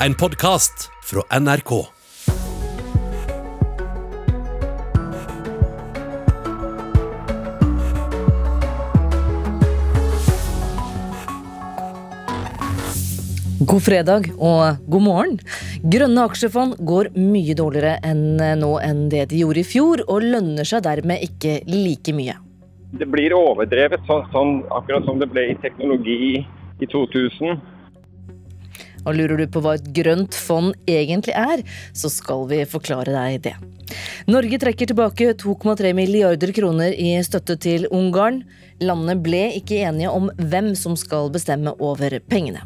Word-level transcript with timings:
en 0.00 0.14
podkast 0.14 0.90
fra 1.04 1.40
NRK. 1.40 1.70
God 13.66 13.82
fredag 13.82 14.28
og 14.36 14.76
god 14.86 15.02
morgen. 15.02 15.38
Grønne 15.82 16.26
aksjefond 16.28 16.76
går 16.86 17.08
mye 17.16 17.56
dårligere 17.56 17.96
enn 18.04 18.36
nå 18.60 18.74
enn 18.84 19.06
det 19.12 19.30
de 19.32 19.40
gjorde 19.40 19.62
i 19.62 19.66
fjor, 19.66 20.02
og 20.12 20.26
lønner 20.26 20.68
seg 20.68 20.84
dermed 20.84 21.24
ikke 21.24 21.62
like 21.70 22.12
mye. 22.16 22.36
Det 22.96 23.08
blir 23.10 23.32
overdrevet, 23.34 24.04
sånn, 24.06 24.28
sånn, 24.34 24.60
akkurat 24.76 25.08
som 25.08 25.18
det 25.24 25.30
ble 25.32 25.48
i 25.54 25.58
teknologi 25.64 26.44
i 26.44 26.90
2000. 26.92 27.56
Og 29.06 29.16
lurer 29.16 29.40
du 29.40 29.46
på 29.50 29.62
hva 29.64 29.76
et 29.78 29.88
grønt 29.96 30.34
fond 30.34 30.74
egentlig 30.90 31.34
er, 31.38 31.62
så 31.94 32.10
skal 32.12 32.46
vi 32.50 32.64
forklare 32.68 33.14
deg 33.14 33.40
det. 33.46 33.56
Norge 34.26 34.58
trekker 34.58 34.90
tilbake 34.90 35.30
2,3 35.38 35.92
milliarder 35.94 36.50
kroner 36.54 36.90
i 36.90 37.12
støtte 37.22 37.54
til 37.62 37.86
Ungarn. 37.94 38.42
Landene 38.82 39.14
ble 39.22 39.44
ikke 39.60 39.78
enige 39.86 40.10
om 40.10 40.26
hvem 40.36 40.72
som 40.78 40.98
skal 40.98 41.30
bestemme 41.34 41.76
over 41.78 42.18
pengene. 42.26 42.64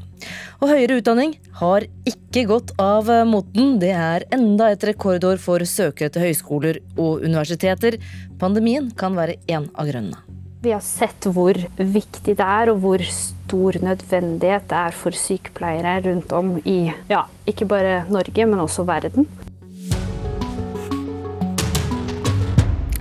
Og 0.61 0.73
høyere 0.73 0.99
utdanning 1.01 1.37
har 1.61 1.87
ikke 2.09 2.47
gått 2.49 2.75
av 2.81 3.09
moten. 3.29 3.79
Det 3.83 3.93
er 3.93 4.27
enda 4.35 4.73
et 4.73 4.85
rekordår 4.89 5.41
for 5.41 5.65
søkere 5.69 6.13
til 6.13 6.29
høyskoler 6.29 6.81
og 6.97 7.25
universiteter. 7.25 8.01
Pandemien 8.41 8.91
kan 8.97 9.17
være 9.17 9.39
en 9.53 9.69
av 9.77 9.93
grunnene. 9.93 10.40
Vi 10.61 10.73
har 10.75 10.83
sett 10.85 11.25
hvor 11.33 11.57
viktig 11.77 12.35
det 12.37 12.45
er, 12.45 12.69
og 12.69 12.83
hvor 12.83 13.01
stor 13.09 13.79
nødvendighet 13.81 14.67
det 14.69 14.77
er 14.77 14.93
for 14.93 15.17
sykepleiere 15.17 15.95
rundt 16.05 16.35
om 16.37 16.51
i 16.69 16.93
ja, 17.09 17.23
ikke 17.49 17.65
bare 17.65 18.03
Norge, 18.13 18.45
men 18.45 18.61
også 18.61 18.85
verden. 18.85 19.25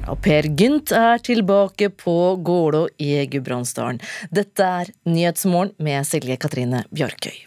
Ja, 0.06 0.16
per 0.16 0.48
Gynt 0.48 0.96
er 0.96 1.20
tilbake 1.20 1.92
på 1.92 2.16
Gålå 2.40 2.86
i 2.96 3.28
Gudbrandsdalen. 3.28 4.00
Dette 4.32 4.72
er 4.80 4.96
Nyhetsmorgen 5.12 5.76
med 5.84 6.08
Silje 6.08 6.40
Katrine 6.40 6.86
Bjarkøy. 6.96 7.44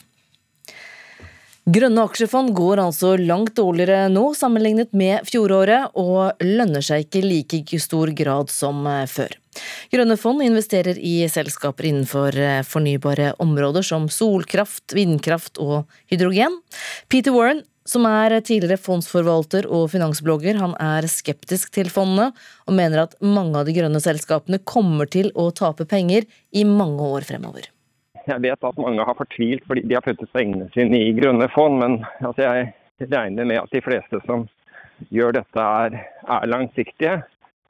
Grønne 1.72 2.04
aksjefond 2.04 2.52
går 2.58 2.84
altså 2.84 3.16
langt 3.16 3.56
dårligere 3.56 4.10
nå 4.12 4.34
sammenlignet 4.36 4.92
med 4.92 5.24
fjoråret, 5.24 5.94
og 5.96 6.36
lønner 6.44 6.84
seg 6.84 7.06
ikke 7.06 7.24
like 7.24 7.64
i 7.64 7.80
stor 7.80 8.12
grad 8.18 8.52
som 8.52 8.84
eh, 8.84 9.06
før. 9.08 9.38
Grønne 9.92 10.16
fond 10.16 10.40
investerer 10.44 10.96
i 10.96 11.26
selskaper 11.28 11.90
innenfor 11.90 12.36
eh, 12.40 12.62
fornybare 12.64 13.34
områder 13.42 13.84
som 13.84 14.08
solkraft, 14.12 14.94
vindkraft 14.96 15.60
og 15.60 15.84
hydrogen. 16.12 16.56
Peter 17.12 17.34
Warren, 17.36 17.60
som 17.88 18.06
er 18.08 18.38
tidligere 18.40 18.80
fondsforvalter 18.80 19.66
og 19.66 19.90
finansblogger, 19.92 20.56
han 20.62 20.76
er 20.80 21.08
skeptisk 21.10 21.72
til 21.74 21.90
fondene, 21.92 22.30
og 22.68 22.76
mener 22.78 23.04
at 23.04 23.16
mange 23.20 23.58
av 23.58 23.68
de 23.68 23.74
grønne 23.76 24.00
selskapene 24.02 24.62
kommer 24.64 25.10
til 25.10 25.32
å 25.34 25.50
tape 25.50 25.88
penger 25.90 26.28
i 26.54 26.64
mange 26.68 27.02
år 27.02 27.26
fremover. 27.28 27.68
Jeg 28.22 28.38
vet 28.44 28.64
at 28.64 28.78
mange 28.78 29.02
har 29.02 29.18
fortvilt 29.18 29.64
fordi 29.66 29.82
de 29.90 29.96
har 29.98 30.04
puttet 30.06 30.30
pengene 30.32 30.68
sine 30.76 31.00
i 31.08 31.10
grønne 31.16 31.48
fond, 31.50 31.80
men 31.82 31.98
altså 32.22 32.46
jeg 32.46 33.10
regner 33.10 33.48
med 33.50 33.64
at 33.64 33.74
de 33.74 33.82
fleste 33.82 34.22
som 34.28 34.46
gjør 35.10 35.34
dette, 35.40 35.58
er, 35.58 35.96
er 36.30 36.50
langsiktige. 36.50 37.16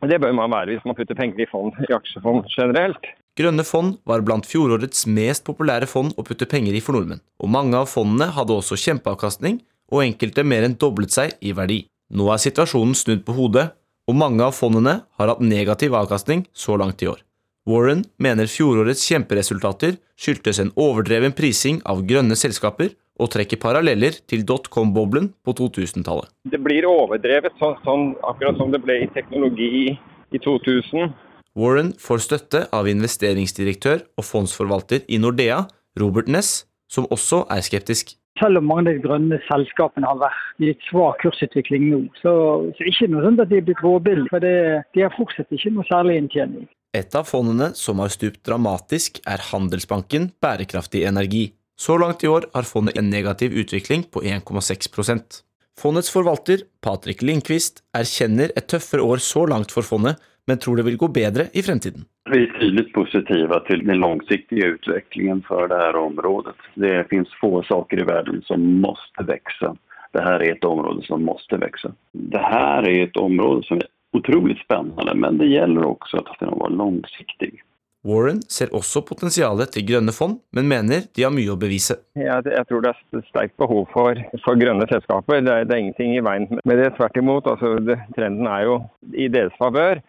Det 0.03 0.19
bør 0.19 0.33
man 0.35 0.51
være 0.51 0.73
hvis 0.75 0.87
man 0.89 0.97
putter 0.99 1.15
penger 1.15 1.45
i, 1.45 1.49
fond, 1.51 1.77
i 1.87 1.93
aksjefond 1.95 2.49
generelt. 2.51 3.05
Grønne 3.39 3.65
fond 3.65 3.95
var 4.05 4.25
blant 4.27 4.49
fjorårets 4.49 5.07
mest 5.07 5.45
populære 5.47 5.87
fond 5.89 6.13
å 6.19 6.25
putte 6.27 6.49
penger 6.51 6.75
i 6.75 6.83
for 6.85 6.99
nordmenn, 6.99 7.23
og 7.41 7.53
mange 7.55 7.79
av 7.79 7.89
fondene 7.89 8.33
hadde 8.35 8.57
også 8.59 8.77
kjempeavkastning, 8.83 9.61
og 9.93 10.03
enkelte 10.05 10.45
mer 10.45 10.67
enn 10.67 10.75
doblet 10.81 11.15
seg 11.15 11.37
i 11.41 11.55
verdi. 11.57 11.85
Nå 12.13 12.27
er 12.33 12.43
situasjonen 12.43 12.97
snudd 12.99 13.23
på 13.25 13.37
hodet, 13.37 13.71
og 14.11 14.19
mange 14.19 14.43
av 14.45 14.57
fondene 14.57 14.99
har 15.19 15.31
hatt 15.31 15.45
negativ 15.45 15.95
avkastning 15.97 16.45
så 16.53 16.77
langt 16.81 17.05
i 17.05 17.09
år. 17.09 17.23
Warren 17.69 18.03
mener 18.19 18.51
fjorårets 18.51 19.05
kjemperesultater 19.07 19.95
skyldtes 20.19 20.59
en 20.59 20.73
overdreven 20.75 21.35
prising 21.37 21.79
av 21.87 22.03
grønne 22.09 22.37
selskaper, 22.37 22.91
og 23.23 23.31
trekker 23.33 23.61
paralleller 23.63 24.17
til 24.29 24.43
dotcom-boblen 24.49 25.31
på 25.47 25.55
2000-tallet. 25.59 26.31
Det 26.51 26.61
blir 26.63 26.89
overdrevet, 26.91 27.55
sånn, 27.61 27.77
sånn, 27.87 28.09
akkurat 28.27 28.59
som 28.59 28.73
det 28.75 28.83
ble 28.83 29.03
i 29.05 29.11
teknologi 29.15 29.93
i 30.33 30.41
2000. 30.43 31.13
Warren 31.59 31.93
får 32.01 32.25
støtte 32.27 32.65
av 32.73 32.89
investeringsdirektør 32.89 34.07
og 34.19 34.25
fondsforvalter 34.25 35.05
i 35.13 35.21
Nordea, 35.21 35.67
Robert 36.01 36.31
Ness, 36.33 36.65
som 36.91 37.09
også 37.13 37.45
er 37.53 37.65
skeptisk. 37.65 38.17
Selv 38.41 38.63
om 38.63 38.65
mange 38.65 38.87
av 38.87 38.97
de 38.97 39.03
grønne 39.05 39.39
selskapene 39.45 40.09
har 40.09 40.21
vært 40.23 40.63
i 40.63 40.71
litt 40.71 40.85
svak 40.89 41.21
kursutvikling 41.21 41.91
nå, 41.91 42.01
så, 42.23 42.33
så 42.73 42.87
ikke 42.89 43.11
noe 43.13 43.25
sånn 43.27 43.41
at 43.45 43.51
de 43.51 43.61
er 43.61 43.67
blitt 43.67 43.83
råbillige. 43.85 44.31
For 44.33 44.45
det, 44.45 44.55
de 44.97 45.05
har 45.05 45.13
fortsatt 45.19 45.53
ikke 45.53 45.75
noe 45.77 45.85
særlig 45.91 46.17
inntjening. 46.23 46.65
Et 46.97 47.15
av 47.17 47.29
fondene 47.29 47.71
som 47.77 48.01
har 48.01 48.13
stupt 48.13 48.43
dramatisk, 48.49 49.21
er 49.29 49.45
Handelsbanken 49.53 50.31
Bærekraftig 50.45 51.05
energi. 51.09 51.51
Så 51.83 51.99
langt 51.99 52.25
i 52.25 52.29
år 52.29 52.45
har 52.55 52.63
fondet 52.63 52.99
en 52.99 53.09
negativ 53.11 53.53
utvikling 53.53 54.03
på 54.13 54.21
1,6% 54.23 55.41
Fondets 55.81 56.11
forvalter, 56.15 56.61
Patrick 56.85 57.23
Lindqvist, 57.27 57.81
erkjenner 57.99 58.53
et 58.55 58.69
tøffere 58.71 59.03
år 59.03 59.23
så 59.25 59.43
langt 59.51 59.73
for 59.75 59.83
fondet, 59.83 60.21
men 60.47 60.61
tror 60.63 60.79
det 60.79 60.85
vil 60.87 60.99
gå 61.01 61.09
bedre 61.17 61.49
i 61.59 61.65
fremtiden. 61.67 62.05
Vi 62.31 62.45
er 62.45 62.53
tydelig 62.59 62.85
positive 62.95 63.59
til 63.67 63.83
den 63.89 63.99
langsiktige 64.05 64.77
utviklingen 64.77 65.43
for 65.49 65.73
dette 65.73 66.05
området. 66.05 66.55
Det 66.85 66.93
finnes 67.11 67.35
få 67.41 67.65
saker 67.67 68.05
i 68.05 68.07
verden 68.13 68.45
som 68.47 68.69
må 68.85 68.95
vokse. 69.19 69.73
Dette 70.13 70.37
er 70.37 70.47
et 70.53 70.69
område 70.69 71.03
som 71.09 71.27
må 71.27 71.35
vokse. 71.51 71.95
Dette 72.13 72.63
er 72.63 72.91
et 72.93 73.19
område 73.27 73.67
som 73.67 73.83
er 73.83 73.91
utrolig 74.15 74.61
spennende, 74.63 75.19
men 75.19 75.43
det 75.43 75.51
gjelder 75.51 75.89
også 75.89 76.23
at 76.23 76.35
den 76.45 76.55
var 76.63 76.79
langsiktig. 76.85 77.57
Warren 78.03 78.41
ser 78.51 78.73
også 78.75 79.05
potensialet 79.07 79.71
til 79.75 79.85
grønne 79.87 80.11
fond, 80.15 80.41
men 80.51 80.67
mener 80.67 81.05
de 81.15 81.23
har 81.23 81.31
mye 81.31 81.53
å 81.53 81.59
bevise. 81.59 82.01
Jeg, 82.19 82.47
jeg 82.51 82.67
tror 82.67 82.83
det 82.83 82.91
er 82.91 83.23
sterkt 83.29 83.55
behov 83.63 83.85
for, 83.93 84.19
for 84.43 84.59
grønne 84.59 84.89
selskaper. 84.91 85.39
Det 85.39 85.53
er, 85.53 85.69
det 85.69 85.77
er, 85.77 85.83
ingenting 85.85 86.17
i 86.17 86.25
veien 86.25 86.49
med 86.51 86.83
det. 86.83 86.91
Tvert 86.97 87.21
imot. 87.21 87.47
Altså, 87.47 87.77
det, 87.87 88.01
trenden 88.17 88.49
er 88.51 88.67
jo 88.67 88.81
i 89.15 89.29
deres 89.31 89.55
favør. 89.61 90.03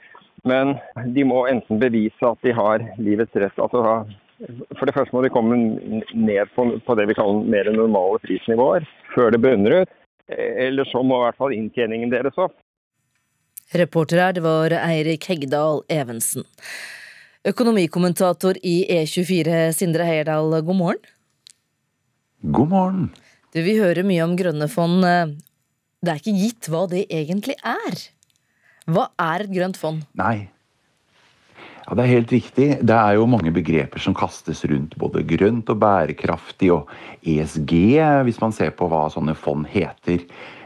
Men 0.49 0.73
de 1.13 1.23
må 1.27 1.45
enten 1.47 1.79
bevise 1.79 2.25
at 2.27 2.41
de 2.43 2.55
har 2.57 2.81
livets 2.97 3.37
rett. 3.37 3.61
Altså, 3.61 4.01
for 4.79 4.89
det 4.89 4.95
første 4.97 5.15
må 5.15 5.21
de 5.23 5.31
komme 5.31 5.59
ned 6.17 6.49
på, 6.57 6.65
på 6.83 6.97
det 6.97 7.07
vi 7.11 7.17
kaller 7.19 7.45
mer 7.53 7.69
normale 7.77 8.17
prisnivåer 8.25 8.89
før 9.13 9.31
det 9.37 9.43
bunner 9.45 9.83
ut. 9.83 9.93
Eller 10.33 10.89
så 10.89 11.05
må 11.05 11.21
i 11.21 11.27
hvert 11.27 11.39
fall 11.39 11.53
inntjeningen 11.53 12.11
deres 12.11 12.41
opp. 12.41 12.57
Reporter 13.77 14.19
her, 14.19 14.33
det 14.33 14.43
var 14.43 14.73
Eirik 14.81 15.29
Hegdal 15.29 15.81
Evensen. 15.93 16.49
Økonomikommentator 17.43 18.55
i 18.63 18.85
E24, 18.87 19.73
Sindre 19.75 20.05
Heierdal, 20.07 20.53
god 20.63 20.77
morgen. 20.79 21.09
God 22.39 22.69
morgen. 22.71 23.09
Du, 23.51 23.59
Vi 23.59 23.75
hører 23.75 24.07
mye 24.07 24.23
om 24.23 24.37
grønne 24.39 24.69
fond. 24.71 25.03
Det 25.03 26.11
er 26.13 26.21
ikke 26.21 26.37
gitt 26.39 26.69
hva 26.71 26.85
det 26.87 27.03
egentlig 27.11 27.57
er. 27.59 27.99
Hva 28.87 29.09
er 29.19 29.43
et 29.43 29.51
grønt 29.51 29.79
fond? 29.79 30.05
Nei. 30.15 30.47
Ja, 31.83 31.97
Det 31.97 32.05
er 32.05 32.13
helt 32.13 32.31
riktig. 32.31 32.69
Det 32.79 32.95
er 32.95 33.19
jo 33.19 33.27
mange 33.27 33.51
begreper 33.51 33.99
som 33.99 34.15
kastes 34.15 34.63
rundt. 34.71 34.95
Både 34.95 35.25
grønt 35.27 35.67
og 35.67 35.81
bærekraftig 35.83 36.71
og 36.71 36.87
ESG, 37.27 37.99
hvis 38.23 38.39
man 38.39 38.55
ser 38.55 38.71
på 38.71 38.87
hva 38.87 39.09
sånne 39.11 39.35
fond 39.35 39.67
heter. 39.67 40.23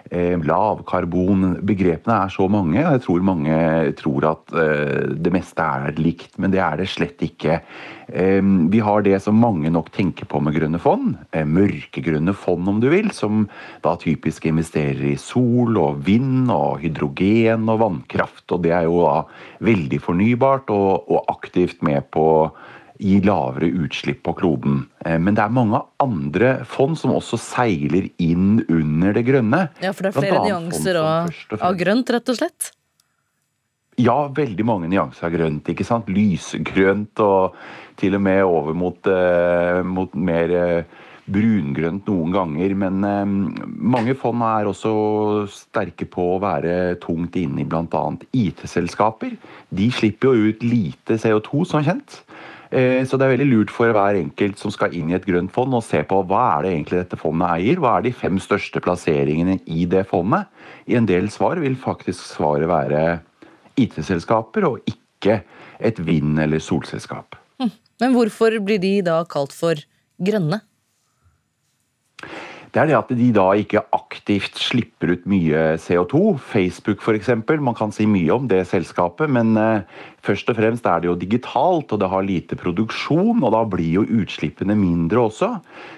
Eh, 0.08 0.38
lavkarbon. 0.40 1.58
Begrepene 1.68 2.16
er 2.24 2.32
så 2.32 2.48
mange. 2.48 2.80
og 2.80 2.96
Jeg 2.96 3.04
tror 3.04 3.26
mange 3.28 3.58
tror 4.00 4.28
at 4.30 4.54
eh, 4.56 5.16
det 5.20 5.34
meste 5.36 5.64
er 5.64 6.00
likt, 6.00 6.38
men 6.40 6.54
det 6.54 6.62
er 6.64 6.78
det 6.80 6.88
slett 6.88 7.20
ikke. 7.26 7.60
Eh, 8.08 8.40
vi 8.72 8.80
har 8.80 9.04
det 9.04 9.20
som 9.24 9.36
mange 9.36 9.72
nok 9.74 9.92
tenker 9.92 10.30
på 10.30 10.40
med 10.40 10.56
grønne 10.56 10.80
fond. 10.80 11.18
Mørkegrønne 11.34 12.36
fond, 12.38 12.70
om 12.72 12.80
du 12.80 12.88
vil, 12.94 13.12
som 13.12 13.48
da 13.84 13.98
typisk 14.00 14.48
investerer 14.48 15.04
i 15.12 15.18
sol 15.20 15.76
og 15.82 16.00
vind 16.08 16.48
og 16.54 16.80
hydrogen 16.86 17.68
og 17.68 17.84
vannkraft. 17.84 18.46
Og 18.56 18.64
det 18.64 18.76
er 18.78 18.88
jo 18.88 19.04
da 19.04 19.20
veldig 19.68 20.00
fornybart 20.04 20.72
og 20.72 21.20
aktivt 21.28 21.84
med 21.84 22.08
på 22.16 22.28
gi 23.00 23.20
lavere 23.26 23.70
utslipp 23.84 24.24
på 24.26 24.34
kloden. 24.40 24.82
Eh, 25.06 25.18
men 25.22 25.38
det 25.38 25.44
er 25.44 25.54
mange 25.54 25.82
andre 26.04 26.54
fond 26.70 26.98
som 27.00 27.14
også 27.16 27.40
seiler 27.42 28.10
inn 28.22 28.64
under 28.66 29.16
det 29.18 29.26
grønne. 29.28 29.68
Ja, 29.84 29.94
For 29.94 30.08
det 30.08 30.14
er 30.14 30.20
flere 30.20 30.44
nyanser 30.46 31.02
av, 31.02 31.32
grønt, 31.78 32.14
rett 32.14 32.34
og 32.34 32.40
slett? 32.40 32.72
Ja, 33.98 34.20
veldig 34.30 34.66
mange 34.66 34.90
nyanser 34.92 35.30
av 35.30 35.34
grønt. 35.34 35.70
ikke 35.74 35.86
sant? 35.88 36.10
Lysgrønt 36.10 37.22
og 37.26 37.58
til 37.98 38.18
og 38.18 38.22
med 38.22 38.44
over 38.46 38.78
mot, 38.78 39.10
uh, 39.10 39.82
mot 39.82 40.14
mer 40.14 40.54
uh, 40.54 41.06
brungrønt 41.28 42.06
noen 42.08 42.34
ganger. 42.36 42.76
Men 42.78 43.02
mange 43.66 44.14
fond 44.18 44.46
er 44.46 44.70
også 44.70 44.92
sterke 45.52 46.06
på 46.10 46.36
å 46.36 46.42
være 46.44 46.96
tungt 47.04 47.36
inne 47.42 47.66
i 47.66 47.68
bl.a. 47.68 48.04
IT-selskaper. 48.38 49.34
De 49.74 49.90
slipper 49.92 50.30
jo 50.30 50.54
ut 50.54 50.64
lite 50.64 51.18
CO2, 51.18 51.66
som 51.68 51.84
kjent. 51.84 52.22
Eh, 52.72 53.04
så 53.08 53.16
det 53.16 53.26
er 53.26 53.34
veldig 53.36 53.48
lurt 53.48 53.72
for 53.72 53.94
hver 53.96 54.20
enkelt 54.20 54.60
som 54.60 54.74
skal 54.74 54.96
inn 54.98 55.12
i 55.12 55.16
et 55.18 55.26
grønt 55.28 55.54
fond, 55.56 55.74
å 55.74 55.84
se 55.84 56.02
på 56.08 56.20
hva 56.28 56.44
er 56.58 56.66
det 56.66 56.74
egentlig 56.74 57.02
dette 57.04 57.20
fondet 57.22 57.54
eier. 57.56 57.80
Hva 57.80 57.98
er 57.98 58.08
de 58.08 58.14
fem 58.16 58.40
største 58.44 58.82
plasseringene 58.84 59.60
i 59.66 59.86
det 59.90 60.06
fondet? 60.10 60.50
I 60.88 60.98
en 61.00 61.08
del 61.08 61.32
svar 61.34 61.62
vil 61.64 61.78
faktisk 61.80 62.26
svaret 62.36 62.68
være 62.68 63.20
IT-selskaper, 63.80 64.68
og 64.68 64.82
ikke 64.90 65.42
et 65.80 66.00
vind- 66.00 66.40
eller 66.40 66.60
solselskap. 66.60 67.38
Hm. 67.62 67.72
Men 68.02 68.14
hvorfor 68.14 68.58
blir 68.64 68.82
de 68.82 69.02
da 69.02 69.24
kalt 69.24 69.54
for 69.54 69.76
grønne? 70.20 70.62
Det 72.74 72.82
er 72.82 72.90
det 72.90 72.98
at 72.98 73.12
de 73.16 73.28
da 73.36 73.46
ikke 73.56 73.82
aktivt 73.96 74.60
slipper 74.60 75.14
ut 75.16 75.24
mye 75.30 75.78
CO2. 75.80 76.36
Facebook 76.52 77.02
f.eks. 77.02 77.32
Man 77.64 77.78
kan 77.78 77.94
si 77.96 78.08
mye 78.10 78.34
om 78.36 78.50
det 78.52 78.66
selskapet, 78.70 79.32
men 79.32 79.56
eh, 79.62 80.04
først 80.26 80.52
og 80.52 80.60
fremst 80.60 80.88
er 80.90 81.02
det 81.02 81.10
jo 81.10 81.18
digitalt, 81.20 81.94
og 81.94 82.02
det 82.02 82.12
har 82.12 82.28
lite 82.28 82.60
produksjon, 82.60 83.40
og 83.40 83.56
da 83.56 83.64
blir 83.72 84.02
jo 84.02 84.06
utslippene 84.22 84.76
mindre 84.78 85.24
også. 85.30 85.54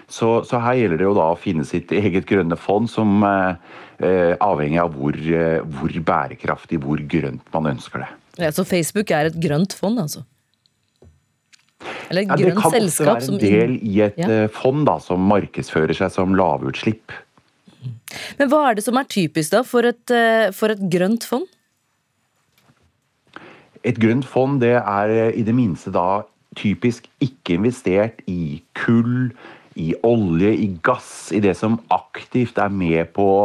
Så, 0.08 0.32
så 0.48 0.62
her 0.64 0.80
gjelder 0.80 1.02
det 1.02 1.10
jo 1.10 1.18
da 1.18 1.30
å 1.34 1.40
finne 1.40 1.68
sitt 1.68 1.94
eget 1.96 2.30
grønne 2.30 2.58
fond 2.60 2.90
som 2.92 3.24
eh, 3.26 3.78
eh 4.00 4.34
avhengig 4.40 4.80
av 4.80 4.94
hvor, 4.96 5.18
eh, 5.18 5.60
hvor 5.66 6.02
bærekraftig, 6.14 6.80
hvor 6.86 7.02
grønt 7.02 7.50
man 7.56 7.74
ønsker 7.74 8.06
det. 8.06 8.12
Ja, 8.40 8.52
Så 8.52 8.64
Facebook 8.64 9.12
er 9.12 9.28
et 9.28 9.42
grønt 9.42 9.74
fond, 9.76 10.00
altså? 10.00 10.24
Eller 12.10 12.26
et 12.26 12.32
ja, 12.32 12.38
grønt 12.42 12.74
selskap? 12.74 12.80
Det 12.80 13.06
kan 13.06 13.16
også 13.16 13.36
være 13.36 13.40
en 13.40 13.44
del 13.46 13.76
i 13.88 14.02
et 14.06 14.20
ja. 14.20 14.30
Eh, 14.30 14.50
fond 14.52 14.86
da, 14.88 14.98
som 15.04 15.24
markedsfører 15.30 15.96
seg 15.98 16.12
som 16.14 16.36
lavutslipp. 16.38 17.14
Men 18.40 18.50
hva 18.52 18.66
er 18.70 18.80
det 18.80 18.84
som 18.86 18.98
er 19.00 19.08
typisk 19.08 19.54
da 19.54 19.64
for 19.68 19.88
et, 19.88 20.04
eh, 20.12 20.50
for 20.56 20.74
et 20.74 20.82
grønt 20.92 21.28
fond? 21.28 21.48
Et 23.88 23.96
grønt 23.96 24.28
fond 24.28 24.60
det 24.60 24.76
er 24.82 25.14
eh, 25.14 25.32
i 25.40 25.46
det 25.48 25.56
minste 25.56 25.94
da 25.96 26.26
typisk 26.60 27.06
ikke 27.24 27.56
investert 27.60 28.20
i 28.28 28.60
kull, 28.76 29.30
i 29.80 29.94
olje, 30.04 30.52
i 30.52 30.68
gass, 30.84 31.30
i 31.32 31.40
det 31.40 31.56
som 31.56 31.78
aktivt 31.94 32.58
er 32.60 32.74
med 32.74 33.14
på 33.16 33.24
å 33.24 33.44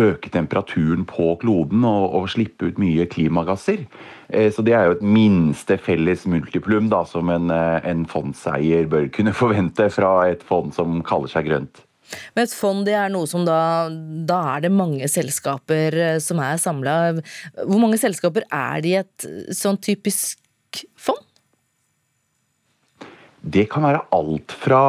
øke 0.00 0.30
temperaturen 0.34 1.04
på 1.06 1.34
kloden 1.40 1.84
og, 1.86 2.14
og 2.18 2.28
slippe 2.32 2.70
ut 2.70 2.78
mye 2.82 3.06
klimagasser. 3.10 3.84
Eh, 4.28 4.50
så 4.52 4.64
det 4.66 4.74
er 4.74 4.88
jo 4.88 4.96
et 4.96 5.06
minste 5.06 5.78
felles 5.78 6.26
multiplum 6.30 6.90
da, 6.92 7.04
som 7.06 7.30
en, 7.30 7.50
eh, 7.54 7.78
en 7.90 8.04
fondseier 8.10 8.88
bør 8.90 9.08
kunne 9.14 9.34
forvente 9.42 9.88
fra 9.94 10.16
et 10.32 10.42
fond 10.46 10.74
som 10.74 11.02
kaller 11.06 11.30
seg 11.30 11.50
grønt. 11.50 11.84
Men 12.34 12.44
et 12.44 12.52
fond 12.52 12.82
det 12.84 12.96
er 13.00 13.08
noe 13.08 13.24
som 13.26 13.46
da 13.48 13.88
Da 14.28 14.36
er 14.52 14.66
det 14.66 14.70
mange 14.74 15.08
selskaper 15.08 15.96
eh, 15.96 16.18
som 16.22 16.42
er 16.42 16.58
samla. 16.60 16.96
Hvor 17.62 17.80
mange 17.80 18.00
selskaper 18.00 18.48
er 18.50 18.82
det 18.84 18.90
i 18.90 18.98
et 19.00 19.28
sånn 19.54 19.78
typisk 19.80 20.84
fond? 20.98 21.22
Det 23.44 23.66
kan 23.68 23.84
være 23.84 24.00
alt 24.16 24.52
fra 24.56 24.84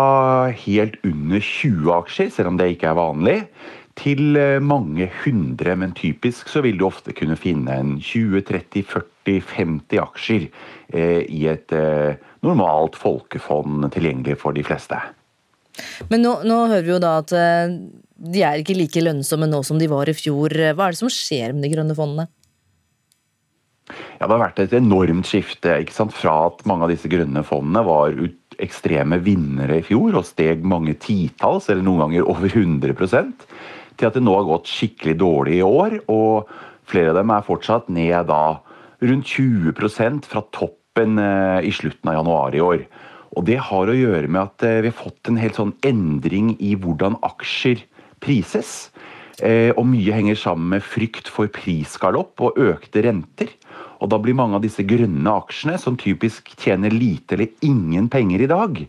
helt 0.64 0.96
under 1.04 1.42
20 1.44 1.90
aksjer, 1.92 2.30
selv 2.32 2.54
om 2.54 2.60
det 2.60 2.70
ikke 2.72 2.88
er 2.88 2.96
vanlig, 2.96 3.40
til 4.00 4.36
eh, 4.40 4.60
mange 4.64 5.10
hundre, 5.24 5.76
men 5.80 5.94
typisk 5.98 6.50
så 6.52 6.62
vil 6.66 6.78
du 6.80 6.86
ofte 6.88 7.14
kunne 7.16 7.38
finne 7.40 7.72
en 7.80 7.98
20-30-40-50 8.04 10.02
aksjer 10.04 10.48
eh, 10.48 11.24
i 11.32 11.48
et 11.52 11.72
eh, 11.76 12.16
normalt 12.46 12.96
folkefond 13.00 13.88
tilgjengelig 13.96 14.38
for 14.42 14.52
de 14.56 14.64
fleste. 14.68 15.00
Men 16.12 16.24
nå, 16.24 16.34
nå, 16.48 16.58
hører 16.72 16.86
vi 16.86 16.94
jo 16.94 17.04
da 17.04 17.18
at 17.22 17.32
eh, 17.36 17.68
de 18.16 18.44
er 18.48 18.62
ikke 18.62 18.78
like 18.78 19.04
lønnsomme 19.04 19.48
nå 19.50 19.60
som 19.68 19.80
de 19.80 19.88
var 19.92 20.10
i 20.12 20.16
fjor. 20.16 20.50
Hva 20.76 20.88
er 20.88 20.96
det 20.96 21.02
som 21.02 21.12
skjer 21.12 21.56
med 21.56 21.64
de 21.68 21.74
grønne 21.76 21.96
fondene? 21.98 22.28
Ja, 24.20 24.26
Det 24.26 24.32
har 24.32 24.42
vært 24.42 24.60
et 24.64 24.74
enormt 24.74 25.28
skifte 25.30 25.76
ikke 25.84 25.94
sant? 25.94 26.16
fra 26.16 26.48
at 26.48 26.64
mange 26.66 26.88
av 26.88 26.94
disse 26.94 27.10
grønne 27.12 27.44
fondene 27.46 27.84
var 27.86 28.16
ut 28.16 28.56
ekstreme 28.64 29.20
vinnere 29.24 29.82
i 29.82 29.86
fjor 29.86 30.16
og 30.16 30.28
steg 30.28 30.64
mange 30.64 30.96
titalls, 31.04 31.68
eller 31.70 31.84
noen 31.86 32.06
ganger 32.06 32.30
over 32.32 32.48
100 32.48 32.96
til 33.98 34.10
at 34.10 34.18
det 34.18 34.24
nå 34.26 34.36
har 34.38 34.48
gått 34.48 34.72
skikkelig 34.72 35.18
dårlig 35.22 35.60
i 35.60 35.66
år. 35.66 35.98
Og 36.12 36.52
flere 36.90 37.14
av 37.14 37.20
dem 37.20 37.34
er 37.34 37.48
fortsatt 37.48 37.90
ned 37.94 38.30
da 38.30 38.44
rundt 39.06 39.34
20% 39.34 40.30
fra 40.30 40.44
toppen 40.56 41.20
eh, 41.22 41.68
i 41.68 41.74
slutten 41.76 42.12
av 42.12 42.20
januar 42.20 42.56
i 42.56 42.64
år. 42.64 42.86
Og 43.36 43.44
det 43.48 43.60
har 43.68 43.92
å 43.92 43.98
gjøre 43.98 44.30
med 44.32 44.42
at 44.46 44.66
eh, 44.68 44.82
vi 44.86 44.92
har 44.92 44.98
fått 44.98 45.32
en 45.32 45.40
helt 45.42 45.60
sånn 45.60 45.76
endring 45.86 46.54
i 46.64 46.76
hvordan 46.80 47.20
aksjer 47.26 47.84
prises. 48.24 48.90
Eh, 49.44 49.74
og 49.76 49.84
mye 49.92 50.16
henger 50.16 50.40
sammen 50.40 50.78
med 50.78 50.86
frykt 50.86 51.28
for 51.32 51.52
prisgalopp 51.52 52.40
og 52.46 52.60
økte 52.62 53.04
renter. 53.04 53.52
Og 54.04 54.12
da 54.12 54.20
blir 54.22 54.38
mange 54.38 54.58
av 54.58 54.64
disse 54.64 54.84
grønne 54.88 55.34
aksjene, 55.42 55.80
som 55.82 55.98
typisk 56.00 56.54
tjener 56.60 56.94
lite 56.94 57.36
eller 57.36 57.52
ingen 57.66 58.08
penger 58.12 58.46
i 58.46 58.52
dag, 58.52 58.80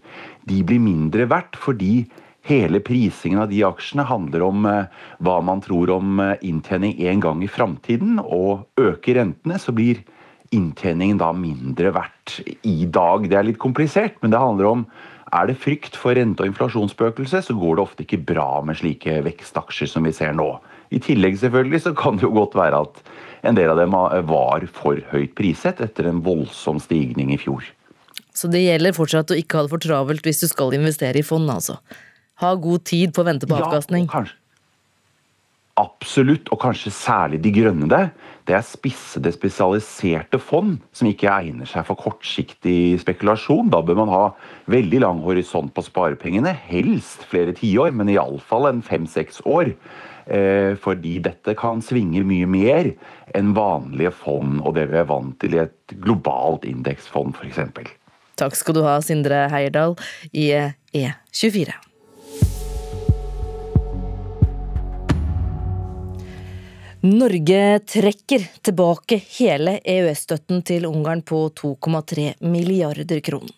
de 0.47 0.63
blir 0.67 0.83
mindre 0.83 1.27
verdt 1.31 1.59
fordi 1.59 2.07
Hele 2.47 2.79
prisingen 2.85 3.41
av 3.43 3.51
de 3.51 3.63
aksjene 3.67 4.07
handler 4.07 4.45
om 4.47 4.67
eh, 4.71 4.93
hva 5.27 5.41
man 5.43 5.63
tror 5.65 5.91
om 5.97 6.21
eh, 6.23 6.37
inntjening 6.47 6.95
en 7.11 7.25
gang 7.25 7.43
i 7.43 7.51
framtiden. 7.51 8.21
Og 8.23 8.69
øker 8.79 9.19
rentene, 9.19 9.59
så 9.59 9.75
blir 9.75 10.05
inntjeningen 10.55 11.19
da 11.19 11.33
mindre 11.35 11.91
verdt 11.97 12.39
i 12.63 12.87
dag. 12.87 13.27
Det 13.27 13.39
er 13.39 13.49
litt 13.49 13.63
komplisert, 13.63 14.21
men 14.23 14.31
det 14.35 14.43
handler 14.43 14.71
om 14.71 14.87
er 15.35 15.49
det 15.51 15.59
frykt 15.59 15.97
for 15.99 16.15
rente- 16.15 16.45
og 16.45 16.53
inflasjonsspøkelse, 16.53 17.41
så 17.43 17.55
går 17.59 17.77
det 17.77 17.83
ofte 17.83 18.05
ikke 18.05 18.23
bra 18.29 18.61
med 18.63 18.79
slike 18.79 19.19
vekstaksjer 19.27 19.91
som 19.91 20.07
vi 20.07 20.15
ser 20.15 20.37
nå. 20.39 20.47
I 20.95 21.01
tillegg 21.03 21.41
selvfølgelig 21.41 21.83
så 21.83 21.93
kan 21.99 22.21
det 22.21 22.29
jo 22.29 22.35
godt 22.37 22.55
være 22.55 22.85
at 22.87 23.01
en 23.47 23.59
del 23.59 23.73
av 23.73 23.81
dem 23.81 23.97
var 24.31 24.69
for 24.75 25.03
høyt 25.11 25.35
priset 25.39 25.83
etter 25.83 26.07
en 26.07 26.23
voldsom 26.23 26.79
stigning 26.83 27.35
i 27.35 27.41
fjor. 27.43 27.67
Så 28.37 28.51
det 28.53 28.63
gjelder 28.63 28.95
fortsatt 28.95 29.33
å 29.33 29.39
ikke 29.39 29.59
ha 29.59 29.67
det 29.67 29.73
for 29.73 29.83
travelt 29.83 30.27
hvis 30.29 30.45
du 30.45 30.47
skal 30.51 30.77
investere 30.77 31.19
i 31.19 31.27
fond, 31.27 31.49
altså? 31.51 31.81
Ha 32.43 32.57
god 32.61 32.85
tid 32.89 33.15
på 33.17 33.25
å 33.25 33.29
vente 33.31 33.49
på 33.49 33.57
avkastning? 33.59 34.09
Ja, 34.09 34.21
kanskje. 34.21 34.37
Absolutt, 35.77 36.49
og 36.49 36.63
kanskje 36.63 36.89
særlig 36.95 37.43
de 37.45 37.53
grønne. 37.53 37.89
Det 37.89 38.11
Det 38.47 38.55
er 38.55 38.63
spissede, 38.63 39.33
spesialiserte 39.33 40.39
fond 40.39 40.79
som 40.93 41.09
ikke 41.09 41.27
egner 41.27 41.67
seg 41.67 41.83
for 41.85 41.99
kortsiktig 41.99 43.01
spekulasjon. 43.03 43.71
Da 43.71 43.81
bør 43.83 43.97
man 43.97 44.09
ha 44.09 44.31
veldig 44.71 45.01
lang 45.03 45.19
horisont 45.21 45.75
på 45.75 45.83
sparepengene, 45.83 46.53
helst 46.55 47.27
flere 47.27 47.53
tiår, 47.53 47.91
men 47.91 48.09
iallfall 48.09 48.69
en 48.69 48.83
fem-seks 48.83 49.43
år. 49.45 49.75
Eh, 50.27 50.77
fordi 50.79 51.19
dette 51.23 51.57
kan 51.59 51.83
svinge 51.83 52.23
mye 52.23 52.47
mer 52.47 52.93
enn 53.35 53.53
vanlige 53.55 54.15
fond, 54.15 54.61
og 54.63 54.75
det 54.75 54.89
vi 54.91 54.99
er 55.03 55.11
vant 55.11 55.35
til 55.43 55.55
i 55.55 55.63
et 55.67 55.97
globalt 56.03 56.65
indeksfond 56.65 57.35
f.eks. 57.35 57.59
Takk 58.37 58.55
skal 58.55 58.75
du 58.75 58.83
ha, 58.87 59.01
Sindre 59.03 59.49
Heierdal 59.51 59.99
i 60.33 60.53
E24. 60.95 61.75
Norge 67.01 67.79
trekker 67.79 68.47
tilbake 68.65 69.19
hele 69.39 69.77
EØS-støtten 69.85 70.63
til 70.65 70.87
Ungarn 70.89 71.21
på 71.23 71.43
2,3 71.53 72.33
milliarder 72.41 73.21
kroner. 73.21 73.53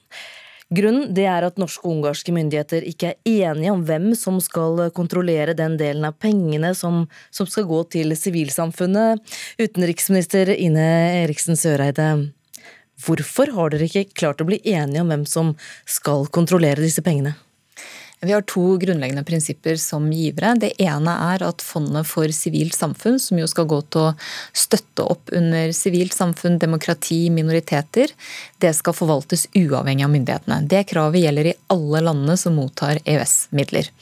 Grunnen 0.75 1.15
er 1.17 1.47
at 1.47 1.57
norske 1.57 1.87
og 1.87 1.95
ungarske 1.95 2.35
myndigheter 2.35 2.85
ikke 2.91 3.15
er 3.15 3.31
enige 3.55 3.73
om 3.73 3.87
hvem 3.89 4.11
som 4.19 4.41
skal 4.43 4.91
kontrollere 4.93 5.55
den 5.57 5.79
delen 5.81 6.05
av 6.05 6.19
pengene 6.21 6.75
som, 6.77 7.07
som 7.31 7.49
skal 7.49 7.65
gå 7.71 7.81
til 7.95 8.13
sivilsamfunnet. 8.19 9.23
Utenriksminister 9.63 10.51
Ine 10.59 10.91
Eriksen 11.23 11.57
Søreide, 11.57 12.11
hvorfor 13.07 13.55
har 13.55 13.73
dere 13.73 13.89
ikke 13.89 14.19
klart 14.19 14.43
å 14.43 14.51
bli 14.51 14.61
enige 14.67 15.07
om 15.07 15.15
hvem 15.15 15.29
som 15.31 15.55
skal 15.87 16.27
kontrollere 16.27 16.85
disse 16.85 17.07
pengene? 17.07 17.39
Vi 18.21 18.33
har 18.33 18.43
to 18.43 18.77
grunnleggende 18.77 19.23
prinsipper 19.25 19.77
som 19.79 20.09
givere. 20.11 20.57
Det 20.59 20.73
ene 20.83 21.13
er 21.33 21.43
at 21.47 21.63
Fondet 21.63 22.07
for 22.11 22.27
sivilt 22.35 22.75
samfunn, 22.75 23.21
som 23.23 23.39
jo 23.39 23.47
skal 23.47 23.69
gå 23.71 23.79
til 23.95 24.09
å 24.09 24.15
støtte 24.57 25.05
opp 25.07 25.31
under 25.39 25.71
sivilt 25.77 26.17
samfunn, 26.17 26.59
demokrati, 26.59 27.29
minoriteter, 27.31 28.11
det 28.59 28.73
skal 28.75 28.97
forvaltes 28.99 29.47
uavhengig 29.55 30.03
av 30.03 30.11
myndighetene. 30.11 30.65
Det 30.67 30.83
kravet 30.91 31.23
gjelder 31.23 31.53
i 31.53 31.57
alle 31.71 32.03
landene 32.09 32.35
som 32.41 32.59
mottar 32.59 32.99
EØS-midler. 33.05 33.93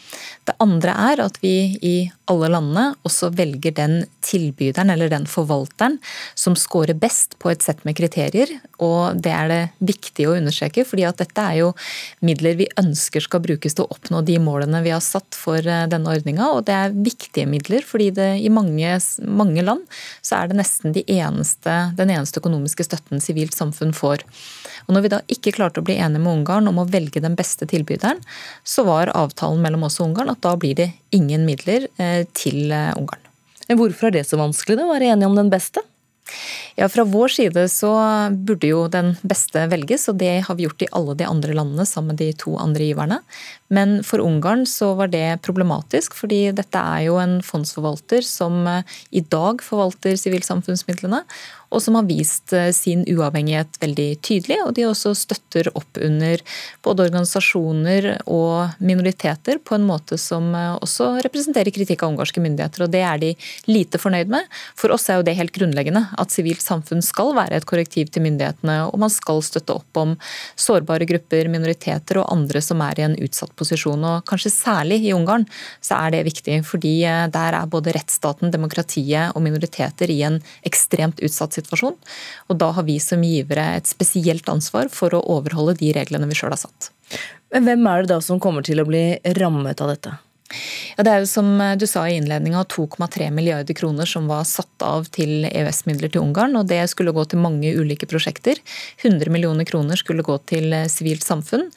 Det 0.48 0.56
andre 0.64 0.96
er 1.10 1.24
at 1.26 1.36
vi 1.42 1.56
i 1.84 1.96
alle 2.30 2.48
landene 2.50 2.86
også 3.06 3.28
velger 3.36 3.74
den 3.76 3.98
tilbyderen 4.24 4.90
eller 4.94 5.12
den 5.12 5.28
forvalteren 5.28 5.98
som 6.38 6.56
scorer 6.58 6.96
best 6.96 7.36
på 7.42 7.52
et 7.52 7.62
sett 7.66 7.84
med 7.84 7.98
kriterier. 8.00 8.48
Og 8.80 9.20
det 9.20 9.34
er 9.34 9.52
det 9.52 9.62
viktig 9.92 10.30
å 10.30 10.38
understreke, 10.38 10.86
fordi 10.88 11.04
at 11.04 11.20
dette 11.20 11.44
er 11.52 11.60
jo 11.60 11.70
midler 12.24 12.56
vi 12.56 12.70
ønsker 12.80 13.26
skal 13.26 13.44
brukes 13.44 13.76
til 13.76 13.84
å 13.84 13.92
oppnå 13.92 14.05
de 14.26 14.36
målene 14.42 14.82
vi 14.84 14.92
har 14.94 15.02
satt 15.04 15.36
for 15.36 15.58
eh, 15.58 15.86
denne 15.90 16.12
ordninga. 16.12 16.48
Og 16.54 16.66
det 16.68 16.74
er 16.76 16.94
viktige 16.94 17.48
midler, 17.50 17.84
fordi 17.86 18.10
det 18.16 18.28
i 18.42 18.52
mange, 18.52 18.96
mange 19.26 19.64
land 19.64 19.84
så 20.24 20.40
er 20.40 20.50
det 20.50 20.60
nesten 20.60 20.94
de 20.96 21.04
eneste, 21.16 21.74
den 21.98 22.12
eneste 22.14 22.42
økonomiske 22.42 22.86
støtten 22.86 23.22
sivilt 23.22 23.56
samfunn 23.56 23.94
får. 23.96 24.24
Og 24.86 24.94
når 24.94 25.04
vi 25.04 25.12
da 25.12 25.20
ikke 25.32 25.54
klarte 25.56 25.82
å 25.82 25.86
bli 25.86 25.98
enige 25.98 26.22
med 26.22 26.40
Ungarn 26.40 26.70
om 26.70 26.82
å 26.82 26.88
velge 26.90 27.22
den 27.22 27.36
beste 27.38 27.68
tilbyderen, 27.68 28.22
så 28.64 28.86
var 28.86 29.14
avtalen 29.16 29.62
mellom 29.64 29.88
oss 29.88 29.98
og 30.00 30.10
Ungarn 30.10 30.32
at 30.32 30.42
da 30.46 30.54
blir 30.60 30.78
det 30.78 30.92
ingen 31.16 31.46
midler 31.48 31.88
eh, 31.98 32.22
til 32.36 32.70
eh, 32.70 32.92
Ungarn. 32.96 33.22
Hvorfor 33.66 34.08
er 34.08 34.20
det 34.20 34.28
så 34.28 34.38
vanskelig, 34.38 34.78
da, 34.78 34.86
å 34.86 34.94
være 34.94 35.10
enige 35.10 35.28
om 35.30 35.38
den 35.38 35.50
beste? 35.50 35.82
Ja, 36.76 36.88
Fra 36.92 37.04
vår 37.08 37.32
side 37.32 37.62
så 37.72 37.90
burde 38.30 38.68
jo 38.68 38.82
den 38.92 39.14
beste 39.22 39.62
velges, 39.70 40.08
og 40.10 40.18
det 40.20 40.42
har 40.46 40.58
vi 40.58 40.66
gjort 40.66 40.82
i 40.84 40.90
alle 40.98 41.14
de 41.16 41.28
andre 41.28 41.54
landene 41.56 41.86
sammen 41.88 42.14
med 42.14 42.20
de 42.20 42.32
to 42.36 42.56
andre 42.60 42.88
giverne. 42.90 43.20
Men 43.72 44.00
for 44.06 44.22
Ungarn 44.22 44.66
så 44.68 44.92
var 44.98 45.10
det 45.12 45.40
problematisk, 45.46 46.14
fordi 46.18 46.50
dette 46.54 46.78
er 46.78 47.06
jo 47.08 47.16
en 47.22 47.38
fondsforvalter 47.46 48.26
som 48.26 48.66
eh, 48.70 48.98
i 49.10 49.22
dag 49.22 49.62
forvalter 49.64 50.18
sivilsamfunnsmidlene, 50.20 51.22
og 51.70 51.82
som 51.82 51.98
har 51.98 52.06
vist 52.08 52.52
eh, 52.56 52.70
sin 52.74 53.04
uavhengighet 53.10 53.78
veldig 53.82 54.08
tydelig. 54.24 54.58
Og 54.64 54.74
de 54.76 54.86
også 54.88 55.12
støtter 55.18 55.70
opp 55.74 55.98
under 56.02 56.42
både 56.86 57.06
organisasjoner 57.08 58.08
og 58.30 58.76
minoriteter 58.78 59.60
på 59.64 59.76
en 59.76 59.86
måte 59.88 60.18
som 60.20 60.52
eh, 60.54 60.76
også 60.78 61.16
representerer 61.26 61.74
kritikk 61.74 62.04
av 62.04 62.14
ungarske 62.14 62.42
myndigheter, 62.42 62.86
og 62.86 62.92
det 62.94 63.02
er 63.06 63.22
de 63.22 63.32
lite 63.70 64.00
fornøyd 64.00 64.30
med. 64.32 64.46
For 64.78 64.94
oss 64.94 65.08
er 65.10 65.20
jo 65.20 65.26
det 65.26 65.36
helt 65.38 65.54
grunnleggende 65.56 66.06
at 66.16 66.34
sivilt 66.34 66.64
samfunn 66.64 67.04
skal 67.04 67.34
være 67.36 67.58
et 67.58 67.68
korrektiv 67.68 68.12
til 68.14 68.24
myndighetene, 68.26 68.78
og 68.90 69.00
man 69.02 69.12
skal 69.12 69.42
støtte 69.44 69.76
opp 69.76 70.00
om 70.00 70.14
sårbare 70.58 71.08
grupper, 71.08 71.50
minoriteter 71.52 72.20
og 72.22 72.30
andre 72.32 72.62
som 72.64 72.82
er 72.84 73.00
i 73.00 73.06
en 73.08 73.18
utsatt 73.26 73.54
posisjon. 73.58 74.04
Og 74.06 74.26
kanskje 74.28 74.54
særlig 74.54 75.02
i 75.06 75.14
Ungarn 75.16 75.46
så 75.84 75.98
er 75.98 76.14
det 76.14 76.26
viktig, 76.30 76.60
fordi 76.68 76.96
eh, 77.08 77.26
der 77.32 77.58
er 77.58 77.70
både 77.70 77.94
rettsstaten, 77.96 78.54
demokratiet 78.54 79.34
og 79.34 79.42
minoriteter 79.44 80.10
i 80.12 80.20
en 80.26 80.40
ekstremt 80.66 81.20
utsatt 81.24 81.55
situasjon. 81.56 81.96
Og 82.50 82.60
da 82.60 82.72
har 82.76 82.86
vi 82.88 82.98
som 83.02 83.24
givere 83.24 83.66
et 83.78 83.90
spesielt 83.90 84.48
ansvar 84.52 84.92
for 84.92 85.16
å 85.16 85.24
overholde 85.38 85.78
de 85.80 85.92
reglene 85.96 86.28
vi 86.30 86.38
sjøl 86.38 86.54
har 86.54 86.62
satt. 86.66 86.90
Men 87.54 87.66
hvem 87.66 87.88
er 87.90 88.04
det 88.04 88.14
da 88.14 88.20
som 88.24 88.42
kommer 88.42 88.66
til 88.66 88.82
å 88.82 88.88
bli 88.88 89.04
rammet 89.38 89.82
av 89.82 89.92
dette? 89.94 90.16
Ja, 90.96 91.04
Det 91.06 91.12
er 91.12 91.24
jo 91.24 91.30
som 91.30 91.58
du 91.78 91.86
sa 91.86 92.06
i 92.08 92.16
innledninga 92.16 92.64
2,3 92.72 93.30
milliarder 93.30 93.74
kroner 93.74 94.06
som 94.08 94.28
var 94.30 94.44
satt 94.48 94.82
av 94.82 95.08
til 95.12 95.46
EØS-midler 95.48 96.12
til 96.12 96.22
Ungarn. 96.22 96.56
og 96.56 96.66
Det 96.66 96.82
skulle 96.90 97.12
gå 97.12 97.24
til 97.28 97.42
mange 97.42 97.72
ulike 97.76 98.06
prosjekter. 98.08 98.58
100 99.02 99.30
millioner 99.32 99.64
kroner 99.68 99.96
skulle 99.96 100.24
gå 100.26 100.36
til 100.48 100.72
eh, 100.72 100.88
sivilt 100.90 101.24
samfunn. 101.26 101.68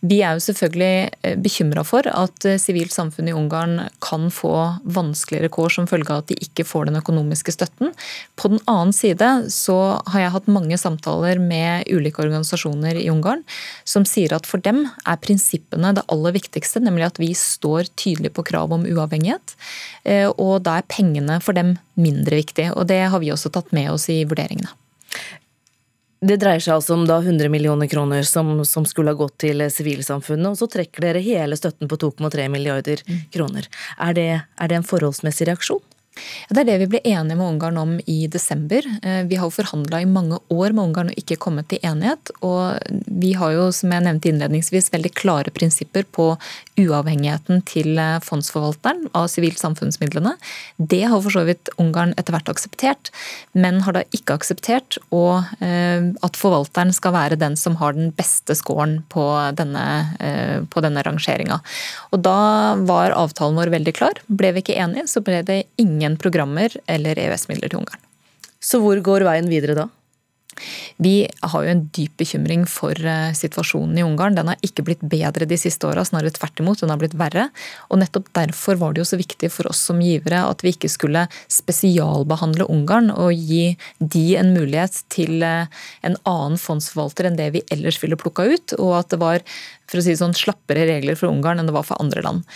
Vi 0.00 0.20
er 0.22 0.36
jo 0.36 0.44
selvfølgelig 0.44 1.10
eh, 1.22 1.36
bekymra 1.40 1.84
for 1.86 2.06
at 2.10 2.46
eh, 2.48 2.58
sivilt 2.60 2.94
samfunn 2.94 3.30
i 3.30 3.36
Ungarn 3.36 3.78
kan 4.04 4.28
få 4.34 4.54
vanskeligere 4.84 5.52
kår 5.52 5.76
som 5.78 5.88
følge 5.90 6.12
av 6.12 6.24
at 6.24 6.32
de 6.32 6.38
ikke 6.46 6.66
får 6.66 6.90
den 6.90 7.00
økonomiske 7.00 7.54
støtten. 7.54 7.92
På 8.36 8.52
den 8.52 8.62
annen 8.66 8.94
side 8.96 9.30
så 9.54 9.78
har 10.12 10.24
jeg 10.26 10.34
hatt 10.36 10.50
mange 10.52 10.78
samtaler 10.80 11.40
med 11.42 11.88
ulike 11.92 12.22
organisasjoner 12.24 13.00
i 13.00 13.08
Ungarn 13.12 13.44
som 13.84 14.06
sier 14.08 14.34
at 14.36 14.48
for 14.48 14.62
dem 14.62 14.84
er 15.06 15.20
prinsippene 15.22 15.94
det 15.96 16.06
aller 16.12 16.34
viktigste, 16.36 16.82
nemlig 16.84 17.08
at 17.10 17.20
vi 17.22 17.32
står 17.36 17.90
tydelig 17.98 18.25
tydelig 18.26 18.34
på 18.34 18.44
krav 18.44 18.72
om 18.72 18.86
uavhengighet. 18.86 19.56
Eh, 20.04 20.28
og 20.28 20.62
da 20.62 20.78
er 20.78 20.88
pengene 20.88 21.40
for 21.40 21.54
dem 21.54 21.78
mindre 21.96 22.36
viktig. 22.36 22.72
Og 22.76 22.86
det 22.86 23.08
har 23.10 23.20
vi 23.20 23.32
også 23.32 23.50
tatt 23.50 23.72
med 23.72 23.90
oss 23.90 24.08
i 24.08 24.24
vurderingene. 24.24 24.68
Det 26.26 26.40
dreier 26.40 26.60
seg 26.60 26.78
altså 26.78 26.94
om 26.94 27.06
da 27.06 27.20
100 27.20 27.50
millioner 27.50 27.86
kroner 27.86 28.22
som, 28.24 28.64
som 28.64 28.86
skulle 28.86 29.12
ha 29.12 29.16
gått 29.16 29.38
til 29.38 29.60
sivilsamfunnet, 29.70 30.48
og 30.48 30.56
så 30.56 30.66
trekker 30.66 31.04
dere 31.04 31.20
hele 31.20 31.56
støtten 31.56 31.88
på 31.88 31.96
2,3 31.96 32.48
milliarder 32.48 33.02
kroner. 33.30 33.68
Er 34.00 34.14
det, 34.14 34.40
er 34.56 34.68
det 34.68 34.78
en 34.78 34.86
forholdsmessig 34.86 35.46
reaksjon? 35.46 35.82
Det 36.48 36.62
er 36.62 36.68
det 36.68 36.76
vi 36.84 36.88
ble 36.94 37.00
enige 37.04 37.36
med 37.38 37.46
Ungarn 37.46 37.78
om 37.80 37.94
i 38.06 38.26
desember. 38.30 38.86
Eh, 39.02 39.22
vi 39.28 39.38
har 39.40 39.52
forhandla 39.52 40.00
i 40.02 40.08
mange 40.08 40.38
år 40.52 40.74
med 40.74 40.82
Ungarn 40.84 41.10
og 41.12 41.20
ikke 41.20 41.38
kommet 41.42 41.68
til 41.70 41.82
enighet. 41.86 42.30
Og 42.46 42.78
vi 43.06 43.32
har 43.38 43.54
jo, 43.56 43.68
som 43.74 43.92
jeg 43.92 44.04
nevnte 44.06 44.30
innledningsvis, 44.30 44.92
veldig 44.94 45.12
klare 45.16 45.52
prinsipper 45.54 46.06
på 46.16 46.32
uavhengigheten 46.80 47.64
til 47.68 47.98
eh, 48.00 48.18
fondsforvalteren 48.24 49.08
av 49.16 49.28
sivilt 49.32 49.60
samfunnsmidlene. 49.62 50.36
Det 50.76 51.02
har 51.06 51.22
for 51.24 51.34
så 51.34 51.44
vidt 51.48 51.72
Ungarn 51.82 52.14
etter 52.16 52.36
hvert 52.36 52.52
akseptert, 52.52 53.10
men 53.56 53.82
har 53.86 53.98
da 53.98 54.04
ikke 54.16 54.38
akseptert 54.38 55.00
eh, 55.00 56.10
at 56.26 56.38
forvalteren 56.38 56.94
skal 56.94 57.16
være 57.16 57.40
den 57.40 57.58
som 57.58 57.78
har 57.80 57.96
den 57.96 58.12
beste 58.16 58.54
scoren 58.56 59.00
på 59.12 59.24
denne, 59.56 59.84
på 60.70 60.82
denne 60.84 61.02
rangeringa. 61.04 61.58
Og 62.14 62.22
da 62.24 62.38
var 62.86 63.14
avtalen 63.16 63.58
vår 63.58 63.72
veldig 63.74 63.94
klar. 63.96 64.20
Ble 64.28 64.52
vi 64.54 64.62
ikke 64.62 64.78
enige, 64.78 65.06
så 65.10 65.22
ble 65.24 65.42
det 65.46 65.58
ingen 65.80 66.05
ingen 66.06 66.18
programmer 66.20 66.72
eller 66.86 67.18
EØS-midler 67.18 67.70
til 67.70 67.82
Ungarn. 67.82 68.02
Så 68.62 68.80
hvor 68.82 68.98
går 69.02 69.26
veien 69.26 69.50
videre 69.50 69.76
da? 69.76 69.88
Vi 70.96 71.26
har 71.42 71.64
jo 71.64 71.68
en 71.68 71.82
dyp 71.92 72.14
bekymring 72.22 72.62
for 72.70 72.96
eh, 72.96 73.34
situasjonen 73.36 73.98
i 74.00 74.04
Ungarn. 74.06 74.38
Den 74.38 74.48
har 74.48 74.62
ikke 74.64 74.86
blitt 74.86 75.02
bedre 75.04 75.44
de 75.44 75.58
siste 75.60 75.84
åra, 75.84 76.04
snarere 76.06 76.32
tvert 76.32 76.62
imot. 76.62 76.80
Den 76.80 76.92
har 76.94 77.00
blitt 77.00 77.16
verre. 77.18 77.50
Og 77.90 78.00
nettopp 78.00 78.30
derfor 78.38 78.78
var 78.80 78.94
det 78.94 79.02
jo 79.02 79.08
så 79.10 79.20
viktig 79.20 79.50
for 79.52 79.68
oss 79.68 79.82
som 79.90 80.00
givere 80.00 80.46
at 80.48 80.64
vi 80.64 80.72
ikke 80.72 80.88
skulle 80.88 81.26
spesialbehandle 81.52 82.70
Ungarn 82.72 83.12
og 83.12 83.34
gi 83.36 83.76
de 84.00 84.26
en 84.40 84.54
mulighet 84.56 85.02
til 85.12 85.44
eh, 85.44 85.68
en 86.06 86.16
annen 86.24 86.60
fondsforvalter 86.60 87.28
enn 87.28 87.36
det 87.36 87.52
vi 87.58 87.66
ellers 87.74 88.00
ville 88.00 88.16
plukka 88.16 88.48
ut, 88.48 88.78
og 88.80 88.96
at 89.02 89.12
det 89.12 89.20
var 89.20 89.44
for 89.86 90.00
å 90.00 90.04
si 90.04 90.16
sånn, 90.18 90.34
slappere 90.36 90.86
regler 90.88 91.18
for 91.18 91.30
Ungarn 91.30 91.60
enn 91.60 91.68
det 91.68 91.74
var 91.76 91.86
for 91.86 92.00
andre 92.02 92.22
land. 92.24 92.46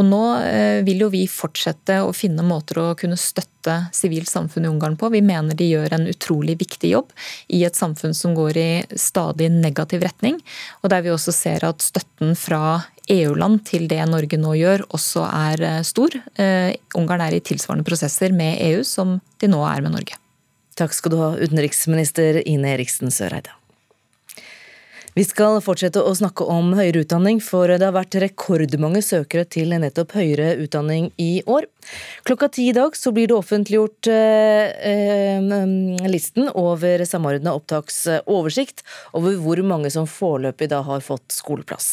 Og 0.00 0.06
Nå 0.08 0.22
eh, 0.42 0.80
vil 0.86 1.04
jo 1.04 1.10
vi 1.12 1.26
fortsette 1.30 2.00
å 2.04 2.14
finne 2.16 2.44
måter 2.46 2.80
å 2.82 2.86
kunne 2.98 3.18
støtte 3.20 3.76
sivilt 3.94 4.30
samfunn 4.30 4.64
i 4.64 4.70
Ungarn 4.70 4.96
på. 5.00 5.10
Vi 5.12 5.20
mener 5.24 5.56
de 5.56 5.68
gjør 5.68 5.96
en 5.96 6.08
utrolig 6.10 6.56
viktig 6.62 6.94
jobb 6.94 7.12
i 7.52 7.62
et 7.68 7.76
samfunn 7.76 8.16
som 8.16 8.34
går 8.38 8.60
i 8.60 8.70
stadig 8.96 9.50
negativ 9.52 10.06
retning, 10.06 10.40
og 10.80 10.92
der 10.92 11.04
vi 11.04 11.12
også 11.12 11.34
ser 11.36 11.68
at 11.68 11.84
støtten 11.84 12.32
fra 12.38 12.80
EU-land 13.10 13.64
til 13.68 13.88
det 13.90 14.00
Norge 14.08 14.38
nå 14.38 14.54
gjør, 14.58 14.86
også 14.94 15.26
er 15.26 15.64
eh, 15.66 15.78
stor. 15.86 16.14
Uh, 16.38 16.70
Ungarn 16.98 17.24
er 17.26 17.36
i 17.36 17.44
tilsvarende 17.44 17.86
prosesser 17.86 18.34
med 18.34 18.60
EU 18.70 18.84
som 18.86 19.18
de 19.42 19.50
nå 19.50 19.62
er 19.66 19.84
med 19.84 19.96
Norge. 19.98 20.18
Takk 20.78 20.94
skal 20.96 21.12
du 21.12 21.20
ha, 21.20 21.32
utenriksminister 21.36 22.40
Ine 22.48 22.76
Eriksen 22.76 23.12
Søreide. 23.12 23.59
Vi 25.10 25.24
skal 25.26 25.56
fortsette 25.58 26.02
å 26.06 26.12
snakke 26.14 26.44
om 26.46 26.68
høyere 26.78 27.02
utdanning, 27.02 27.40
for 27.42 27.66
det 27.66 27.82
har 27.82 27.96
vært 27.96 28.14
rekordmange 28.22 29.00
søkere 29.02 29.42
til 29.50 29.72
nettopp 29.74 30.14
høyere 30.14 30.52
utdanning 30.62 31.08
i 31.18 31.42
år. 31.50 31.66
Klokka 32.28 32.46
ti 32.54 32.68
i 32.70 32.74
dag 32.76 32.94
så 32.94 33.10
blir 33.16 33.26
det 33.26 33.34
offentliggjort 33.34 34.10
eh, 34.12 34.70
eh, 34.92 36.06
listen 36.06 36.46
over 36.54 37.02
Samordna 37.08 37.56
opptaksoversikt 37.58 38.84
over 39.18 39.34
hvor 39.42 39.64
mange 39.66 39.90
som 39.90 40.06
foreløpig 40.06 40.70
da 40.70 40.84
har 40.86 41.02
fått 41.02 41.34
skoleplass. 41.34 41.90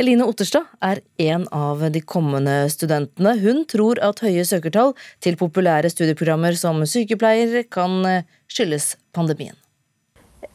Eline 0.00 0.26
Otterstad 0.26 0.66
er 0.82 1.04
en 1.22 1.46
av 1.54 1.86
de 1.94 2.02
kommende 2.02 2.64
studentene. 2.72 3.36
Hun 3.44 3.62
tror 3.70 4.02
at 4.02 4.24
høye 4.26 4.42
søkertall 4.48 4.96
til 5.22 5.38
populære 5.38 5.92
studieprogrammer 5.94 6.58
som 6.58 6.82
sykepleier 6.82 7.62
kan 7.70 8.00
eh, 8.10 8.22
skyldes 8.50 8.96
pandemien 9.14 9.59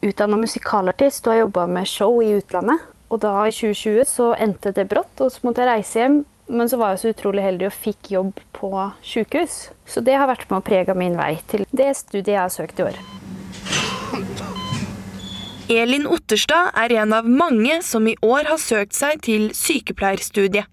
utdanna 0.02 0.38
musikalartist 0.40 1.26
og 1.26 1.32
har 1.32 1.42
jobba 1.44 1.66
med 1.70 1.90
show 1.90 2.20
i 2.22 2.34
utlandet. 2.38 2.84
Og 3.10 3.20
da 3.22 3.32
i 3.46 3.52
2020 3.54 4.06
så 4.10 4.32
endte 4.34 4.72
det 4.74 4.88
brått, 4.90 5.20
og 5.22 5.30
så 5.30 5.46
måtte 5.46 5.62
jeg 5.62 5.70
reise 5.70 6.00
hjem. 6.02 6.24
Men 6.46 6.68
så 6.70 6.78
var 6.78 6.94
jeg 6.94 7.02
så 7.02 7.10
utrolig 7.10 7.42
heldig 7.42 7.66
og 7.66 7.74
fikk 7.74 8.10
jobb 8.14 8.40
på 8.54 8.70
sykehus. 9.02 9.56
Så 9.86 10.02
det 10.06 10.14
har 10.14 10.30
vært 10.30 10.46
med 10.50 10.60
og 10.60 10.66
prega 10.66 10.94
min 10.94 11.18
vei 11.18 11.34
til 11.50 11.66
det 11.74 11.90
studiet 11.98 12.36
jeg 12.36 12.42
har 12.44 12.54
søkt 12.54 12.78
i 12.82 12.86
år. 12.86 13.00
Elin 15.66 16.06
Otterstad 16.06 16.70
er 16.78 16.94
en 17.02 17.14
av 17.16 17.26
mange 17.26 17.80
som 17.82 18.06
i 18.06 18.14
år 18.22 18.46
har 18.52 18.60
søkt 18.62 18.94
seg 18.94 19.18
til 19.26 19.48
sykepleierstudiet. 19.58 20.70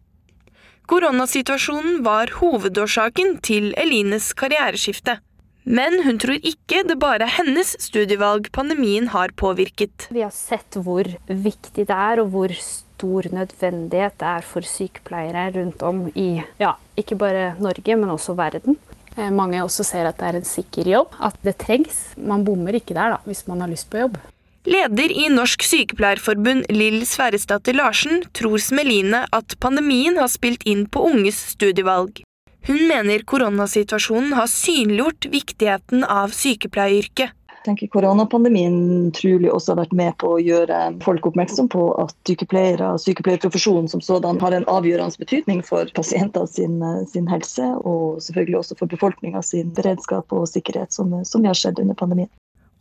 Koronasituasjonen 0.85 2.03
var 2.05 2.29
hovedårsaken 2.37 3.37
til 3.41 3.71
Elines 3.79 4.33
karriereskifte. 4.37 5.17
Men 5.63 6.01
hun 6.03 6.19
tror 6.19 6.39
ikke 6.43 6.83
det 6.87 6.97
bare 6.99 7.23
er 7.23 7.37
hennes 7.37 7.75
studievalg 7.79 8.49
pandemien 8.55 9.07
har 9.13 9.31
påvirket. 9.39 10.09
Vi 10.11 10.23
har 10.23 10.33
sett 10.35 10.75
hvor 10.75 11.07
viktig 11.27 11.87
det 11.87 11.95
er, 11.95 12.19
og 12.23 12.33
hvor 12.33 12.51
stor 12.57 13.29
nødvendighet 13.31 14.17
det 14.19 14.31
er 14.33 14.47
for 14.47 14.67
sykepleiere 14.67 15.49
rundt 15.55 15.85
om 15.87 16.05
i 16.15 16.43
ja, 16.59 16.75
ikke 16.99 17.17
bare 17.19 17.53
Norge, 17.63 17.95
men 17.95 18.11
også 18.11 18.35
verden. 18.35 18.77
Eh, 19.15 19.31
mange 19.31 19.61
også 19.63 19.85
ser 19.87 20.09
at 20.09 20.19
det 20.19 20.29
er 20.29 20.39
en 20.39 20.47
sikker 20.47 20.89
jobb, 20.89 21.15
at 21.23 21.39
det 21.45 21.57
trengs. 21.63 22.03
Man 22.17 22.45
bommer 22.45 22.75
ikke 22.75 22.97
der 22.97 23.15
da, 23.15 23.23
hvis 23.27 23.45
man 23.47 23.63
har 23.63 23.71
lyst 23.71 23.89
på 23.91 24.03
jobb. 24.03 24.19
Leder 24.63 25.11
i 25.11 25.27
Norsk 25.27 25.63
Sykepleierforbund, 25.67 26.69
Lill 26.71 27.01
Sverresdatter 27.07 27.75
Larsen, 27.75 28.23
tror 28.31 28.61
Smeline 28.63 29.25
at 29.35 29.57
pandemien 29.59 30.15
har 30.19 30.31
spilt 30.31 30.63
inn 30.63 30.85
på 30.87 31.03
unges 31.09 31.41
studievalg. 31.57 32.23
Hun 32.63 32.87
mener 32.87 33.23
koronasituasjonen 33.27 34.33
har 34.33 34.47
synliggjort 34.47 35.25
viktigheten 35.31 36.03
av 36.03 36.31
sykepleieryrket. 36.31 37.33
Jeg 37.63 37.67
tenker 37.67 37.89
Koronapandemien 37.93 39.11
trolig 39.15 39.47
også 39.51 39.71
har 39.71 39.77
vært 39.85 39.93
med 39.95 40.15
på 40.19 40.33
å 40.35 40.39
gjøre 40.43 40.79
folk 41.03 41.27
oppmerksom 41.29 41.69
på 41.71 41.83
at 42.01 42.11
sykepleiere, 42.27 42.89
sykepleierprofesjonen 42.99 43.87
som 43.91 44.03
sådan 44.03 44.39
har 44.43 44.55
en 44.55 44.67
avgjørende 44.71 45.19
betydning 45.19 45.61
for 45.63 45.87
pasienter 45.95 46.47
sin, 46.51 46.81
sin 47.07 47.29
helse, 47.31 47.69
og 47.87 48.19
selvfølgelig 48.23 48.59
også 48.59 48.79
for 48.79 48.91
befolkninga 48.91 49.43
sin 49.47 49.71
beredskap 49.75 50.35
og 50.35 50.47
sikkerhet, 50.51 50.91
som, 50.91 51.15
som 51.27 51.47
har 51.47 51.55
sett 51.59 51.79
under 51.79 51.95
pandemien. 51.99 52.31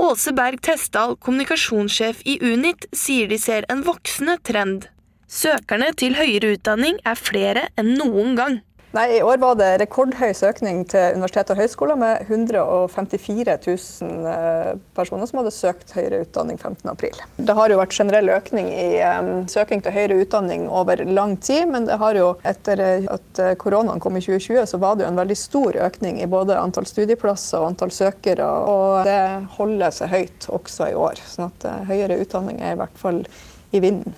Åse 0.02 0.34
Berg 0.34 0.58
Testdal, 0.66 1.14
kommunikasjonssjef 1.22 2.24
i 2.26 2.40
Unit, 2.42 2.86
sier 2.90 3.30
de 3.30 3.38
ser 3.38 3.66
en 3.70 3.84
voksende 3.86 4.38
trend. 4.46 4.88
Søkerne 5.30 5.92
til 5.94 6.18
høyere 6.18 6.56
utdanning 6.56 6.98
er 7.06 7.18
flere 7.18 7.68
enn 7.78 7.94
noen 8.00 8.34
gang. 8.38 8.62
Nei, 8.92 9.06
I 9.16 9.22
år 9.24 9.38
var 9.40 9.54
det 9.56 9.70
rekordhøy 9.80 10.34
søkning 10.36 10.82
til 10.92 11.14
universitet 11.16 11.48
og 11.54 11.56
høyskoler 11.62 11.96
med 11.96 12.26
154 12.26 13.54
000 13.64 14.26
eh, 14.28 14.72
personer 14.92 15.28
som 15.30 15.38
hadde 15.40 15.52
søkt 15.56 15.94
høyere 15.96 16.18
utdanning 16.26 16.58
15.4. 16.60 17.24
Det 17.40 17.54
har 17.56 17.72
jo 17.72 17.78
vært 17.80 17.96
generell 17.96 18.28
økning 18.34 18.68
i 18.68 18.88
um, 19.00 19.30
søking 19.48 19.80
til 19.80 19.96
høyere 19.96 20.18
utdanning 20.20 20.66
over 20.68 21.00
lang 21.08 21.38
tid, 21.40 21.70
men 21.72 21.88
det 21.88 21.96
har 22.02 22.18
jo 22.20 22.26
etter 22.44 22.82
at 23.14 23.40
koronaen 23.62 24.02
kom 24.02 24.18
i 24.20 24.22
2020, 24.26 24.66
så 24.68 24.80
var 24.82 24.98
det 24.98 25.06
jo 25.06 25.12
en 25.14 25.22
veldig 25.22 25.38
stor 25.40 25.78
økning 25.86 26.20
i 26.20 26.28
både 26.28 26.58
antall 26.60 26.88
studieplasser 26.90 27.62
og 27.62 27.70
antall 27.70 27.94
søkere. 27.96 28.50
Og 28.68 29.08
det 29.08 29.22
holder 29.56 29.96
seg 30.02 30.12
høyt 30.12 30.50
også 30.52 30.90
i 30.92 30.98
år. 31.00 31.24
sånn 31.32 31.48
at 31.48 31.88
høyere 31.88 32.20
utdanning 32.20 32.60
er 32.60 32.76
i 32.76 32.82
hvert 32.82 33.00
fall 33.00 33.24
i 33.72 33.80
vinden. 33.80 34.12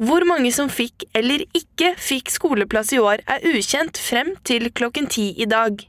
Hvor 0.00 0.24
mange 0.24 0.48
som 0.48 0.70
fikk 0.72 1.04
eller 1.12 1.42
ikke 1.52 1.90
fikk 2.00 2.30
skoleplass 2.32 2.94
i 2.96 3.00
år 3.04 3.20
er 3.28 3.42
ukjent 3.50 3.98
frem 4.00 4.30
til 4.48 4.70
klokken 4.72 5.10
ti 5.12 5.26
i 5.36 5.44
dag. 5.44 5.82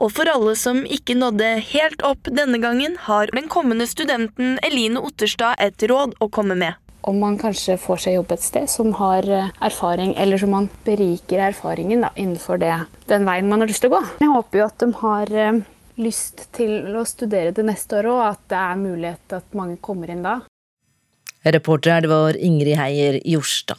Og 0.00 0.14
for 0.16 0.30
alle 0.32 0.54
som 0.56 0.80
ikke 0.88 1.18
nådde 1.18 1.50
helt 1.74 2.00
opp 2.06 2.30
denne 2.32 2.62
gangen, 2.62 2.96
har 3.04 3.28
den 3.36 3.50
kommende 3.52 3.84
studenten 3.90 4.56
Eline 4.64 5.02
Otterstad 5.04 5.60
et 5.60 5.84
råd 5.84 6.16
å 6.16 6.30
komme 6.32 6.56
med. 6.56 6.80
Om 7.04 7.20
man 7.20 7.36
kanskje 7.40 7.76
får 7.82 8.06
seg 8.06 8.16
jobb 8.16 8.32
et 8.38 8.46
sted 8.46 8.72
som 8.72 8.94
har 9.02 9.28
eh, 9.28 9.52
erfaring, 9.68 10.16
eller 10.16 10.40
som 10.40 10.54
man 10.56 10.72
beriker 10.88 11.44
erfaringen 11.50 12.08
da, 12.08 12.14
innenfor 12.16 12.64
det, 12.64 12.72
den 13.12 13.28
veien 13.28 13.52
man 13.52 13.60
har 13.60 13.68
lyst 13.68 13.84
til 13.84 13.92
å 13.92 13.98
gå. 13.98 14.04
Jeg 14.24 14.32
håper 14.32 14.62
jo 14.62 14.68
at 14.70 14.80
de 14.80 14.92
har 15.04 15.38
eh, 15.44 15.64
lyst 16.00 16.48
til 16.56 16.96
å 16.96 17.04
studere 17.04 17.52
det 17.52 17.68
neste 17.68 18.00
år 18.00 18.14
og 18.16 18.28
at 18.30 18.46
det 18.48 18.64
er 18.64 18.80
mulighet 18.80 19.40
at 19.42 19.58
mange 19.60 19.76
kommer 19.82 20.08
inn 20.14 20.24
da. 20.24 20.40
Reporter 21.44 22.00
det 22.00 22.08
var 22.10 22.36
Ingrid 22.36 22.76
Heier 22.76 23.20
Jorstad. 23.24 23.78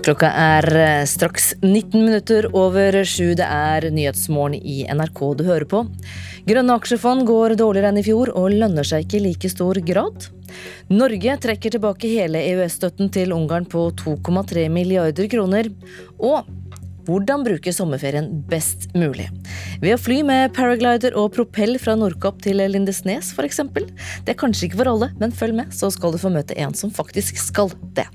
Klokka 0.00 0.30
er 0.32 0.66
eh, 0.80 1.04
straks 1.04 1.52
19 1.60 1.92
minutter 2.04 2.48
over 2.56 2.96
sju. 3.04 3.34
Det 3.36 3.46
er 3.46 3.84
Nyhetsmorgen 3.92 4.56
i 4.56 4.82
NRK 4.88 5.20
du 5.36 5.44
hører 5.44 5.68
på. 5.68 5.84
Grønne 6.48 6.76
aksjefond 6.80 7.26
går 7.28 7.54
dårligere 7.60 7.92
enn 7.92 8.00
i 8.00 8.04
fjor 8.06 8.32
og 8.32 8.54
lønner 8.54 8.86
seg 8.86 9.04
ikke 9.04 9.18
i 9.20 9.24
like 9.28 9.50
stor 9.52 9.78
grad. 9.84 10.30
Norge 10.90 11.36
trekker 11.44 11.76
tilbake 11.76 12.10
hele 12.10 12.40
EØS-støtten 12.48 13.12
til 13.12 13.36
Ungarn 13.36 13.68
på 13.70 13.84
2,3 14.00 14.66
milliarder 14.72 15.28
kroner. 15.30 15.68
Og 16.18 16.48
hvordan 17.08 17.44
bruke 17.46 17.74
sommerferien 17.74 18.30
best 18.50 18.88
mulig. 18.94 19.28
Ved 19.82 19.96
å 19.96 20.00
fly 20.00 20.20
med 20.26 20.54
paraglider 20.56 21.16
og 21.18 21.32
propell 21.36 21.76
fra 21.80 21.96
Nordkapp 21.98 22.42
til 22.44 22.62
Lindesnes 22.62 23.32
f.eks. 23.36 23.62
Det 23.74 24.34
er 24.34 24.40
kanskje 24.40 24.68
ikke 24.68 24.82
for 24.82 24.94
alle, 24.94 25.12
men 25.20 25.34
følg 25.34 25.60
med, 25.62 25.74
så 25.76 25.92
skal 25.94 26.14
du 26.14 26.20
få 26.22 26.32
møte 26.34 26.56
en 26.60 26.76
som 26.76 26.92
faktisk 26.94 27.40
skal 27.40 27.72
det. 27.96 28.08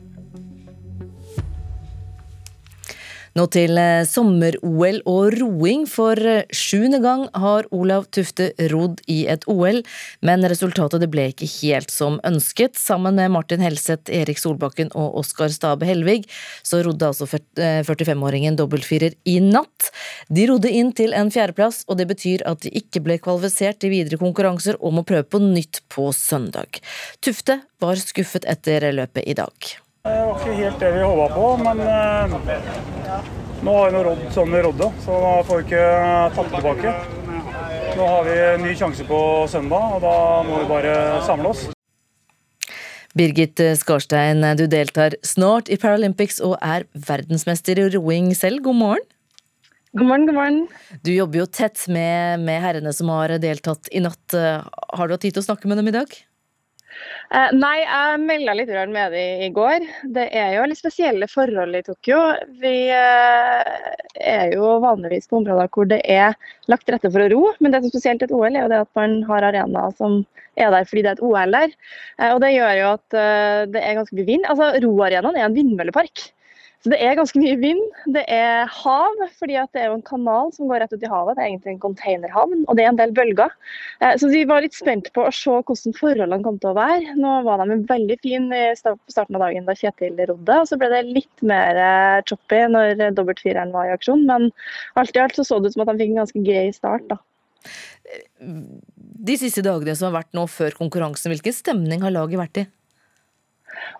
Nå 3.35 3.43
til 3.51 3.75
eh, 3.75 4.05
sommer-OL 4.07 5.01
og 5.11 5.35
roing. 5.35 5.83
For 5.91 6.15
eh, 6.15 6.45
sjuende 6.55 7.01
gang 7.03 7.25
har 7.35 7.67
Olav 7.75 8.07
Tufte 8.15 8.53
rodd 8.71 9.01
i 9.11 9.25
et 9.31 9.43
OL, 9.51 9.81
men 10.23 10.47
resultatet 10.47 11.03
ble 11.11 11.27
ikke 11.33 11.49
helt 11.57 11.91
som 11.91 12.21
ønsket. 12.27 12.79
Sammen 12.79 13.19
med 13.19 13.33
Martin 13.35 13.63
Helseth, 13.65 14.07
Erik 14.07 14.39
Solbakken 14.39 14.93
og 14.95 15.19
Oskar 15.19 15.51
Stabe 15.51 15.89
Helvig, 15.89 16.21
så 16.63 16.79
rodde 16.87 17.11
altså 17.11 17.27
45-åringen 17.27 18.53
eh, 18.55 18.59
dobbeltfirer 18.63 19.19
i 19.27 19.41
natt. 19.43 19.91
De 20.31 20.47
rodde 20.47 20.71
inn 20.71 20.95
til 20.95 21.11
en 21.11 21.33
fjerdeplass, 21.33 21.83
og 21.91 21.99
det 21.99 22.07
betyr 22.15 22.47
at 22.47 22.63
de 22.63 22.71
ikke 22.79 23.03
ble 23.03 23.19
kvalifisert 23.19 23.83
til 23.83 23.91
videre 23.97 24.21
konkurranser 24.21 24.79
og 24.79 24.95
må 24.95 25.03
prøve 25.03 25.27
på 25.27 25.43
nytt 25.43 25.83
på 25.91 26.07
søndag. 26.15 26.79
Tufte 27.19 27.65
var 27.83 27.99
skuffet 27.99 28.47
etter 28.47 28.93
løpet 28.95 29.27
i 29.27 29.35
dag. 29.35 29.75
Det 30.05 30.15
var 30.21 30.35
ikke 30.37 30.55
helt 30.59 30.83
det 30.83 30.89
vi 30.93 31.01
håpa 31.01 31.23
på, 31.33 31.45
men 31.65 31.79
nå 33.65 33.71
har 33.73 33.93
vi 33.95 34.01
rådd 34.05 34.19
som 34.35 34.51
vi 34.53 34.59
rådde, 34.61 34.89
så 35.01 35.15
da 35.23 35.31
får 35.47 35.57
vi 35.57 35.63
ikke 35.65 35.85
tatt 36.35 36.51
tilbake. 36.53 36.91
Nå 37.97 38.09
har 38.11 38.27
vi 38.27 38.35
en 38.43 38.61
ny 38.67 38.75
sjanse 38.77 39.07
på 39.07 39.21
søndag, 39.49 39.95
og 39.95 40.03
da 40.03 40.11
må 40.45 40.59
vi 40.59 40.67
bare 40.69 40.93
samle 41.25 41.55
oss. 41.55 41.63
Birgit 43.17 43.63
Skarstein, 43.81 44.45
du 44.59 44.67
deltar 44.69 45.17
snart 45.25 45.73
i 45.73 45.79
Paralympics 45.81 46.37
og 46.45 46.53
er 46.61 46.85
verdensmester 46.93 47.81
i 47.81 47.87
roing 47.95 48.29
selv. 48.37 48.61
God 48.61 48.77
morgen. 48.83 49.09
God 49.97 50.11
morgen, 50.11 50.29
god 50.29 50.37
morgen. 50.37 50.61
Du 51.01 51.15
jobber 51.15 51.41
jo 51.41 51.49
tett 51.49 51.81
med, 51.89 52.45
med 52.45 52.61
herrene 52.61 52.93
som 52.93 53.09
har 53.15 53.39
deltatt 53.41 53.89
i 53.89 54.05
natt. 54.05 54.37
Har 54.37 55.09
du 55.09 55.17
hatt 55.17 55.25
tid 55.25 55.39
til 55.39 55.41
å 55.41 55.49
snakke 55.49 55.71
med 55.71 55.81
dem 55.81 55.89
i 55.89 55.97
dag? 55.97 56.13
Eh, 57.35 57.51
nei, 57.51 57.81
jeg 57.83 58.19
melda 58.23 58.53
litt 58.55 58.69
med 58.93 59.11
dem 59.11 59.41
i 59.43 59.49
går. 59.51 59.83
Det 60.15 60.29
er 60.39 60.53
jo 60.55 60.67
litt 60.69 60.79
spesielle 60.79 61.27
forhold 61.27 61.75
i 61.75 61.81
Tokyo. 61.83 62.19
Vi 62.61 62.75
eh, 62.95 63.89
er 64.23 64.53
jo 64.53 64.77
vanligvis 64.83 65.27
på 65.27 65.41
områder 65.41 65.67
hvor 65.75 65.89
det 65.89 65.99
er 66.07 66.37
lagt 66.71 66.85
til 66.87 66.95
rette 66.95 67.11
for 67.11 67.25
å 67.25 67.27
ro, 67.33 67.41
men 67.59 67.73
det 67.73 67.81
som 67.81 67.89
er 67.89 67.95
spesielt 67.97 68.23
et 68.23 68.31
OL, 68.31 68.47
er 68.53 68.63
jo 68.63 68.71
det 68.71 68.79
at 68.85 68.91
man 68.95 69.17
har 69.27 69.49
arenaer 69.49 69.97
som 69.99 70.21
er 70.55 70.71
der 70.71 70.87
fordi 70.87 71.03
det 71.03 71.11
er 71.11 71.19
et 71.19 71.25
OL 71.27 71.57
der. 71.57 71.75
Eh, 72.21 72.31
og 72.31 72.39
det 72.45 72.53
gjør 72.55 72.79
jo 72.79 72.87
at 72.93 73.19
det 73.75 73.83
er 73.83 73.99
ganske 73.99 74.15
mye 74.15 74.31
vind. 74.31 74.47
Altså, 74.53 74.71
Roarenaen 74.85 75.35
er 75.41 75.49
en 75.49 75.59
vindmøllepark. 75.59 76.29
Så 76.85 76.91
det 76.93 76.99
er 77.01 77.15
ganske 77.17 77.39
mye 77.41 77.55
vind. 77.57 77.81
Det 78.13 78.21
er 78.29 78.67
hav, 78.69 79.21
fordi 79.39 79.55
det 79.73 79.81
er 79.81 79.87
jo 79.89 79.95
en 79.97 80.03
kanal 80.05 80.51
som 80.53 80.69
går 80.69 80.83
rett 80.83 80.91
ut 80.93 81.01
i 81.01 81.09
havet. 81.09 81.33
Det 81.33 81.41
er 81.41 81.47
egentlig 81.47 81.71
en 81.71 81.79
containerhavn, 81.81 82.59
og 82.61 82.77
det 82.77 82.83
er 82.83 82.91
en 82.91 82.99
del 82.99 83.15
bølger. 83.17 83.55
Eh, 84.05 84.13
så 84.21 84.29
vi 84.29 84.43
var 84.45 84.61
litt 84.61 84.77
spent 84.77 85.09
på 85.15 85.23
å 85.25 85.31
se 85.33 85.55
hvordan 85.55 85.97
forholdene 85.97 86.45
kom 86.45 86.59
til 86.61 86.69
å 86.69 86.77
være. 86.77 87.15
Nå 87.17 87.31
var 87.47 87.65
de 87.65 87.79
veldig 87.89 88.19
fine 88.21 88.61
på 88.85 88.93
starten 89.09 89.39
av 89.39 89.47
dagen 89.47 89.65
da 89.65 89.73
Kjetil 89.79 90.21
rodde, 90.29 90.59
og 90.61 90.69
så 90.69 90.77
ble 90.77 90.91
det 90.93 91.01
litt 91.09 91.45
mer 91.49 91.81
eh, 91.87 92.21
choppy 92.29 92.61
når 92.69 93.01
dobbeltfireren 93.17 93.73
var 93.73 93.89
i 93.89 93.97
aksjon. 93.97 94.21
Men 94.29 94.51
alt 95.01 95.17
i 95.17 95.25
alt 95.25 95.41
så 95.41 95.47
så 95.49 95.57
det 95.57 95.73
ut 95.73 95.79
som 95.79 95.87
at 95.87 95.95
de 95.95 96.03
fikk 96.03 96.13
en 96.13 96.21
ganske 96.21 96.45
grei 96.45 96.67
start, 96.77 97.09
da. 97.09 97.17
De 99.25 99.41
siste 99.41 99.65
dagene 99.65 99.97
som 99.97 100.11
har 100.11 100.19
vært 100.19 100.35
nå 100.37 100.45
før 100.53 100.77
konkurransen, 100.77 101.33
hvilken 101.33 101.55
stemning 101.55 102.05
har 102.05 102.13
laget 102.13 102.45
vært 102.45 102.61
i? 102.61 102.69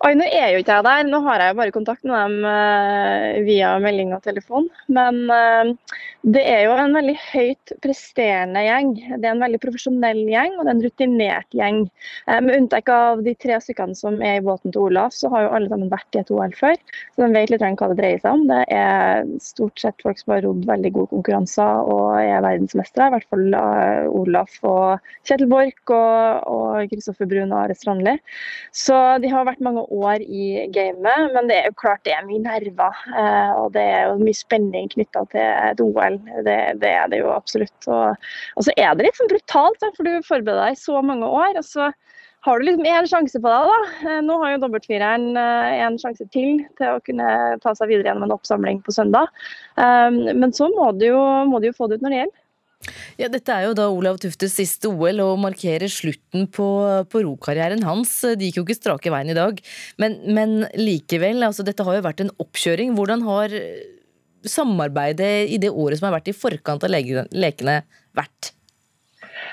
Oi, 0.04 0.12
nå 0.16 0.26
er 0.28 0.52
jo 0.52 0.60
ikke 0.62 0.76
jeg 0.78 0.86
der. 0.86 1.06
Nå 1.08 1.20
har 1.26 1.42
jeg 1.42 1.52
jo 1.52 1.58
bare 1.60 1.74
kontakt 1.74 2.04
med 2.06 2.16
dem 2.16 2.44
uh, 2.46 3.44
via 3.46 3.72
melding 3.82 4.12
og 4.16 4.22
telefon. 4.24 4.68
Men 4.92 5.22
uh, 5.30 5.72
det 6.26 6.42
er 6.48 6.64
jo 6.66 6.76
en 6.76 6.96
veldig 6.96 7.14
høyt 7.20 7.72
presterende 7.84 8.62
gjeng. 8.64 8.92
Det 9.16 9.20
er 9.22 9.32
en 9.34 9.44
veldig 9.44 9.60
profesjonell 9.62 10.22
gjeng, 10.30 10.56
og 10.56 10.64
det 10.64 10.72
er 10.72 10.74
en 10.74 10.84
rutinert 10.86 11.58
gjeng. 11.60 11.82
Uh, 12.28 12.38
med 12.44 12.54
unntak 12.60 12.90
av 12.92 13.24
de 13.26 13.36
tre 13.42 13.58
stykkene 13.62 13.96
som 13.98 14.20
er 14.20 14.40
i 14.40 14.44
båten 14.46 14.74
til 14.74 14.88
Olaf, 14.88 15.16
så 15.16 15.30
har 15.32 15.46
jo 15.46 15.52
alle 15.58 15.72
sammen 15.72 15.92
vært 15.92 16.18
i 16.18 16.22
et 16.22 16.32
OL 16.34 16.56
før. 16.56 16.78
Så 17.14 17.24
de 17.24 17.30
vet 17.36 17.52
litt 17.52 17.66
hva 17.66 17.90
det 17.92 17.98
dreier 18.00 18.22
seg 18.22 18.38
om. 18.38 18.46
Det 18.50 18.62
er 18.76 19.28
stort 19.44 19.82
sett 19.82 20.04
folk 20.04 20.20
som 20.22 20.36
har 20.36 20.44
rodd 20.46 20.64
veldig 20.68 20.94
gode 20.96 21.12
konkurranser 21.14 21.92
og 21.92 22.20
er 22.20 22.44
verdensmestere. 22.44 23.10
I 23.10 23.16
hvert 23.16 23.30
fall 23.32 23.58
Olaf 24.16 24.56
og 24.66 25.12
Kjetil 25.26 25.50
Borch 25.50 25.92
og 25.92 26.86
Kristoffer 26.92 27.28
Brun 27.28 27.52
og 27.52 27.64
Are 27.64 27.76
Strandli. 27.76 28.16
Så 28.74 28.96
de 29.22 29.30
har 29.32 29.46
vært 29.48 29.64
mange 29.66 29.84
år 29.92 30.22
i 30.22 30.46
gamet, 30.74 31.32
men 31.34 31.50
det 31.50 31.58
er 31.58 31.68
jo 31.70 31.76
klart 31.82 32.04
det 32.06 32.14
er 32.16 32.26
mye 32.26 32.42
nerver. 32.44 33.02
Eh, 33.12 33.52
og 33.60 33.72
det 33.76 33.82
er 33.82 34.08
jo 34.10 34.20
mye 34.22 34.38
spenning 34.38 34.90
knytta 34.94 35.24
til 35.34 35.42
et 35.42 35.82
OL. 35.82 36.18
Det, 36.46 36.58
det, 36.82 36.92
er 36.92 37.10
det 37.12 37.20
jo 37.22 37.32
absolutt. 37.34 37.76
Og, 37.86 38.30
og, 38.56 38.66
så 38.66 38.74
er 38.76 38.94
det 38.94 39.08
litt 39.08 39.20
sånn 39.20 39.32
brutalt, 39.32 39.88
for 39.98 40.06
du 40.08 40.26
forbereder 40.26 40.62
deg 40.62 40.78
i 40.78 40.84
så 40.86 41.02
mange 41.04 41.28
år. 41.28 41.58
og 41.60 41.66
så 41.66 41.90
har 42.46 42.60
du 42.60 42.68
liksom 42.68 42.86
én 42.86 43.10
sjanse 43.10 43.42
på 43.42 43.50
deg. 43.52 43.74
da. 43.74 44.08
Eh, 44.12 44.22
nå 44.24 44.38
har 44.42 44.54
jo 44.54 44.62
dobbeltfireren 44.64 45.28
eh, 45.42 45.84
en 45.88 46.00
sjanse 46.00 46.26
til 46.30 46.64
til 46.78 46.94
å 46.94 47.02
kunne 47.06 47.28
ta 47.64 47.74
seg 47.74 47.90
videre 47.90 48.12
gjennom 48.12 48.28
en 48.28 48.36
oppsamling 48.38 48.82
på 48.86 48.94
søndag. 48.94 49.30
Men 49.76 50.52
så 50.54 50.70
må 50.72 50.92
du 50.96 51.08
jo, 51.10 51.22
må 51.50 51.60
du 51.60 51.70
jo 51.70 51.76
få 51.76 51.90
det 51.90 51.98
ut 51.98 52.06
når 52.06 52.14
det 52.14 52.20
gjelder. 52.22 52.42
Ja, 53.16 53.28
Dette 53.32 53.54
er 53.54 53.66
jo 53.66 53.76
da 53.76 53.86
Olav 53.90 54.18
Tuftes 54.22 54.54
siste 54.58 54.90
OL 54.90 55.22
og 55.24 55.38
markerer 55.42 55.90
slutten 55.90 56.46
på, 56.52 56.66
på 57.10 57.22
rokarrieren 57.24 57.84
hans. 57.86 58.12
De 58.36 58.48
gikk 58.50 58.60
jo 58.60 58.66
ikke 58.66 58.78
strake 58.78 59.12
veien 59.12 59.32
i 59.32 59.38
dag, 59.38 59.60
men, 60.02 60.18
men 60.36 60.58
likevel, 60.78 61.42
altså 61.46 61.66
dette 61.66 61.86
har 61.86 61.98
jo 61.98 62.06
vært 62.06 62.22
en 62.24 62.34
oppkjøring. 62.42 62.94
Hvordan 62.98 63.24
har 63.26 63.56
samarbeidet 64.46 65.48
i 65.50 65.58
det 65.62 65.72
året 65.72 65.98
som 65.98 66.10
har 66.10 66.18
vært 66.18 66.30
i 66.30 66.36
forkant 66.36 66.84
av 66.86 66.92
lekene 66.92 67.80
vært? 68.16 68.55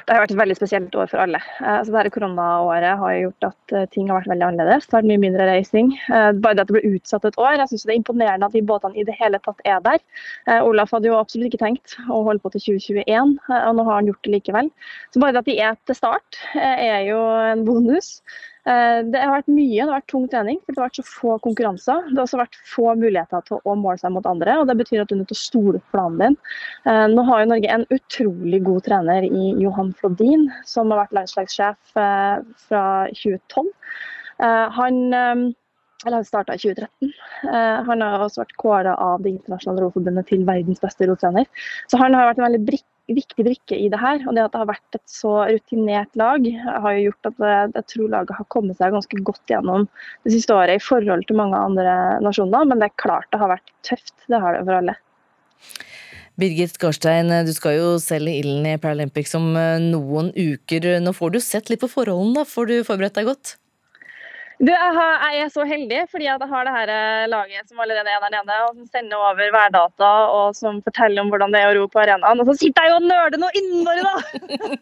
Det 0.04 0.14
har 0.14 0.24
vært 0.24 0.34
et 0.34 0.40
veldig 0.40 0.56
spesielt 0.58 0.96
år 1.00 1.10
for 1.12 1.24
alle. 1.24 1.40
Eh, 1.64 1.80
det 1.86 1.94
dette 1.96 2.12
Koronaåret 2.14 3.00
har 3.00 3.14
gjort 3.16 3.48
at 3.50 3.76
eh, 3.76 3.86
ting 3.94 4.10
har 4.10 4.20
vært 4.20 4.32
veldig 4.34 4.48
annerledes. 4.50 4.88
Det 4.88 4.96
har 4.96 5.04
vært 5.04 5.12
mye 5.14 5.24
mindre 5.24 5.48
reising. 5.48 5.92
Eh, 6.10 6.30
bare 6.44 6.58
det 6.58 6.66
at 6.66 6.72
det 6.72 6.78
ble 6.78 6.94
utsatt 6.98 7.28
et 7.30 7.40
år. 7.40 7.58
Jeg 7.62 7.72
synes 7.72 7.86
det 7.88 7.94
er 7.94 8.00
imponerende 8.02 8.50
at 8.50 8.58
de 8.58 8.64
båtene 8.68 9.00
i 9.00 9.08
det 9.08 9.16
hele 9.20 9.40
tatt 9.46 9.64
er 9.70 9.84
der. 9.86 10.02
Olaf 10.64 10.92
hadde 10.96 11.10
jo 11.10 11.20
absolutt 11.20 11.52
ikke 11.52 11.64
tenkt 11.64 11.96
å 12.10 12.24
holde 12.28 12.44
på 12.44 12.52
til 12.54 12.66
2021, 12.78 13.36
og 13.48 13.78
nå 13.78 13.86
har 13.88 14.00
han 14.00 14.10
gjort 14.10 14.28
det 14.28 14.34
likevel. 14.36 14.72
Så 15.14 15.22
bare 15.24 15.36
det 15.36 15.44
at 15.44 15.52
de 15.52 15.60
er 15.70 15.78
til 15.88 15.98
start, 15.98 16.42
er 16.60 17.06
jo 17.08 17.20
en 17.54 17.64
bonus. 17.68 18.18
Eh, 18.64 19.00
det 19.12 19.20
har 19.20 19.34
vært 19.34 19.52
mye, 19.52 19.76
det 19.76 19.84
har 19.90 19.98
vært 19.98 20.12
tung 20.12 20.28
trening, 20.32 20.60
for 20.64 20.72
det 20.72 20.80
har 20.80 20.88
vært 20.88 21.00
så 21.02 21.06
få 21.08 21.38
konkurranser. 21.44 22.06
Det 22.10 22.16
har 22.16 22.24
også 22.24 22.40
vært 22.40 22.60
få 22.70 22.94
muligheter 23.00 23.44
til 23.50 23.60
å 23.60 23.76
måle 23.80 24.00
seg 24.00 24.14
mot 24.16 24.30
andre, 24.30 24.56
og 24.62 24.70
det 24.70 24.78
betyr 24.80 25.04
at 25.04 25.12
du 25.12 25.18
er 25.18 25.22
nødt 25.24 25.32
til 25.34 25.40
å 25.40 25.42
stole 25.42 25.82
på 25.82 25.98
planen 25.98 26.22
din. 26.22 26.38
Eh, 26.88 27.06
nå 27.12 27.26
har 27.28 27.44
jo 27.44 27.50
Norge 27.52 27.74
en 27.76 27.88
utrolig 27.92 28.62
god 28.68 28.88
trener 28.88 29.28
i 29.28 29.52
Johan 29.64 29.92
Flodin, 30.00 30.48
som 30.70 30.94
har 30.94 31.04
vært 31.04 31.18
landslagssjef 31.20 32.00
eh, 32.00 32.40
fra 32.68 32.86
2012. 33.20 33.70
Han 34.44 34.96
eller 36.08 36.26
starta 36.28 36.56
i 36.56 36.62
2013. 36.62 37.14
Eh, 37.50 37.84
han 37.90 38.04
har 38.06 38.24
også 38.24 38.44
vært 38.44 38.58
kåra 38.62 38.96
av 39.00 39.24
Det 39.24 39.34
internasjonale 39.34 39.86
roforbundet 39.86 40.30
til 40.32 40.46
verdens 40.48 40.82
beste 40.84 41.08
rotrener. 41.10 41.48
Så 41.92 42.00
han 42.02 42.16
har 42.18 42.32
vært 42.32 42.42
en 42.42 42.48
veldig 42.50 42.66
brik 42.72 42.88
viktig 43.12 43.44
brikke 43.44 43.76
i 43.76 43.90
det 43.92 44.00
her. 44.00 44.22
Og 44.28 44.36
det 44.36 44.46
at 44.46 44.54
det 44.54 44.62
har 44.62 44.70
vært 44.70 44.98
et 44.98 45.12
så 45.12 45.34
rutinert 45.50 46.14
lag, 46.20 46.46
har 46.84 46.94
jo 46.96 47.10
gjort 47.10 47.32
at 47.32 47.42
jeg, 47.44 47.72
jeg 47.76 47.88
tror 47.94 48.14
laget 48.14 48.38
har 48.38 48.50
kommet 48.54 48.80
seg 48.80 48.96
ganske 48.96 49.24
godt 49.28 49.52
gjennom 49.52 49.88
det 50.24 50.36
siste 50.36 50.56
året 50.56 50.80
i 50.80 50.84
forhold 50.84 51.26
til 51.28 51.40
mange 51.40 51.60
andre 51.60 51.96
nasjoner. 52.24 52.70
Men 52.70 52.80
det 52.80 52.92
er 52.92 53.02
klart 53.04 53.30
det 53.34 53.42
har 53.42 53.52
vært 53.52 53.74
tøft. 53.88 54.16
Det 54.28 54.40
har 54.40 54.58
det 54.58 54.64
for 54.64 54.80
alle. 54.80 54.96
Birgit 56.40 56.80
Garstein, 56.82 57.30
du 57.46 57.52
skal 57.54 57.76
jo 57.78 57.90
selv 58.02 58.32
i 58.32 58.40
ilden 58.40 58.66
i 58.72 58.80
Paralympics 58.82 59.36
om 59.38 59.52
noen 59.84 60.32
uker. 60.34 60.96
Nå 61.04 61.14
får 61.14 61.36
du 61.36 61.42
sett 61.44 61.70
litt 61.70 61.84
på 61.84 61.92
forholdene, 61.92 62.40
da. 62.40 62.48
Får 62.50 62.72
du 62.72 62.80
forberedt 62.88 63.20
deg 63.20 63.30
godt? 63.30 63.58
Du, 64.60 64.70
jeg, 64.70 64.92
har, 64.98 65.14
jeg, 65.34 65.46
er 65.46 65.52
så 65.54 65.64
heldig 65.66 66.02
fordi 66.12 66.28
jeg 66.28 66.50
har 66.52 66.68
det 66.68 66.74
her 66.76 66.92
eh, 66.94 67.24
laget 67.32 67.70
som 67.70 67.80
allerede 67.82 68.12
er 68.14 68.22
der 68.22 68.34
nede, 68.36 68.58
og 68.68 68.76
som 68.76 68.86
sender 68.94 69.18
over 69.18 69.50
værdata 69.56 70.12
og 70.38 70.56
som 70.58 70.78
forteller 70.86 71.24
om 71.24 71.32
hvordan 71.34 71.56
det 71.56 71.64
er 71.64 71.72
å 71.72 71.80
ro 71.80 71.88
på 71.90 72.04
arenaen. 72.04 72.44
Og 72.44 72.52
så 72.52 72.58
sitter 72.62 72.86
jeg 72.86 72.94
jo 72.94 73.00
og 73.00 73.08
nøler 73.10 73.42
noe 73.42 73.58
innmari, 73.60 74.06
da! 74.06 74.16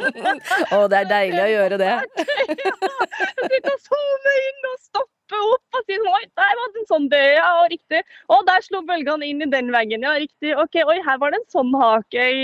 Å, 0.75 0.83
det 0.91 0.99
er 0.99 1.09
deilig 1.13 1.41
å 1.45 1.49
gjøre 1.53 1.81
det. 1.81 1.95
ja, 2.67 2.75
jeg 2.75 3.49
sitter 3.55 3.71
og 3.71 3.87
zoomer 3.87 4.45
inn 4.49 4.69
og 4.73 4.77
stopper 4.89 5.20
opp 5.39 5.77
og 5.77 5.87
si 5.87 5.97
Oi, 6.01 6.23
der 6.37 6.55
var 6.59 6.71
det 6.73 6.81
en 6.81 6.89
sånn 6.89 7.07
død, 7.11 7.27
ja, 7.37 7.47
og 7.61 7.69
riktig. 7.71 8.01
Og 8.33 8.43
der 8.47 8.63
slo 8.65 8.81
bølgene 8.87 9.27
inn 9.27 9.43
i 9.45 9.49
den 9.51 9.71
veggen, 9.73 10.03
ja, 10.05 10.15
riktig. 10.19 10.53
OK, 10.59 10.81
oi, 10.83 10.97
her 11.05 11.19
var 11.21 11.33
det 11.33 11.41
en 11.41 11.47
sånn 11.53 11.71
hake 11.77 12.25
i, 12.35 12.43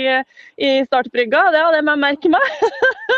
i 0.64 0.70
startbrygga. 0.86 1.42
Det 1.54 1.62
hadde 1.64 1.80
jeg 1.80 2.00
merke 2.04 2.32
meg. 2.32 2.62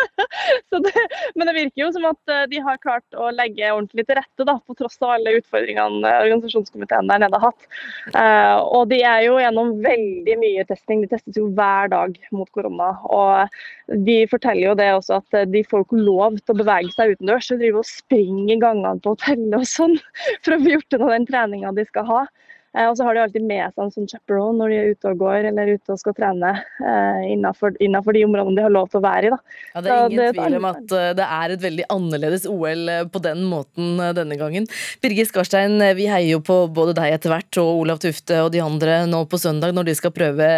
det, 0.87 1.05
men 1.37 1.51
det 1.51 1.57
virker 1.57 1.85
jo 1.85 1.91
som 1.95 2.09
at 2.11 2.33
eh, 2.33 2.47
de 2.51 2.63
har 2.65 2.81
klart 2.83 3.19
å 3.19 3.31
legge 3.35 3.71
ordentlig 3.71 4.07
til 4.09 4.19
rette, 4.19 4.47
da, 4.49 4.57
på 4.67 4.77
tross 4.79 4.99
av 5.05 5.17
alle 5.17 5.37
utfordringene 5.39 6.15
organisasjonskomiteen 6.25 7.11
der 7.11 7.23
nede 7.23 7.39
har 7.39 7.51
hatt. 7.51 7.69
Uh, 8.15 8.59
og 8.65 8.91
de 8.91 9.01
er 9.07 9.25
jo 9.27 9.39
gjennom 9.41 9.77
veldig 9.85 10.37
mye 10.41 10.67
testing. 10.69 11.05
De 11.05 11.11
testes 11.13 11.39
jo 11.39 11.49
hver 11.57 11.91
dag 11.93 12.17
mot 12.35 12.49
korona. 12.55 12.93
Og 13.11 14.01
de 14.07 14.19
forteller 14.31 14.71
jo 14.71 14.77
det 14.79 14.91
også 14.97 15.21
at 15.21 15.51
de 15.53 15.65
får 15.67 15.85
ikke 15.87 16.03
lov 16.03 16.39
til 16.41 16.55
å 16.55 16.61
bevege 16.61 16.95
seg 16.95 17.15
utendørs. 17.15 17.51
De 17.51 17.59
driver 17.61 17.83
og 17.83 17.91
springer 17.91 18.63
gangene 18.63 19.03
på 19.03 19.15
hotellet 19.15 19.60
og 19.61 19.69
sånn, 19.69 19.99
for 20.45 20.57
å 20.57 20.63
få 20.63 20.77
gjort 20.77 20.99
unna 20.99 21.13
den 21.17 21.29
treninga 21.31 21.75
de 21.77 21.87
skal 21.89 22.09
ha. 22.11 22.23
Eh, 22.71 22.87
og 22.87 22.95
så 22.97 23.07
har 23.07 23.17
de 23.17 23.23
alltid 23.25 23.47
med 23.47 23.73
seg 23.73 23.83
en 23.83 23.93
sånn 23.95 24.09
chaperone 24.11 24.61
når 24.61 24.71
de 24.71 24.77
er 24.79 24.91
ute 24.95 25.11
og 25.11 25.23
går 25.25 25.49
eller 25.49 25.73
ute 25.75 25.91
og 25.91 25.99
skal 25.99 26.15
trene 26.15 26.53
eh, 26.55 27.25
innenfor, 27.33 27.75
innenfor, 27.83 28.15
de 28.15 28.23
områdene 28.29 28.61
de 28.61 28.67
har 28.69 28.75
lov 28.75 28.91
til 28.93 29.01
å 29.01 29.05
være 29.09 29.31
i. 29.31 29.39
Ja, 29.73 29.83
Det 29.83 29.91
er 29.91 30.05
ingen 30.05 30.21
det, 30.21 30.29
tvil 30.37 30.59
om 30.61 30.69
at 30.71 30.95
eh, 31.01 31.09
det 31.19 31.29
er 31.41 31.55
et 31.57 31.65
veldig 31.65 31.89
annerledes 31.97 32.47
OL 32.51 32.93
eh, 32.95 33.03
på 33.11 33.23
den 33.25 33.43
måten 33.51 33.99
denne 34.15 34.39
gangen. 34.39 34.69
Birgit 35.03 35.33
Skarstein, 35.33 35.83
vi 35.99 36.07
heier 36.11 36.37
jo 36.37 36.45
på 36.47 36.63
både 36.71 36.95
deg 37.01 37.17
etter 37.17 37.35
hvert 37.35 37.61
og 37.63 37.83
Olav 37.83 38.03
Tufte 38.03 38.39
og 38.45 38.53
de 38.55 38.63
andre 38.63 39.03
nå 39.11 39.25
på 39.31 39.41
søndag 39.41 39.75
når 39.75 39.91
de 39.91 39.97
skal 39.99 40.15
prøve 40.15 40.51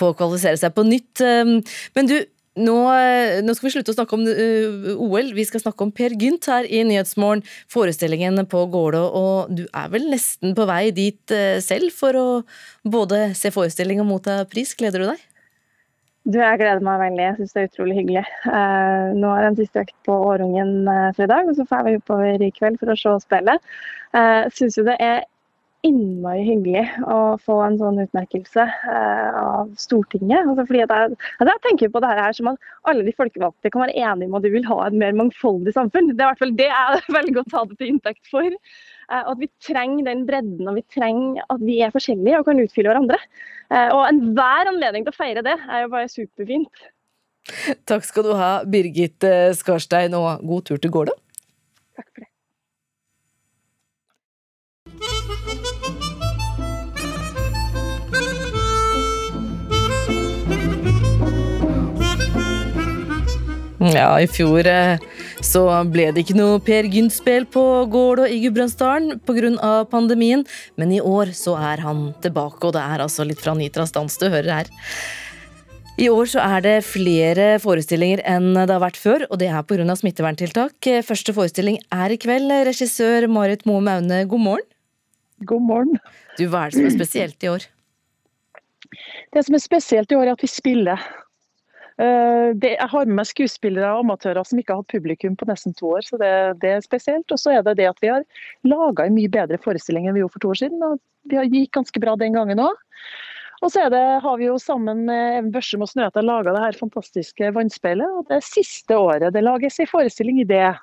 på 0.00 0.10
å 0.10 0.16
kvalifisere 0.16 0.60
seg 0.60 0.72
på 0.76 0.86
nytt. 0.88 1.20
Men 1.20 2.08
du, 2.08 2.16
nå, 2.54 2.76
eh, 2.94 3.40
nå, 3.42 3.54
skal 3.56 3.66
vi 3.66 3.72
slutte 3.74 3.90
å 3.90 3.96
snakke 3.96 4.14
om 4.14 4.24
uh, 4.28 4.88
OL, 5.02 5.32
vi 5.34 5.46
skal 5.48 5.62
snakke 5.62 5.86
om 5.86 5.90
Per 5.94 6.14
Gynt 6.20 6.46
her 6.50 6.68
i 6.68 6.84
Nyhetsmorgen. 6.86 7.42
Forestillingen 7.72 8.38
på 8.50 8.64
Gålå, 8.70 9.02
og 9.18 9.50
du 9.50 9.64
er 9.66 9.90
vel 9.90 10.06
nesten 10.12 10.54
på 10.54 10.66
vei 10.70 10.88
dit 10.94 11.34
uh, 11.34 11.58
selv 11.64 11.90
for 11.96 12.18
å 12.18 12.26
både 12.86 13.32
se 13.38 13.50
forestilling 13.54 14.04
og 14.04 14.10
motta 14.12 14.42
pris. 14.50 14.76
Gleder 14.78 15.02
du 15.02 15.08
deg? 15.10 15.26
Du, 16.24 16.38
Jeg 16.38 16.62
gleder 16.62 16.86
meg 16.86 17.02
veldig. 17.02 17.26
Jeg 17.26 17.36
syns 17.40 17.56
det 17.56 17.62
er 17.64 17.68
utrolig 17.72 17.98
hyggelig. 17.98 18.24
Uh, 18.46 19.10
nå 19.18 19.34
er 19.34 19.42
det 19.42 19.50
en 19.50 19.60
siste 19.60 19.84
økt 19.84 19.96
på 20.06 20.22
Årungen 20.30 20.74
fredag, 21.18 21.50
og 21.50 21.58
så 21.58 21.66
får 21.68 21.88
vi 21.88 21.98
oppover 21.98 22.46
i 22.46 22.54
kveld 22.54 22.78
for 22.80 22.94
å 22.94 22.98
se 23.00 23.18
spillet. 23.26 23.74
Jeg 24.14 24.54
syns 24.54 24.76
jo 24.78 24.86
det 24.86 24.94
er 25.02 25.24
innmari 25.84 26.42
hyggelig 26.46 26.84
å 27.10 27.18
få 27.42 27.58
en 27.66 27.76
sånn 27.80 28.00
utmerkelse 28.02 28.64
eh, 28.64 29.36
av 29.36 29.70
Stortinget. 29.80 30.46
Altså 30.48 30.64
fordi 30.68 30.80
jeg, 30.80 30.90
altså 30.90 31.50
jeg, 31.50 31.62
tenker 31.66 31.92
på 31.92 32.02
det 32.04 32.12
her 32.18 32.36
som 32.36 32.50
at 32.52 32.70
alle 32.90 33.04
de 33.06 33.14
folkevalgte 33.16 33.72
kan 33.72 33.84
være 33.84 33.96
enige 33.98 34.30
om 34.30 34.38
at 34.38 34.46
de 34.46 34.52
vil 34.54 34.66
ha 34.70 34.78
et 34.86 34.98
mer 35.02 35.14
mangfoldig 35.18 35.74
samfunn. 35.76 36.10
Det 36.12 36.16
er 36.16 36.26
i 36.26 36.30
hvert 36.32 36.42
fall 36.42 36.56
det 36.58 36.70
jeg 36.70 37.04
velger 37.18 37.42
å 37.42 37.46
ta 37.52 37.64
det 37.68 37.78
til 37.80 37.92
inntekt 37.92 38.32
for. 38.32 38.48
Eh, 38.48 39.22
at 39.22 39.40
vi 39.42 39.50
trenger 39.68 40.10
den 40.10 40.26
bredden 40.28 40.72
og 40.72 40.80
vi 40.80 40.86
trenger 40.96 41.44
at 41.46 41.64
vi 41.64 41.78
er 41.84 41.94
forskjellige 41.94 42.40
og 42.40 42.50
kan 42.50 42.64
utfylle 42.64 42.92
hverandre. 42.92 43.20
Eh, 43.70 43.88
og 43.92 44.04
enhver 44.08 44.72
anledning 44.72 45.06
til 45.06 45.14
å 45.14 45.20
feire 45.20 45.44
det 45.44 45.58
er 45.60 45.84
jo 45.84 45.94
bare 45.94 46.12
superfint. 46.12 46.86
Takk 47.84 48.06
skal 48.08 48.24
du 48.24 48.32
ha, 48.38 48.52
Birgit 48.64 49.26
Skarstein, 49.58 50.16
og 50.16 50.40
god 50.48 50.70
tur 50.70 50.80
til 50.80 50.94
Gårda. 50.94 51.18
Takk 51.98 52.08
for 52.08 52.24
det. 52.24 52.33
Ja, 63.92 64.14
i 64.16 64.24
fjor 64.30 64.64
eh, 64.64 65.02
så 65.44 65.66
ble 65.92 66.06
det 66.14 66.22
ikke 66.24 66.36
noe 66.38 66.60
Per 66.64 66.86
Gynt-spel 66.88 67.44
på 67.52 67.62
Gålå 67.92 68.24
i 68.32 68.38
Gudbrandsdalen 68.40 69.18
pga. 69.26 69.72
pandemien, 69.90 70.44
men 70.80 70.92
i 70.94 71.02
år 71.04 71.34
så 71.36 71.52
er 71.60 71.82
han 71.84 72.14
tilbake, 72.24 72.64
og 72.64 72.72
det 72.72 72.80
er 72.80 73.02
altså 73.04 73.26
litt 73.28 73.42
fra 73.44 73.52
Nitras 73.58 73.92
dans 73.92 74.16
du 74.16 74.24
hører 74.30 74.62
her. 74.62 74.70
I 76.00 76.08
år 76.08 76.30
så 76.32 76.40
er 76.42 76.64
det 76.64 76.76
flere 76.88 77.58
forestillinger 77.62 78.22
enn 78.26 78.54
det 78.56 78.72
har 78.72 78.80
vært 78.82 78.96
før, 78.98 79.26
og 79.28 79.38
det 79.42 79.50
er 79.52 79.66
pga. 79.68 79.84
smitteverntiltak. 80.00 80.88
Første 81.04 81.34
forestilling 81.36 81.78
er 81.92 82.10
i 82.10 82.18
kveld. 82.18 82.50
Regissør 82.66 83.28
Marit 83.28 83.66
Moe 83.68 83.84
Maune, 83.84 84.24
god 84.24 84.40
morgen. 84.40 84.70
God 85.44 85.62
morgen. 85.62 86.00
Du, 86.38 86.48
Hva 86.48 86.64
er 86.64 86.72
det 86.72 86.80
som 86.80 86.88
er 86.88 86.96
spesielt 86.96 87.44
i 87.44 87.52
år? 87.52 87.68
Det 89.34 89.44
som 89.44 89.54
er 89.54 89.62
spesielt 89.62 90.10
i 90.10 90.16
år, 90.16 90.30
er 90.30 90.38
at 90.38 90.42
vi 90.42 90.50
spiller. 90.50 91.04
Eh, 91.94 92.48
det, 92.58 92.72
jeg 92.74 92.90
har 92.90 93.06
med 93.06 93.20
meg 93.20 93.28
skuespillere 93.30 93.92
og 93.94 94.02
amatører 94.02 94.46
som 94.46 94.58
ikke 94.58 94.74
har 94.74 94.82
hatt 94.82 94.94
publikum 94.94 95.36
på 95.38 95.46
nesten 95.46 95.76
to 95.78 95.92
år, 95.94 96.02
så 96.06 96.18
det, 96.18 96.32
det 96.64 96.72
er 96.74 96.82
spesielt. 96.86 97.30
Og 97.30 97.40
så 97.40 97.54
er 97.54 97.66
det 97.66 97.76
det 97.82 97.90
at 97.90 98.02
vi 98.02 98.10
har 98.10 98.26
laga 98.66 99.06
en 99.06 99.14
mye 99.14 99.30
bedre 99.30 99.60
forestilling 99.62 100.08
enn 100.08 100.18
vi 100.18 100.24
gjorde 100.24 100.36
for 100.38 100.46
to 100.46 100.54
år 100.54 100.62
siden. 100.64 100.82
og 100.82 100.98
har 101.38 101.46
gikk 101.48 101.72
ganske 101.78 102.02
bra 102.02 102.16
den 102.20 102.34
gangen 102.36 102.62
òg. 102.62 102.74
Og 103.62 103.70
så 103.72 103.86
det, 103.88 104.02
har 104.20 104.36
vi 104.36 104.48
jo 104.48 104.58
sammen 104.60 105.06
med 105.06 105.38
Even 105.38 105.52
Børsum 105.54 105.84
og 105.86 105.88
Snøhetta 105.88 106.20
laga 106.20 106.52
det 106.52 106.64
her 106.66 106.76
fantastiske 106.76 107.52
vannspeilet. 107.54 108.10
og 108.18 108.26
Det 108.28 108.36
er 108.36 108.44
siste 108.44 108.98
året 108.98 109.32
det 109.32 109.44
lages 109.44 109.78
en 109.80 109.88
forestilling 109.88 110.42
i 110.42 110.48
det 110.48 110.74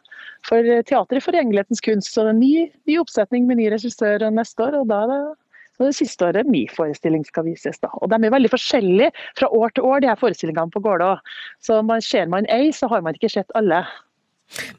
for 0.47 0.65
Teater 0.87 1.19
i 1.19 1.21
forgjengelighetens 1.21 1.83
kunst. 1.85 2.09
Så 2.09 2.23
det 2.23 2.31
er 2.31 2.37
en 2.37 2.41
ny, 2.41 2.55
ny 2.89 2.97
oppsetning 3.03 3.45
med 3.45 3.59
ny 3.59 3.67
regissør 3.75 4.25
neste 4.33 4.65
år. 4.65 4.79
og 4.79 4.89
da 4.89 5.03
er 5.03 5.11
det 5.11 5.21
så 5.81 5.89
det 5.89 5.97
siste 5.97 6.27
året 6.27 6.49
min 6.49 6.69
forestilling 6.69 7.25
skal 7.27 7.47
vises. 7.49 7.79
da. 7.81 7.89
Og 8.01 8.11
De 8.11 8.19
er 8.19 8.33
veldig 8.33 8.53
forskjellige 8.53 9.11
fra 9.39 9.49
år 9.49 9.73
til 9.75 9.87
år, 9.89 10.01
de 10.01 10.11
her 10.11 10.21
forestillingene 10.21 10.73
på 10.73 10.83
Gålå. 10.83 11.15
Så 11.63 11.81
man, 11.85 12.01
ser 12.01 12.29
man 12.31 12.47
ei, 12.49 12.71
så 12.71 12.89
har 12.91 13.01
man 13.01 13.17
ikke 13.17 13.31
sett 13.33 13.51
alle. 13.55 13.83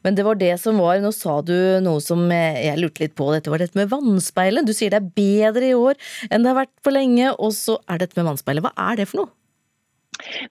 Men 0.05 0.15
det 0.15 0.25
var 0.27 0.37
det 0.37 0.53
som 0.61 0.77
var, 0.77 0.99
nå 1.01 1.09
sa 1.15 1.39
du 1.41 1.55
noe 1.81 2.01
som 2.03 2.27
jeg 2.29 2.77
lurte 2.77 3.01
litt 3.01 3.15
på, 3.17 3.31
dette 3.33 3.49
var 3.49 3.63
dette 3.63 3.77
med 3.79 3.89
vannspeilet. 3.89 4.67
Du 4.67 4.73
sier 4.75 4.93
det 4.93 5.01
er 5.01 5.13
bedre 5.17 5.71
i 5.71 5.77
år 5.77 5.97
enn 6.29 6.45
det 6.45 6.51
har 6.51 6.61
vært 6.61 6.75
på 6.85 6.93
lenge, 6.93 7.31
og 7.33 7.55
så 7.57 7.79
er 7.89 8.03
dette 8.03 8.19
med 8.19 8.29
vannspeilet. 8.29 8.67
Hva 8.67 8.91
er 8.91 9.01
det 9.01 9.09
for 9.09 9.23
noe? 9.23 9.33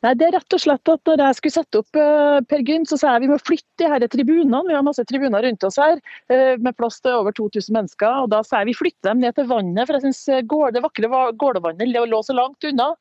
Nei, 0.05 0.13
det 0.19 0.27
er 0.27 0.35
rett 0.37 0.57
og 0.57 0.61
slett 0.63 0.91
at 0.93 1.09
Når 1.09 1.23
jeg 1.23 1.39
skulle 1.39 1.57
sette 1.57 1.81
opp 1.81 1.99
uh, 1.99 2.39
Per 2.49 2.63
Gynt, 2.69 2.91
så 2.91 2.99
sa 3.01 3.15
jeg 3.15 3.25
vi 3.25 3.33
må 3.33 3.39
flytte 3.41 3.83
de 3.83 3.91
her 3.91 4.07
tribunene. 4.13 4.63
Vi 4.69 4.77
har 4.77 4.85
masse 4.87 5.05
tribuner 5.09 5.45
rundt 5.47 5.67
oss 5.69 5.79
her 5.81 5.99
uh, 5.99 6.55
med 6.63 6.77
plass 6.79 7.01
til 7.01 7.21
over 7.23 7.35
2000 7.37 7.77
mennesker. 7.77 8.25
og 8.25 8.33
Da 8.35 8.43
sa 8.47 8.63
jeg 8.63 8.73
vi 8.73 8.79
flytter 8.81 9.13
dem 9.13 9.23
ned 9.25 9.37
til 9.39 9.49
vannet, 9.51 9.87
for 9.87 9.99
jeg 9.99 10.07
syns 10.07 10.23
eh, 10.29 10.43
det 10.75 10.85
vakre 10.85 11.11
Gålåvannet 11.39 11.93
lå 11.93 12.23
så 12.25 12.37
langt 12.37 12.65
unna. 12.69 12.93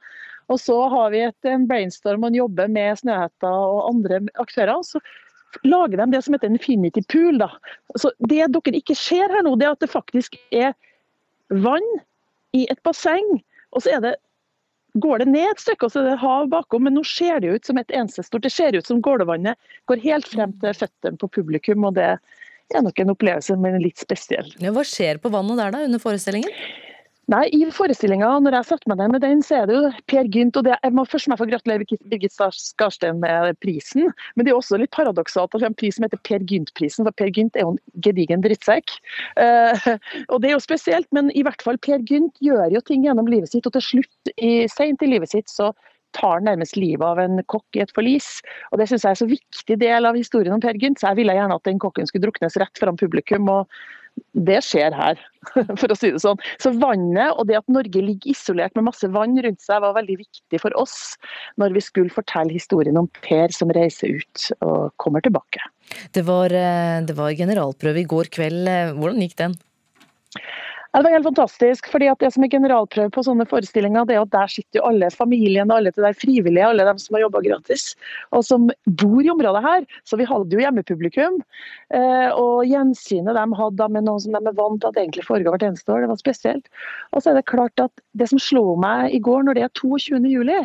Og 0.51 0.59
så 0.59 0.77
har 0.91 1.11
vi 1.13 1.23
et, 1.23 1.47
en 1.47 1.67
brainstorm 1.67 2.25
og 2.27 2.35
jobber 2.35 2.71
med 2.71 2.99
Snøhetta 2.99 3.51
og 3.51 3.83
andre 3.89 4.23
aktører. 4.41 4.81
så 4.83 4.99
lager 5.67 5.99
de 5.99 6.11
det 6.11 6.23
som 6.23 6.35
heter 6.35 6.51
infinity 6.51 7.03
pool. 7.11 7.39
Da. 7.39 7.49
Så 7.99 8.11
Det 8.19 8.47
dere 8.47 8.79
ikke 8.79 8.95
ser 8.95 9.31
her 9.31 9.43
nå, 9.43 9.55
det 9.55 9.67
er 9.67 9.75
at 9.75 9.83
det 9.83 9.91
faktisk 9.91 10.35
er 10.51 10.73
vann 11.49 11.87
i 12.55 12.67
et 12.71 12.79
basseng. 12.83 13.41
Og 13.71 13.83
så 13.83 13.95
er 13.95 14.03
det 14.03 14.15
går 14.93 15.23
det 15.23 15.29
ned 15.31 15.47
et 15.53 15.63
stykke, 15.63 15.87
og 15.87 15.93
så 15.93 16.01
er 16.01 16.09
det 16.09 16.21
hav 16.21 16.49
bakom. 16.51 16.85
Men 16.87 16.97
nå 16.97 17.03
ser 17.07 17.41
det 17.43 17.55
ut 17.55 17.69
som 17.69 17.79
et 17.79 17.91
eneste 17.95 18.25
stort. 18.27 18.43
Det 18.45 18.53
ser 18.53 18.75
ut 18.75 18.87
som 18.87 19.01
gårdevannet, 19.03 19.59
går 19.91 20.03
helt 20.03 20.27
frem 20.27 20.53
til 20.63 20.77
føttene 20.77 21.21
på 21.21 21.31
publikum. 21.39 21.85
og 21.87 21.95
det 21.95 22.13
er 22.75 22.85
nok 22.85 22.99
en 22.99 23.13
opplevelse, 23.15 23.57
men 23.59 23.81
litt 23.83 23.99
spesiell. 23.99 24.47
Ja, 24.63 24.71
hva 24.75 24.85
skjer 24.87 25.19
på 25.21 25.31
vannet 25.33 25.59
der 25.59 25.75
da, 25.75 25.83
under 25.87 25.99
forestillingen? 25.99 26.51
Nei, 27.31 27.45
I 27.55 27.67
forestillinga, 27.71 28.27
når 28.43 28.57
jeg 28.57 28.67
setter 28.67 28.91
meg 28.91 28.97
ned 28.99 29.13
med 29.13 29.21
den, 29.23 29.41
så 29.45 29.61
er 29.61 29.69
det 29.69 29.75
jo 29.77 29.89
Per 30.11 30.27
Gynt. 30.33 30.57
og 30.59 30.65
det, 30.67 30.73
Jeg 30.83 30.91
må 30.97 31.05
først 31.07 31.29
må 31.31 31.37
få 31.39 31.47
gratulere 31.47 31.85
Birgit 32.11 32.33
Skarstein 32.35 33.21
med 33.23 33.55
prisen. 33.63 34.09
Men 34.35 34.45
det 34.45 34.51
er 34.51 34.57
også 34.57 34.79
litt 34.81 34.91
paradoksalt 34.91 35.53
at 35.55 35.61
det 35.61 35.67
er 35.67 35.71
en 35.71 35.77
pris 35.79 35.95
som 35.95 36.03
heter 36.03 36.19
Per 36.27 36.43
Gynt-prisen. 36.49 37.07
For 37.07 37.15
Per 37.15 37.31
Gynt 37.31 37.55
er 37.55 37.63
jo 37.63 37.75
en 37.75 37.79
gedigen 38.03 38.43
drittsekk. 38.43 38.97
Uh, 39.39 39.95
og 40.31 40.41
det 40.41 40.51
er 40.51 40.57
jo 40.57 40.65
spesielt, 40.65 41.07
men 41.15 41.31
i 41.31 41.45
hvert 41.47 41.63
fall 41.63 41.79
Per 41.79 42.03
Gynt 42.09 42.35
gjør 42.43 42.75
jo 42.75 42.83
ting 42.83 43.07
gjennom 43.07 43.31
livet 43.31 43.53
sitt. 43.53 43.69
Og 43.69 43.77
til 43.77 43.87
slutt, 43.87 44.33
i, 44.35 44.67
sent 44.67 44.99
i 44.99 45.11
livet 45.13 45.31
sitt, 45.31 45.47
så 45.47 45.71
tar 46.17 46.41
han 46.41 46.49
nærmest 46.49 46.75
livet 46.75 47.07
av 47.07 47.23
en 47.23 47.39
kokk 47.47 47.79
i 47.79 47.85
et 47.85 47.95
forlis. 47.95 48.41
Og 48.73 48.83
Det 48.83 48.91
syns 48.91 49.07
jeg 49.07 49.15
er 49.15 49.23
så 49.23 49.31
viktig 49.31 49.79
del 49.79 50.09
av 50.09 50.19
historien 50.19 50.57
om 50.57 50.59
Per 50.59 50.75
Gynt, 50.75 50.99
så 50.99 51.13
jeg 51.13 51.21
ville 51.23 51.39
gjerne 51.39 51.55
at 51.55 51.69
den 51.69 51.79
kokken 51.79 52.11
skulle 52.11 52.27
druknes 52.27 52.59
rett 52.59 52.75
foran 52.83 52.99
publikum. 52.99 53.47
og 53.47 53.71
det 54.33 54.59
skjer 54.65 54.95
her, 54.95 55.19
for 55.79 55.91
å 55.91 55.97
si 55.97 56.11
det 56.13 56.21
sånn. 56.23 56.41
Så 56.61 56.73
vannet 56.81 57.35
og 57.35 57.47
det 57.49 57.59
at 57.59 57.71
Norge 57.71 58.03
ligger 58.03 58.33
isolert 58.33 58.75
med 58.77 58.87
masse 58.89 59.09
vann 59.13 59.37
rundt 59.41 59.63
seg, 59.63 59.81
var 59.83 59.97
veldig 59.97 60.19
viktig 60.21 60.61
for 60.61 60.75
oss 60.79 61.15
når 61.61 61.75
vi 61.77 61.85
skulle 61.85 62.13
fortelle 62.13 62.53
historien 62.53 62.99
om 63.01 63.09
Per 63.21 63.53
som 63.55 63.73
reiser 63.73 64.21
ut 64.21 64.47
og 64.61 64.93
kommer 65.01 65.23
tilbake. 65.25 65.63
Det 66.15 66.23
var, 66.27 66.53
eh, 66.55 67.01
det 67.03 67.17
var 67.17 67.35
generalprøve 67.35 68.03
i 68.03 68.07
går 68.07 68.31
kveld. 68.31 68.71
Hvordan 68.97 69.25
gikk 69.25 69.37
den? 69.41 69.59
Det 70.91 71.05
var 71.05 71.13
helt 71.13 71.23
fantastisk. 71.23 71.87
fordi 71.87 72.07
at 72.11 72.19
Det 72.19 72.33
som 72.33 72.43
er 72.43 72.51
generalprøve 72.51 73.11
på 73.15 73.23
sånne 73.23 73.45
forestillinger, 73.47 74.05
det 74.05 74.15
er 74.17 74.25
at 74.25 74.33
der 74.33 74.49
sitter 74.51 74.79
jo 74.81 74.87
alle 74.89 75.07
familiene, 75.09 75.71
alle 75.71 75.93
de 75.95 76.13
frivillige, 76.19 76.65
alle 76.67 76.83
dem 76.83 76.99
som 76.99 77.15
har 77.15 77.23
jobba 77.23 77.41
gratis, 77.45 77.95
og 78.31 78.43
som 78.43 78.67
bor 78.85 79.21
i 79.23 79.31
området 79.31 79.63
her. 79.63 79.85
Så 80.03 80.19
vi 80.19 80.27
hadde 80.27 80.51
jo 80.51 80.59
hjemmepublikum. 80.59 81.39
Eh, 81.95 82.29
og 82.35 82.67
gjensynet 82.67 83.39
de 83.39 83.45
hadde 83.61 83.89
med 83.95 84.03
noe 84.03 84.19
som 84.19 84.35
de 84.35 84.43
er 84.43 84.59
vant 84.59 84.81
til 84.83 84.91
at 84.91 84.99
egentlig 84.99 85.23
foregår 85.29 85.55
hvert 85.55 85.69
eneste 85.69 85.95
år, 85.95 86.03
det 86.03 86.11
var 86.11 86.19
spesielt. 86.19 86.67
Og 87.15 87.23
så 87.23 87.31
er 87.31 87.39
det 87.39 87.47
klart 87.47 87.79
at 87.79 88.05
det 88.11 88.27
som 88.27 88.41
slo 88.41 88.75
meg 88.75 89.15
i 89.15 89.23
går, 89.23 89.47
når 89.47 89.55
det 89.55 89.67
er 89.69 89.75
22. 89.79 90.19
juli, 90.27 90.59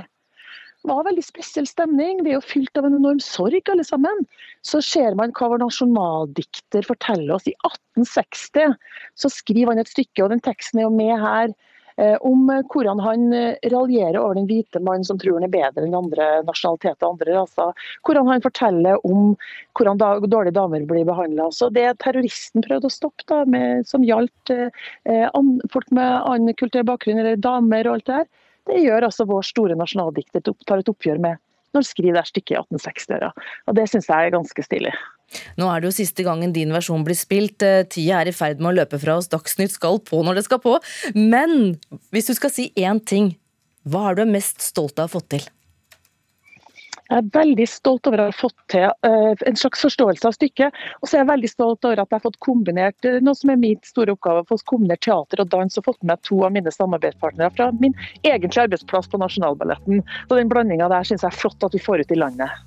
var 0.88 1.06
veldig 1.06 1.24
spesiell 1.24 1.66
stemning. 1.68 2.22
Vi 2.24 2.32
er 2.32 2.38
jo 2.38 2.44
fylt 2.44 2.78
av 2.78 2.88
en 2.88 2.98
enorm 2.98 3.20
sorg, 3.22 3.60
alle 3.72 3.84
sammen. 3.86 4.24
Så 4.66 4.82
ser 4.84 5.16
man 5.18 5.34
hva 5.36 5.50
vår 5.52 5.62
nasjonaldikter 5.64 6.86
forteller 6.86 7.36
oss. 7.36 7.46
I 7.50 7.54
1860 7.66 8.76
så 9.18 9.32
skriver 9.32 9.74
han 9.74 9.82
et 9.82 9.92
stykke, 9.92 10.24
og 10.24 10.34
den 10.34 10.44
teksten 10.44 10.80
er 10.80 10.86
jo 10.86 10.92
med 10.94 11.14
her, 11.22 11.54
eh, 11.98 12.14
om 12.28 12.46
hvordan 12.72 13.02
han 13.02 13.26
eh, 13.34 13.58
raljerer 13.72 14.18
over 14.20 14.38
den 14.38 14.48
hvite 14.50 14.82
mann 14.84 15.04
som 15.06 15.20
tror 15.20 15.38
han 15.38 15.48
er 15.48 15.54
bedre 15.54 15.86
enn 15.86 15.96
andre 15.96 16.30
nasjonaliteter 16.48 17.06
og 17.06 17.16
andre 17.16 17.38
raser. 17.40 17.84
Hvordan 18.06 18.32
han 18.32 18.46
forteller 18.46 19.06
om 19.08 19.34
hvordan 19.78 20.02
da, 20.02 20.14
dårlige 20.22 20.58
damer 20.58 20.88
blir 20.88 21.06
behandla. 21.08 21.50
Det 21.76 21.86
terroristen 22.04 22.64
prøvde 22.66 22.90
å 22.90 22.96
stoppe, 22.96 23.26
da, 23.30 23.44
med, 23.44 23.86
som 23.90 24.06
gjaldt 24.06 24.54
eh, 24.54 25.28
an, 25.32 25.56
folk 25.72 25.90
med 25.90 26.18
annen 26.22 26.58
kulturell 26.58 26.88
bakgrunn, 26.88 27.22
eller 27.22 27.40
damer 27.40 27.88
og 27.88 27.98
alt 27.98 28.10
det 28.10 28.20
her, 28.22 28.34
det 28.66 28.82
gjør 28.82 29.08
altså 29.08 29.26
vår 29.28 29.44
store 29.46 29.76
nasjonaldikter 29.78 30.44
tar 30.66 30.82
et 30.82 30.90
oppgjør 30.92 31.20
med 31.22 31.42
når 31.74 31.84
skriver 31.84 32.16
det 32.16 32.30
stykket 32.30 32.54
i 32.54 32.58
1860-åra. 32.62 33.32
Og 33.68 33.76
det 33.76 33.84
syns 33.90 34.08
jeg 34.08 34.28
er 34.28 34.32
ganske 34.32 34.64
stilig. 34.64 34.92
Nå 35.58 35.66
er 35.68 35.82
det 35.82 35.90
jo 35.90 35.96
siste 35.96 36.24
gangen 36.24 36.54
din 36.54 36.72
versjon 36.72 37.04
blir 37.04 37.18
spilt. 37.18 37.60
Eh, 37.66 37.82
tida 37.90 38.22
er 38.22 38.30
i 38.30 38.36
ferd 38.36 38.62
med 38.62 38.70
å 38.70 38.76
løpe 38.78 39.00
fra 39.02 39.18
oss. 39.18 39.28
Dagsnytt 39.32 39.74
skal 39.74 40.00
på 40.06 40.22
når 40.24 40.40
det 40.40 40.46
skal 40.46 40.62
på. 40.62 40.76
Men 41.18 41.76
hvis 42.14 42.30
du 42.30 42.36
skal 42.38 42.54
si 42.54 42.70
én 42.78 43.02
ting, 43.02 43.34
hva 43.84 44.10
er 44.10 44.20
du 44.20 44.24
mest 44.30 44.64
stolt 44.64 44.96
av 44.96 45.06
å 45.06 45.10
ha 45.10 45.14
fått 45.18 45.28
til? 45.36 45.48
Jeg 47.06 47.22
er 47.22 47.28
veldig 47.36 47.66
stolt 47.70 48.08
over 48.10 48.20
å 48.22 48.26
ha 48.28 48.34
fått 48.34 48.56
til 48.72 48.86
uh, 49.06 49.44
en 49.46 49.58
slags 49.58 49.84
forståelse 49.86 50.26
av 50.26 50.34
stykket. 50.34 50.78
Og 51.00 51.06
så 51.06 51.16
er 51.16 51.22
jeg 51.22 51.30
veldig 51.30 51.50
stolt 51.52 51.86
over 51.86 52.02
at 52.02 52.10
jeg 52.10 52.18
har 52.18 52.24
fått 52.24 52.38
kombinert 52.42 53.06
uh, 53.06 53.20
noe 53.22 53.38
som 53.38 53.52
er 53.54 53.60
min 53.62 53.78
store 53.86 54.16
oppgave, 54.16 54.42
å 54.42 54.48
få 54.50 54.58
kombinert 54.72 55.04
teater 55.06 55.44
og 55.44 55.50
dans 55.54 55.78
og 55.78 55.86
fått 55.86 56.02
med 56.06 56.22
to 56.26 56.40
av 56.46 56.54
mine 56.56 56.72
samarbeidspartnere 56.74 57.52
fra 57.54 57.70
min 57.78 57.94
egentlige 58.24 58.66
arbeidsplass 58.66 59.10
på 59.12 59.22
Nasjonalballetten. 59.22 60.02
Så 60.26 60.40
den 60.40 60.50
blandinga 60.50 60.90
der 60.90 61.06
syns 61.06 61.22
jeg 61.22 61.30
er 61.30 61.40
flott 61.44 61.66
at 61.66 61.76
vi 61.76 61.82
får 61.82 62.02
ut 62.02 62.14
i 62.16 62.18
landet. 62.18 62.62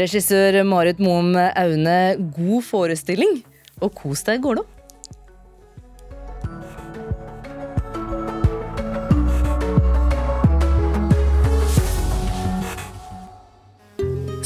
Regissør 0.00 0.62
Marit 0.64 1.02
Moum 1.02 1.34
Aune, 1.36 1.98
god 2.32 2.64
forestilling, 2.64 3.42
og 3.84 3.92
kos 3.98 4.24
deg 4.24 4.40
i 4.40 4.46
går, 4.46 4.62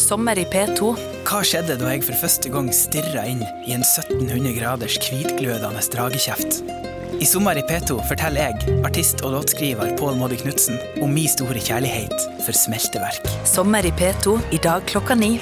Sommer 0.06 0.38
i 0.38 0.44
P2. 0.46 0.92
Hva 1.26 1.40
skjedde 1.42 1.74
da 1.80 1.88
jeg 1.90 2.04
for 2.06 2.14
første 2.20 2.50
gang 2.52 2.68
stirra 2.70 3.24
inn 3.26 3.40
i 3.66 3.72
en 3.74 3.82
1700 3.82 4.52
graders 4.54 5.00
hvitglødende 5.02 5.82
dragekjeft? 5.90 6.60
I 7.18 7.26
Sommer 7.26 7.58
i 7.58 7.64
P2 7.66 7.96
forteller 8.06 8.52
jeg, 8.52 8.76
artist 8.86 9.24
og 9.26 9.34
låtskriver 9.34 9.96
Pål 9.98 10.14
Moddi 10.20 10.38
Knutsen, 10.44 10.78
om 11.02 11.10
min 11.10 11.26
store 11.32 11.58
kjærlighet 11.58 12.14
for 12.44 12.54
smelteverk. 12.54 13.26
Sommer 13.50 13.82
i 13.82 13.90
P2 13.98 14.36
i 14.54 14.62
dag 14.62 14.86
klokka 14.86 15.18
ni. 15.18 15.40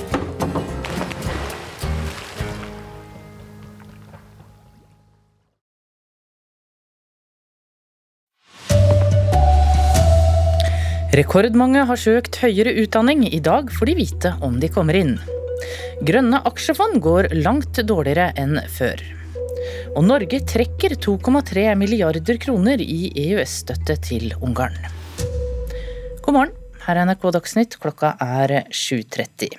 Rekordmange 11.14 11.84
har 11.86 11.98
søkt 12.00 12.40
høyere 12.42 12.72
utdanning. 12.82 13.20
I 13.28 13.38
dag 13.38 13.68
får 13.70 13.86
de 13.86 13.92
vite 13.94 14.32
om 14.42 14.56
de 14.58 14.66
kommer 14.72 14.96
inn. 14.98 15.12
Grønne 16.02 16.40
aksjefond 16.50 16.98
går 17.04 17.28
langt 17.38 17.78
dårligere 17.86 18.32
enn 18.40 18.58
før. 18.74 18.98
Og 19.94 20.02
Norge 20.08 20.40
trekker 20.42 20.96
2,3 20.98 21.68
milliarder 21.78 22.40
kroner 22.42 22.82
i 22.82 23.12
EØS-støtte 23.28 23.98
til 24.02 24.34
Ungarn. 24.40 24.74
God 26.24 26.34
morgen. 26.34 26.63
Her 26.84 26.98
er 27.00 27.06
NRK 27.08 27.22
Dagsnytt, 27.32 27.74
klokka 27.80 28.10
er 28.20 28.50
7.30. 28.68 29.54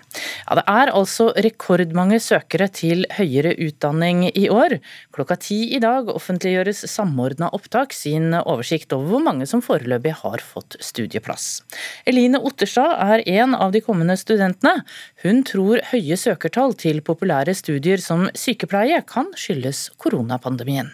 Ja, 0.45 0.57
det 0.59 0.63
er 0.69 0.91
altså 0.93 1.31
rekordmange 1.41 2.19
søkere 2.21 2.67
til 2.69 3.01
høyere 3.17 3.55
utdanning 3.65 4.27
i 4.27 4.43
år. 4.53 4.75
Klokka 5.15 5.39
ti 5.41 5.57
i 5.73 5.79
dag 5.81 6.11
offentliggjøres 6.13 6.83
Samordna 6.91 7.49
opptak 7.57 7.95
sin 7.97 8.35
oversikt 8.37 8.93
over 8.93 9.09
hvor 9.09 9.23
mange 9.25 9.47
som 9.49 9.63
foreløpig 9.65 10.13
har 10.19 10.43
fått 10.45 10.77
studieplass. 10.85 11.63
Eline 12.05 12.43
Otterstad 12.45 12.93
er 13.07 13.25
en 13.39 13.57
av 13.57 13.73
de 13.73 13.81
kommende 13.81 14.19
studentene. 14.21 14.83
Hun 15.25 15.41
tror 15.49 15.81
høye 15.95 16.19
søkertall 16.21 16.77
til 16.77 17.01
populære 17.01 17.57
studier 17.57 18.05
som 18.05 18.27
sykepleie 18.37 19.01
kan 19.09 19.33
skyldes 19.33 19.87
koronapandemien. 19.97 20.93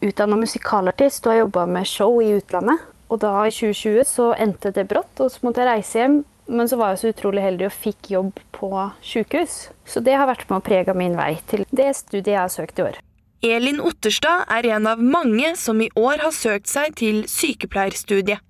Utdanna 0.00 0.40
musikalartist 0.40 1.28
og 1.28 1.34
har 1.34 1.42
jobba 1.44 1.68
med 1.76 1.92
show 1.92 2.16
i 2.24 2.32
utlandet. 2.38 2.88
Og 3.12 3.20
da 3.20 3.32
i 3.44 3.52
2020 3.52 4.06
så 4.08 4.30
endte 4.40 4.72
det 4.72 4.88
brått, 4.88 5.12
og 5.20 5.28
så 5.28 5.44
måtte 5.44 5.60
jeg 5.60 5.68
reise 5.68 6.00
hjem. 6.00 6.20
Men 6.52 6.68
så 6.68 6.76
var 6.80 6.92
jeg 6.92 7.00
så 7.02 7.10
utrolig 7.12 7.42
heldig 7.44 7.68
og 7.68 7.74
fikk 7.76 8.08
jobb 8.10 8.40
på 8.56 8.70
sykehus. 9.04 9.56
Så 9.86 10.00
det 10.04 10.16
har 10.18 10.26
vært 10.28 10.48
med 10.48 10.58
å 10.58 10.64
prege 10.64 10.94
min 10.96 11.14
vei 11.16 11.36
til 11.48 11.66
det 11.70 11.92
studiet 12.00 12.32
jeg 12.32 12.40
har 12.40 12.52
søkt 12.52 12.80
i 12.80 12.86
år. 12.88 12.98
Elin 13.42 13.80
Otterstad 13.82 14.46
er 14.54 14.66
en 14.74 14.88
av 14.90 15.00
mange 15.02 15.52
som 15.58 15.80
i 15.82 15.90
år 15.98 16.22
har 16.24 16.34
søkt 16.34 16.70
seg 16.70 16.96
til 16.98 17.24
sykepleierstudiet. 17.30 18.42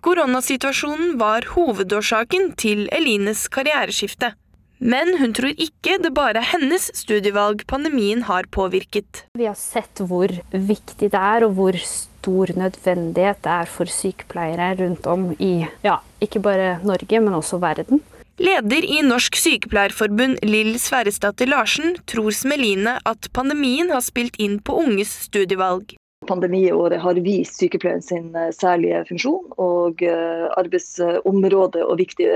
Koronasituasjonen 0.00 1.18
var 1.20 1.44
hovedårsaken 1.54 2.54
til 2.60 2.86
Elines 2.94 3.44
karriereskifte. 3.52 4.32
Men 4.80 5.18
hun 5.20 5.34
tror 5.36 5.52
ikke 5.60 5.98
det 6.00 6.14
bare 6.16 6.40
er 6.40 6.52
hennes 6.54 6.86
studievalg 6.96 7.66
pandemien 7.68 8.24
har 8.30 8.48
påvirket. 8.48 9.26
Vi 9.36 9.44
har 9.44 9.58
sett 9.60 10.00
hvor 10.00 10.32
viktig 10.50 11.10
det 11.12 11.20
er, 11.20 11.44
og 11.44 11.58
hvor 11.58 11.76
stor 12.20 12.52
nødvendighet 12.56 13.40
det 13.44 13.52
er 13.52 13.68
for 13.68 13.88
sykepleiere 13.88 14.74
rundt 14.82 15.06
om 15.08 15.30
i 15.38 15.66
ja, 15.84 16.00
ikke 16.20 16.42
bare 16.44 16.78
Norge, 16.84 17.20
men 17.20 17.34
også 17.34 17.60
verden. 17.62 18.02
Leder 18.40 18.84
i 18.84 19.02
Norsk 19.04 19.36
Sykepleierforbund, 19.36 20.38
Lill 20.42 20.78
Sverresdatter 20.80 21.48
Larsen, 21.48 21.96
tror 22.08 22.32
Smeline 22.32 22.96
at 23.04 23.28
pandemien 23.36 23.90
har 23.92 24.00
spilt 24.04 24.38
inn 24.40 24.60
på 24.64 24.78
unges 24.80 25.12
studievalg. 25.26 25.96
Pandemiåret 26.28 27.00
har 27.00 27.20
vist 27.24 27.56
sykepleien 27.56 28.02
sin 28.04 28.34
eh, 28.36 28.52
særlige 28.52 29.02
funksjon 29.08 29.52
og 29.56 30.02
eh, 30.04 30.46
arbeidsområde 30.60 31.84
og 31.84 32.00
viktig 32.00 32.28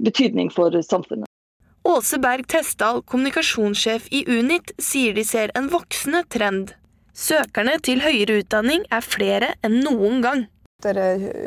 betydning 0.00 0.52
for 0.52 0.72
samfunnet. 0.84 1.28
Åse 1.86 2.18
Berg 2.18 2.48
Testdal, 2.50 3.04
kommunikasjonssjef 3.06 4.08
i 4.10 4.24
Unit, 4.26 4.72
sier 4.82 5.14
de 5.16 5.24
ser 5.24 5.52
en 5.56 5.68
voksende 5.72 6.24
trend. 6.32 6.72
Søkerne 7.16 7.78
til 7.80 8.02
høyere 8.04 8.42
utdanning 8.42 8.84
er 8.92 9.00
flere 9.00 9.54
enn 9.64 9.80
noen 9.80 10.20
gang. 10.24 10.44
Etter 10.76 10.98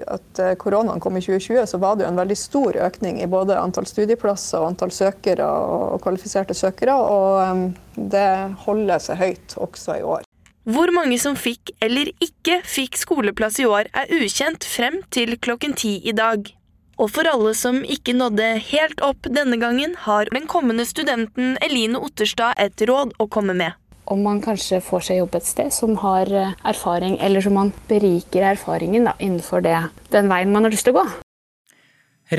at 0.09 0.39
koronaen 0.57 1.01
kom 1.03 1.19
i 1.19 1.21
2020, 1.21 1.59
så 1.69 1.77
var 1.77 1.99
det 1.99 2.07
en 2.07 2.17
veldig 2.17 2.37
stor 2.39 2.79
økning 2.87 3.19
i 3.21 3.27
både 3.29 3.59
antall 3.61 3.85
studieplasser 3.85 4.57
og 4.57 4.71
antall 4.71 4.89
søkere 4.95 5.45
og 5.45 5.99
kvalifiserte 6.01 6.57
søkere, 6.57 6.95
og 6.97 7.99
det 8.09 8.29
holder 8.65 9.03
seg 9.03 9.21
høyt 9.21 9.55
også 9.61 9.99
i 9.99 10.07
år. 10.15 10.25
Hvor 10.69 10.91
mange 10.93 11.19
som 11.21 11.37
fikk 11.37 11.71
eller 11.85 12.09
ikke 12.21 12.59
fikk 12.65 12.97
skoleplass 12.97 13.61
i 13.61 13.67
år, 13.69 13.91
er 13.93 14.09
ukjent 14.17 14.65
frem 14.65 14.99
til 15.13 15.37
klokken 15.37 15.77
ti 15.77 15.99
i 16.09 16.13
dag. 16.17 16.49
Og 16.99 17.13
for 17.13 17.29
alle 17.29 17.53
som 17.55 17.79
ikke 17.85 18.17
nådde 18.17 18.49
helt 18.73 19.05
opp 19.05 19.29
denne 19.29 19.61
gangen, 19.61 19.93
har 20.07 20.27
den 20.33 20.49
kommende 20.51 20.83
studenten 20.89 21.55
Eline 21.63 22.01
Otterstad 22.01 22.57
et 22.59 22.81
råd 22.89 23.13
å 23.21 23.29
komme 23.31 23.55
med. 23.55 23.77
Om 24.09 24.23
man 24.25 24.39
kanskje 24.41 24.79
får 24.81 25.03
seg 25.05 25.19
jobb 25.19 25.35
et 25.37 25.45
sted 25.45 25.73
som 25.73 25.93
har 26.01 26.31
eh, 26.33 26.53
erfaring, 26.71 27.19
eller 27.21 27.45
som 27.45 27.53
man 27.59 27.69
beriker 27.89 28.47
erfaringen 28.55 29.05
da, 29.05 29.13
innenfor 29.21 29.61
det, 29.65 29.77
den 30.09 30.31
veien 30.31 30.53
man 30.53 30.65
har 30.65 30.73
lyst 30.73 30.87
til 30.89 30.97
å 30.97 31.03
gå. 31.03 31.07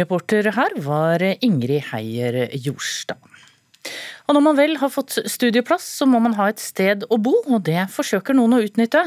Reporter 0.00 0.50
her 0.54 0.74
var 0.82 1.22
Ingrid 1.22 1.90
Heier 1.92 2.44
Jorstad. 2.54 3.18
Og 4.30 4.36
når 4.36 4.44
man 4.44 4.58
vel 4.58 4.76
har 4.78 4.92
fått 4.92 5.16
studieplass, 5.26 5.82
så 5.98 6.06
må 6.06 6.20
man 6.22 6.36
ha 6.38 6.46
et 6.50 6.60
sted 6.62 7.02
å 7.10 7.16
bo, 7.18 7.32
og 7.50 7.64
det 7.66 7.88
forsøker 7.90 8.36
noen 8.38 8.54
å 8.54 8.60
utnytte. 8.62 9.02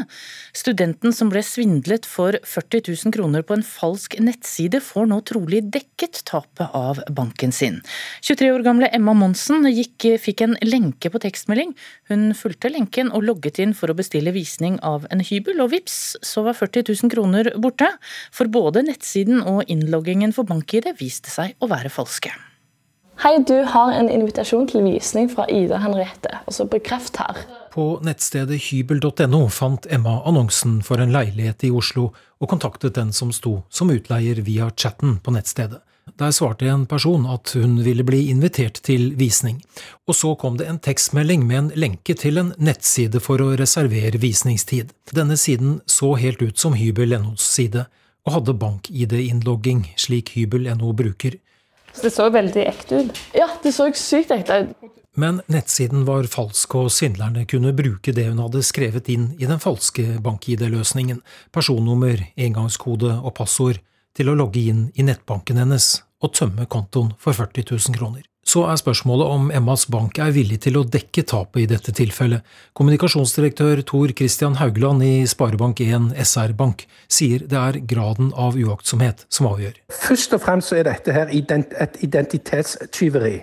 Studenten 0.51 1.15
som 1.15 1.29
ble 1.31 1.43
svindlet 1.45 2.07
for 2.09 2.35
40 2.43 2.89
000 2.89 3.15
kroner 3.15 3.45
på 3.47 3.55
en 3.55 3.63
falsk 3.63 4.17
nettside, 4.19 4.81
får 4.83 5.07
nå 5.11 5.21
trolig 5.29 5.63
dekket 5.71 6.23
tapet 6.27 6.75
av 6.75 6.99
banken 7.15 7.55
sin. 7.55 7.79
23 8.25 8.51
år 8.51 8.67
gamle 8.67 8.91
Emma 8.91 9.15
Monsen 9.15 9.63
gikk, 9.71 10.09
fikk 10.19 10.43
en 10.43 10.57
lenke 10.65 11.13
på 11.13 11.23
tekstmelding. 11.23 11.71
Hun 12.11 12.31
fulgte 12.35 12.73
lenken 12.73 13.13
og 13.13 13.23
logget 13.29 13.61
inn 13.63 13.75
for 13.77 13.93
å 13.93 13.97
bestille 13.97 14.35
visning 14.35 14.79
av 14.83 15.07
en 15.13 15.23
hybel, 15.23 15.63
og 15.63 15.71
vips, 15.77 16.17
så 16.25 16.43
var 16.43 16.59
40 16.59 16.89
000 16.91 17.13
kroner 17.13 17.53
borte. 17.63 17.93
For 18.35 18.51
både 18.51 18.83
nettsiden 18.89 19.39
og 19.39 19.63
innloggingen 19.71 20.35
for 20.35 20.49
bank-ID 20.49 20.97
viste 20.99 21.31
seg 21.31 21.55
å 21.63 21.71
være 21.71 21.93
falske. 21.93 22.33
Hei, 23.23 23.37
du 23.47 23.61
har 23.63 23.93
en 23.95 24.09
invitasjon 24.11 24.65
til 24.67 24.81
visning 24.83 25.29
fra 25.31 25.45
Ida 25.47 25.77
Henriette. 25.79 26.27
Altså 26.43 26.65
bekreft 26.67 27.15
her. 27.21 27.37
På 27.71 27.85
nettstedet 28.03 28.57
hybel.no 28.65 29.45
fant 29.47 29.87
Emma 29.87 30.17
annonsen 30.27 30.81
for 30.83 30.99
en 30.99 31.13
leilighet 31.15 31.63
i 31.63 31.69
Oslo, 31.71 32.09
og 32.43 32.49
kontaktet 32.51 32.97
den 32.97 33.13
som 33.15 33.31
sto 33.31 33.61
som 33.71 33.93
utleier 33.95 34.41
via 34.43 34.67
chatten 34.75 35.21
på 35.23 35.31
nettstedet. 35.31 35.79
Der 36.19 36.35
svarte 36.35 36.67
en 36.67 36.83
person 36.83 37.23
at 37.31 37.53
hun 37.55 37.77
ville 37.85 38.03
bli 38.03 38.25
invitert 38.33 38.81
til 38.83 39.13
visning, 39.15 39.63
og 40.03 40.19
så 40.19 40.33
kom 40.35 40.59
det 40.59 40.67
en 40.67 40.81
tekstmelding 40.83 41.47
med 41.47 41.61
en 41.61 41.71
lenke 41.79 42.17
til 42.19 42.43
en 42.43 42.51
nettside 42.59 43.23
for 43.23 43.39
å 43.39 43.53
reservere 43.55 44.19
visningstid. 44.19 44.91
Denne 45.15 45.39
siden 45.39 45.79
så 45.87 46.11
helt 46.19 46.43
ut 46.43 46.59
som 46.59 46.75
hybel.nos 46.75 47.47
side, 47.55 47.87
og 48.27 48.35
hadde 48.35 48.59
bank-ID-innlogging, 48.59 49.87
slik 49.95 50.35
hybel.no 50.35 50.91
bruker. 50.91 51.39
Så 51.93 52.07
det 52.07 52.13
så 52.15 52.27
veldig 52.33 52.65
ekte 52.65 53.03
ut. 53.03 53.23
Ja, 53.37 53.47
det 53.63 53.73
så 53.75 53.87
sykt 53.97 54.33
ekte 54.33 54.63
ut. 54.63 54.91
Men 55.13 55.43
nettsiden 55.45 56.07
var 56.07 56.25
falsk, 56.25 56.73
og 56.79 56.89
svindlerne 56.91 57.45
kunne 57.45 57.73
bruke 57.77 58.15
det 58.17 58.25
hun 58.31 58.41
hadde 58.41 58.63
skrevet 58.65 59.11
inn 59.13 59.29
i 59.37 59.45
den 59.45 59.61
falske 59.61 60.17
bank-ID-løsningen, 60.25 61.21
personnummer, 61.53 62.25
engangskode 62.33 63.13
og 63.21 63.35
passord, 63.37 63.77
til 64.17 64.29
å 64.29 64.37
logge 64.37 64.65
inn 64.73 64.87
i 64.97 65.05
nettbanken 65.05 65.61
hennes 65.61 65.99
og 66.23 66.33
tømme 66.37 66.65
kontoen 66.65 67.13
for 67.21 67.37
40 67.37 67.69
000 67.69 67.97
kroner. 67.99 68.25
Så 68.43 68.65
er 68.67 68.75
spørsmålet 68.75 69.29
om 69.31 69.51
Emmas 69.55 69.85
bank 69.87 70.19
er 70.19 70.33
villig 70.35 70.59
til 70.65 70.75
å 70.77 70.83
dekke 70.83 71.23
tapet 71.31 71.63
i 71.63 71.67
dette 71.71 71.93
tilfellet. 71.95 72.43
Kommunikasjonsdirektør 72.75 73.81
Tor 73.87 74.11
Christian 74.11 74.57
Haugland 74.59 75.05
i 75.07 75.13
Sparebank1 75.31 76.11
SR 76.19 76.51
Bank 76.59 76.83
sier 77.07 77.45
det 77.47 77.59
er 77.59 77.79
graden 77.87 78.33
av 78.35 78.59
uaktsomhet 78.59 79.23
som 79.31 79.47
avgjør. 79.53 79.79
Først 79.95 80.35
og 80.35 80.43
fremst 80.43 80.75
er 80.75 80.89
dette 80.89 81.15
her 81.15 81.31
et 81.31 82.01
identitetstyveri. 82.03 83.37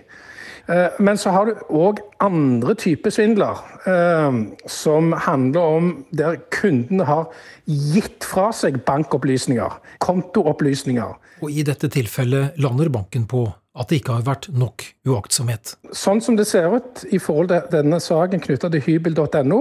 Eh, 0.70 1.00
men 1.02 1.18
så 1.18 1.32
har 1.34 1.48
du 1.48 1.62
òg 1.74 2.02
andre 2.22 2.76
typer 2.78 3.12
svindler, 3.14 3.58
eh, 3.88 4.36
som 4.70 5.14
handler 5.26 5.60
om 5.78 5.90
der 6.12 6.38
kundene 6.54 7.06
har 7.08 7.30
gitt 7.66 8.26
fra 8.26 8.50
seg 8.54 8.82
bankopplysninger, 8.86 9.80
kontoopplysninger. 10.04 11.16
Og 11.40 11.50
i 11.50 11.64
dette 11.66 11.90
tilfellet 11.90 12.60
lander 12.60 12.92
banken 12.92 13.26
på 13.26 13.48
at 13.78 13.90
det 13.90 14.00
ikke 14.00 14.16
har 14.18 14.26
vært 14.26 14.48
nok 14.50 14.84
uaktsomhet. 15.06 15.76
Sånn 15.94 16.22
som 16.24 16.38
det 16.38 16.48
ser 16.50 16.72
ut 16.74 17.04
i 17.14 17.20
forhold 17.22 17.52
til 17.52 17.68
denne 17.74 18.00
saken 18.02 18.42
knytta 18.42 18.70
til 18.72 18.82
hybel.no, 18.86 19.60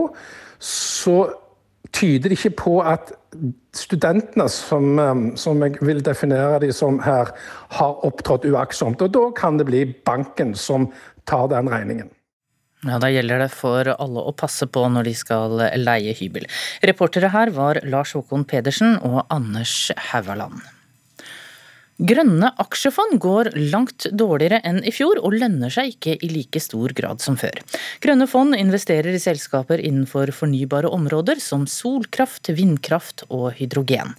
så 0.60 1.18
tyder 1.96 2.30
det 2.30 2.40
ikke 2.40 2.56
på 2.60 2.76
at 2.86 3.14
studentene, 3.78 4.48
som, 4.52 5.00
um, 5.00 5.26
som, 5.38 5.62
jeg 5.64 5.78
vil 5.86 6.02
definere 6.06 6.62
de 6.64 6.72
som 6.76 7.00
her, 7.06 7.32
har 7.78 8.06
opptrådt 8.06 8.48
uaktsomt. 8.50 9.02
Og 9.06 9.14
da 9.14 9.28
kan 9.38 9.60
det 9.62 9.70
bli 9.70 9.86
banken 10.06 10.56
som 10.58 10.90
tar 11.30 11.50
den 11.54 11.70
regningen. 11.72 12.10
Ja, 12.88 12.96
Da 13.00 13.10
gjelder 13.12 13.44
det 13.44 13.52
for 13.52 13.90
alle 13.92 14.24
å 14.24 14.32
passe 14.32 14.66
på 14.72 14.86
når 14.88 15.10
de 15.10 15.16
skal 15.20 15.58
leie 15.82 16.16
hybel. 16.16 16.48
Reportere 16.88 17.32
her 17.34 17.52
var 17.52 17.82
Lars 17.84 18.16
Håkon 18.16 18.48
Pedersen 18.48 18.96
og 19.04 19.26
Anders 19.28 19.92
Haugaland. 20.12 20.62
Grønne 22.00 22.54
aksjefond 22.64 23.18
går 23.20 23.50
langt 23.74 24.06
dårligere 24.16 24.62
enn 24.64 24.78
i 24.88 24.92
fjor, 24.96 25.20
og 25.20 25.34
lønner 25.36 25.74
seg 25.74 25.98
ikke 25.98 26.14
i 26.24 26.30
like 26.32 26.62
stor 26.64 26.94
grad 26.96 27.20
som 27.20 27.36
før. 27.40 27.60
Grønne 28.00 28.28
fond 28.32 28.56
investerer 28.56 29.12
i 29.12 29.20
selskaper 29.20 29.84
innenfor 29.84 30.32
fornybare 30.32 30.88
områder 30.96 31.44
som 31.44 31.66
solkraft, 31.68 32.54
vindkraft 32.56 33.26
og 33.28 33.52
hydrogen. 33.60 34.16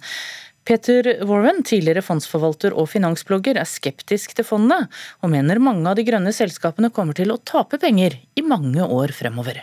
Peter 0.61 1.09
Warren, 1.25 1.63
tidligere 1.65 2.05
fondsforvalter 2.05 2.77
og 2.77 2.85
finansblogger, 2.91 3.57
er 3.57 3.65
skeptisk 3.65 4.37
til 4.37 4.45
fondet, 4.45 4.85
og 5.25 5.33
mener 5.33 5.57
mange 5.57 5.89
av 5.89 5.97
de 5.97 6.05
grønne 6.05 6.29
selskapene 6.37 6.93
kommer 6.93 7.17
til 7.17 7.33
å 7.33 7.41
tape 7.41 7.81
penger 7.81 8.19
i 8.37 8.45
mange 8.45 8.85
år 8.85 9.15
fremover. 9.17 9.57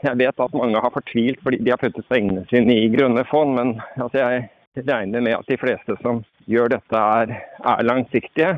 Jeg 0.00 0.18
vet 0.18 0.40
at 0.40 0.56
mange 0.56 0.80
har 0.80 0.96
fortvilt 0.96 1.44
fordi 1.44 1.60
de 1.60 1.76
har 1.76 1.78
puttet 1.84 2.08
pengene 2.08 2.48
sine 2.48 2.80
i 2.80 2.88
grønne 2.96 3.28
fond, 3.28 3.52
men 3.60 3.76
altså 4.00 4.24
jeg 4.24 4.86
regner 4.88 5.20
med 5.20 5.36
at 5.36 5.52
de 5.52 5.60
fleste 5.60 6.00
som 6.00 6.24
gjør 6.50 6.74
dette, 6.76 6.98
er, 7.22 7.34
er 7.62 7.86
langsiktige. 7.86 8.52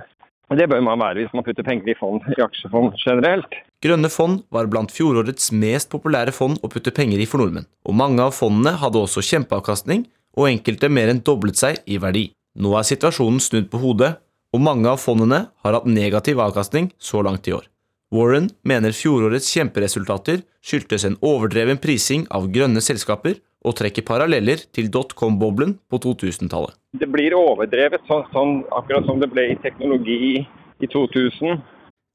Det 0.55 0.67
bør 0.71 0.83
man 0.85 1.01
være 1.01 1.25
hvis 1.25 1.33
man 1.35 1.45
putter 1.47 1.65
penger 1.67 1.89
i, 1.91 1.97
fond, 1.99 2.23
i 2.31 2.43
aksjefond 2.45 2.95
generelt. 3.01 3.57
Grønne 3.83 4.11
fond 4.13 4.43
var 4.55 4.69
blant 4.71 4.93
fjorårets 4.95 5.51
mest 5.57 5.91
populære 5.93 6.35
fond 6.37 6.61
å 6.63 6.71
putte 6.71 6.93
penger 6.95 7.21
i 7.21 7.27
for 7.29 7.43
nordmenn. 7.43 7.67
Og 7.89 7.97
mange 7.97 8.23
av 8.23 8.37
fondene 8.37 8.77
hadde 8.81 9.01
også 9.01 9.25
kjempeavkastning, 9.25 10.05
og 10.39 10.51
enkelte 10.51 10.91
mer 10.91 11.11
enn 11.13 11.23
doblet 11.25 11.59
seg 11.59 11.81
i 11.87 11.99
verdi. 12.03 12.29
Nå 12.61 12.75
er 12.79 12.87
situasjonen 12.87 13.43
snudd 13.43 13.71
på 13.73 13.81
hodet, 13.83 14.15
og 14.55 14.63
mange 14.63 14.91
av 14.91 15.01
fondene 15.03 15.47
har 15.65 15.77
hatt 15.77 15.89
negativ 15.91 16.43
avkastning 16.43 16.93
så 17.03 17.23
langt 17.27 17.49
i 17.49 17.55
år. 17.57 17.67
Warren 18.15 18.51
mener 18.63 18.95
fjorårets 18.95 19.49
kjemperesultater 19.57 20.45
skyldtes 20.63 21.07
en 21.09 21.17
overdreven 21.25 21.81
prising 21.83 22.29
av 22.31 22.47
grønne 22.55 22.83
selskaper 22.85 23.41
og 23.65 23.77
trekker 23.79 24.05
paralleller 24.07 24.63
til 24.77 24.91
dotcom-boblen 24.93 25.79
på 25.91 26.01
2000-tallet. 26.05 26.77
Det 27.01 27.09
blir 27.11 27.35
overdrevet, 27.39 28.05
sånn, 28.09 28.27
sånn, 28.35 28.53
akkurat 28.77 29.09
som 29.09 29.23
det 29.23 29.31
ble 29.33 29.49
i 29.55 29.61
teknologi 29.65 30.45
i 30.45 30.91
2000. 30.91 31.63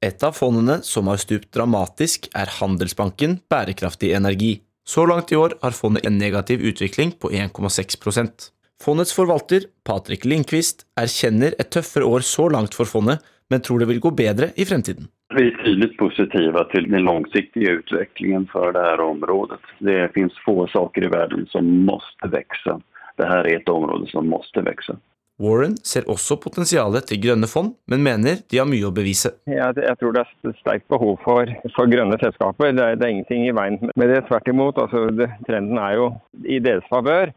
Et 0.05 0.23
av 0.23 0.37
fondene 0.37 0.79
som 0.87 1.09
har 1.11 1.19
stupt 1.19 1.49
dramatisk, 1.55 2.29
er 2.37 2.53
Handelsbanken 2.59 3.41
Bærekraftig 3.51 4.13
energi. 4.15 4.61
Så 4.87 5.03
langt 5.09 5.33
i 5.33 5.37
år 5.37 5.57
har 5.61 5.75
fondet 5.75 6.07
en 6.07 6.17
negativ 6.17 6.63
utvikling 6.65 7.11
på 7.19 7.33
1,6% 7.35 8.49
Fondets 8.79 9.11
forvalter, 9.11 9.65
Patrick 9.83 10.23
Lindqvist, 10.23 10.85
erkjenner 10.95 11.51
et 11.59 11.67
tøffere 11.75 12.07
år 12.07 12.23
så 12.23 12.45
langt 12.47 12.77
for 12.77 12.87
fondet, 12.87 13.19
men 13.51 13.59
tror 13.59 13.81
det 13.81 13.89
vil 13.89 13.99
gå 13.99 14.13
bedre 14.15 14.53
i 14.55 14.63
fremtiden. 14.67 15.09
Vi 15.35 15.47
är 15.47 15.63
tydligt 15.63 15.97
positiva 15.97 16.63
till 16.63 16.91
den 16.91 17.01
långsiktiga 17.01 17.71
utvecklingen 17.71 18.47
för 18.51 18.73
det 18.73 18.79
här 18.79 18.99
området. 18.99 19.59
Det 19.79 20.13
finns 20.13 20.33
få 20.45 20.67
saker 20.67 21.03
i 21.03 21.07
världen 21.07 21.45
som 21.49 21.85
måste 21.85 22.27
växa. 22.27 22.81
Det 23.15 23.25
här 23.25 23.43
är 23.47 23.57
ett 23.57 23.69
område 23.69 24.07
som 24.07 24.29
måste 24.29 24.61
växa. 24.61 24.97
Warren 25.39 25.77
ser 25.87 26.03
også 26.11 26.35
potensialet 26.43 27.05
til 27.07 27.21
grønne 27.23 27.47
fond, 27.47 27.71
men 27.87 28.01
mener 28.03 28.41
de 28.51 28.57
har 28.59 28.67
mye 28.67 28.89
å 28.89 28.91
bevise. 28.91 29.31
Jeg, 29.47 29.77
jeg 29.79 29.95
tror 30.01 30.17
det 30.17 30.25
er 30.25 30.55
sterkt 30.57 30.89
behov 30.91 31.15
for, 31.23 31.47
for 31.77 31.87
grønne 31.87 32.17
selskaper. 32.19 32.73
Det 32.75 32.83
er, 32.83 32.97
det 32.99 33.07
er, 33.07 33.13
ingenting 33.13 33.45
i 33.47 33.53
veien 33.55 33.79
med 33.95 34.11
det. 34.11 34.25
Tvert 34.27 34.51
imot. 34.51 34.81
Altså, 34.83 35.05
det, 35.15 35.29
trenden 35.47 35.79
er 35.79 35.95
jo 35.95 36.09
i 36.43 36.59
deres 36.59 36.83
favør. 36.91 37.31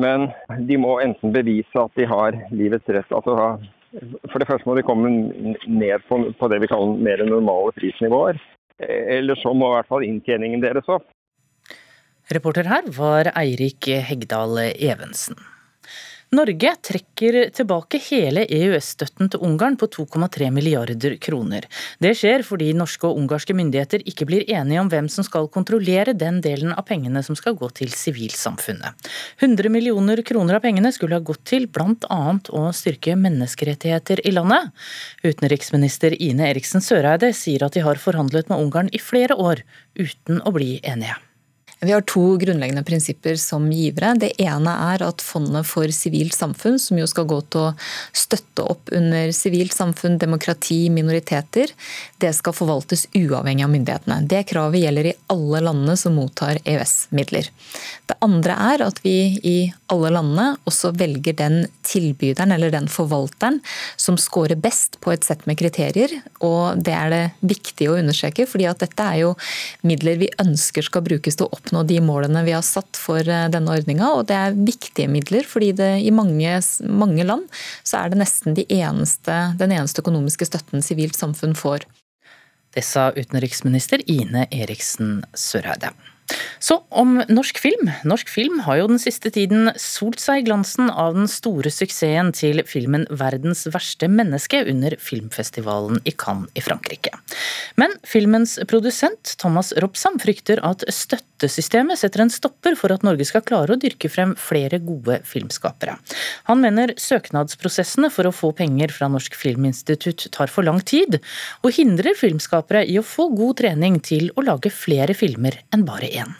Men 0.00 0.30
de 0.64 0.78
må 0.80 0.96
enten 1.04 1.34
bevise 1.34 1.76
at 1.76 1.92
de 2.00 2.08
har 2.08 2.38
livets 2.56 2.88
rett, 2.88 3.12
altså 3.12 3.58
for 4.30 4.40
det 4.40 4.48
første 4.48 4.68
må 4.68 4.76
de 4.78 4.84
komme 4.86 5.10
ned 5.12 6.04
på, 6.08 6.18
på 6.38 6.48
det 6.48 6.60
vi 6.62 6.70
kaller 6.70 7.00
mer 7.08 7.24
normale 7.28 7.74
prisnivåer. 7.76 8.40
Eller 8.82 9.38
så 9.38 9.52
må 9.54 9.68
i 9.68 9.76
hvert 9.76 9.90
fall 9.90 10.06
inntjeningen 10.06 10.62
deres 10.64 10.88
opp. 10.90 11.06
Reporter 12.32 12.68
her 12.70 12.86
var 12.96 13.28
Eirik 13.36 13.86
Hegdal 14.08 14.56
Evensen. 14.72 15.36
Norge 16.32 16.70
trekker 16.80 17.36
tilbake 17.52 17.98
hele 18.06 18.46
EØS-støtten 18.48 19.28
til 19.34 19.42
Ungarn 19.44 19.74
på 19.76 19.84
2,3 19.92 20.46
milliarder 20.48 21.18
kroner. 21.20 21.66
Det 22.00 22.14
skjer 22.16 22.40
fordi 22.48 22.70
norske 22.72 23.04
og 23.04 23.18
ungarske 23.20 23.52
myndigheter 23.52 24.00
ikke 24.08 24.24
blir 24.30 24.46
enige 24.48 24.80
om 24.80 24.88
hvem 24.88 25.10
som 25.12 25.26
skal 25.26 25.50
kontrollere 25.52 26.14
den 26.16 26.38
delen 26.40 26.72
av 26.72 26.86
pengene 26.88 27.20
som 27.26 27.36
skal 27.36 27.58
gå 27.60 27.68
til 27.76 27.92
sivilsamfunnet. 27.92 29.10
100 29.44 29.68
millioner 29.74 30.22
kroner 30.24 30.56
av 30.56 30.64
pengene 30.64 30.94
skulle 30.96 31.18
ha 31.18 31.26
gått 31.26 31.44
til 31.52 31.66
bl.a. 31.68 32.22
å 32.48 32.62
styrke 32.72 33.12
menneskerettigheter 33.20 34.24
i 34.24 34.32
landet. 34.32 34.70
Utenriksminister 35.26 36.16
Ine 36.16 36.48
Eriksen 36.48 36.80
Søreide 36.80 37.34
sier 37.36 37.66
at 37.68 37.76
de 37.76 37.84
har 37.84 38.00
forhandlet 38.00 38.48
med 38.48 38.64
Ungarn 38.64 38.88
i 38.88 39.02
flere 39.04 39.36
år 39.36 39.60
uten 40.00 40.40
å 40.48 40.54
bli 40.56 40.78
enige. 40.80 41.20
Vi 41.84 41.92
har 41.92 42.00
to 42.06 42.36
grunnleggende 42.36 42.84
prinsipper 42.84 43.34
som 43.36 43.64
givere. 43.72 44.12
Det 44.14 44.28
ene 44.42 44.70
er 44.94 45.02
at 45.02 45.22
Fondet 45.22 45.66
for 45.66 45.90
sivilt 45.90 46.36
samfunn, 46.36 46.76
som 46.78 46.98
jo 47.00 47.08
skal 47.10 47.26
gå 47.26 47.40
til 47.50 47.58
å 47.58 47.72
støtte 48.14 48.62
opp 48.62 48.92
under 48.94 49.32
sivilt 49.34 49.74
samfunn, 49.74 50.14
demokrati, 50.22 50.86
minoriteter, 50.94 51.72
det 52.22 52.30
skal 52.38 52.54
forvaltes 52.54 53.08
uavhengig 53.18 53.66
av 53.66 53.72
myndighetene. 53.72 54.20
Det 54.30 54.44
kravet 54.52 54.84
gjelder 54.84 55.08
i 55.10 55.14
alle 55.34 55.62
landene 55.66 55.96
som 55.98 56.14
mottar 56.14 56.60
EØS-midler. 56.62 57.50
Det 58.06 58.18
andre 58.22 58.60
er 58.70 58.86
at 58.86 59.02
vi 59.02 59.16
i 59.42 59.56
alle 59.90 60.14
landene 60.14 60.46
også 60.70 60.92
velger 60.94 61.34
den 61.42 61.64
tilbyderen 61.82 62.54
eller 62.54 62.70
den 62.70 62.86
forvalteren 62.86 63.58
som 63.98 64.20
scorer 64.20 64.54
best 64.54 65.00
på 65.02 65.16
et 65.16 65.26
sett 65.26 65.48
med 65.50 65.58
kriterier. 65.58 66.14
Og 66.46 66.78
det 66.78 66.94
er 66.94 67.10
det 67.10 67.22
viktig 67.42 67.90
å 67.90 67.98
understreke, 67.98 68.46
fordi 68.46 68.70
at 68.70 68.86
dette 68.86 69.10
er 69.10 69.24
jo 69.24 69.34
midler 69.82 70.22
vi 70.22 70.30
ønsker 70.38 70.86
skal 70.86 71.02
brukes 71.10 71.40
til 71.40 71.50
å 71.50 71.52
oppnå 71.58 71.71
oppnå 71.72 71.86
de 71.88 72.00
målene 72.04 72.44
vi 72.44 72.52
har 72.52 72.62
satt 72.62 72.96
for 72.96 73.20
eh, 73.24 73.48
denne 73.48 73.72
ordninga. 73.72 74.12
Og 74.12 74.26
det 74.28 74.36
er 74.36 74.56
viktige 74.56 75.08
midler, 75.08 75.44
fordi 75.44 75.72
det, 75.72 76.02
i 76.04 76.12
mange, 76.12 76.60
mange 76.84 77.24
land 77.24 77.48
så 77.82 78.02
er 78.02 78.12
det 78.12 78.20
nesten 78.20 78.54
de 78.54 78.66
eneste, 78.68 79.56
den 79.58 79.72
eneste 79.72 80.02
økonomiske 80.02 80.46
støtten 80.46 80.82
sivilt 80.82 81.16
samfunn 81.16 81.56
får. 81.56 81.86
Det 82.72 82.84
sa 82.84 83.10
utenriksminister 83.12 84.00
Ine 84.08 84.46
Eriksen 84.50 85.22
Søreide. 85.36 85.92
Så 86.62 86.78
om 86.88 87.18
norsk 87.28 87.58
film. 87.60 87.90
Norsk 88.08 88.30
film 88.30 88.60
har 88.66 88.78
jo 88.78 88.88
den 88.92 89.00
siste 89.02 89.32
tiden 89.34 89.70
solt 89.80 90.22
seg 90.22 90.40
i 90.40 90.46
glansen 90.46 90.88
av 90.88 91.16
den 91.16 91.28
store 91.28 91.72
suksessen 91.72 92.30
til 92.36 92.62
filmen 92.68 93.04
'Verdens 93.10 93.66
verste 93.74 94.08
menneske' 94.08 94.62
under 94.70 94.96
filmfestivalen 94.96 96.00
i 96.04 96.14
Cannes 96.14 96.48
i 96.56 96.64
Frankrike. 96.64 97.12
Men 97.76 97.92
filmens 98.06 98.58
produsent 98.70 99.34
Thomas 99.42 99.74
Robsam 99.82 100.20
frykter 100.22 100.62
at 100.62 100.86
støttesystemet 101.42 101.98
setter 101.98 102.22
en 102.22 102.30
stopper 102.30 102.76
for 102.78 102.94
at 102.94 103.02
Norge 103.02 103.26
skal 103.26 103.42
klare 103.42 103.74
å 103.74 103.80
dyrke 103.80 104.08
frem 104.10 104.36
flere 104.38 104.78
gode 104.82 105.18
filmskapere. 105.26 105.96
Han 106.46 106.62
mener 106.62 106.94
søknadsprosessene 107.00 108.10
for 108.14 108.28
å 108.28 108.34
få 108.34 108.52
penger 108.54 108.94
fra 108.94 109.08
Norsk 109.10 109.34
Filminstitutt 109.34 110.28
tar 110.34 110.52
for 110.52 110.62
lang 110.62 110.78
tid, 110.86 111.18
og 111.62 111.74
hindrer 111.74 112.14
filmskapere 112.18 112.84
i 112.86 112.98
å 113.00 113.06
få 113.06 113.28
god 113.34 113.58
trening 113.62 113.98
til 114.04 114.30
å 114.36 114.46
lage 114.46 114.70
flere 114.70 115.16
filmer 115.18 115.58
enn 115.74 115.86
bare 115.88 116.10
én. 116.22 116.36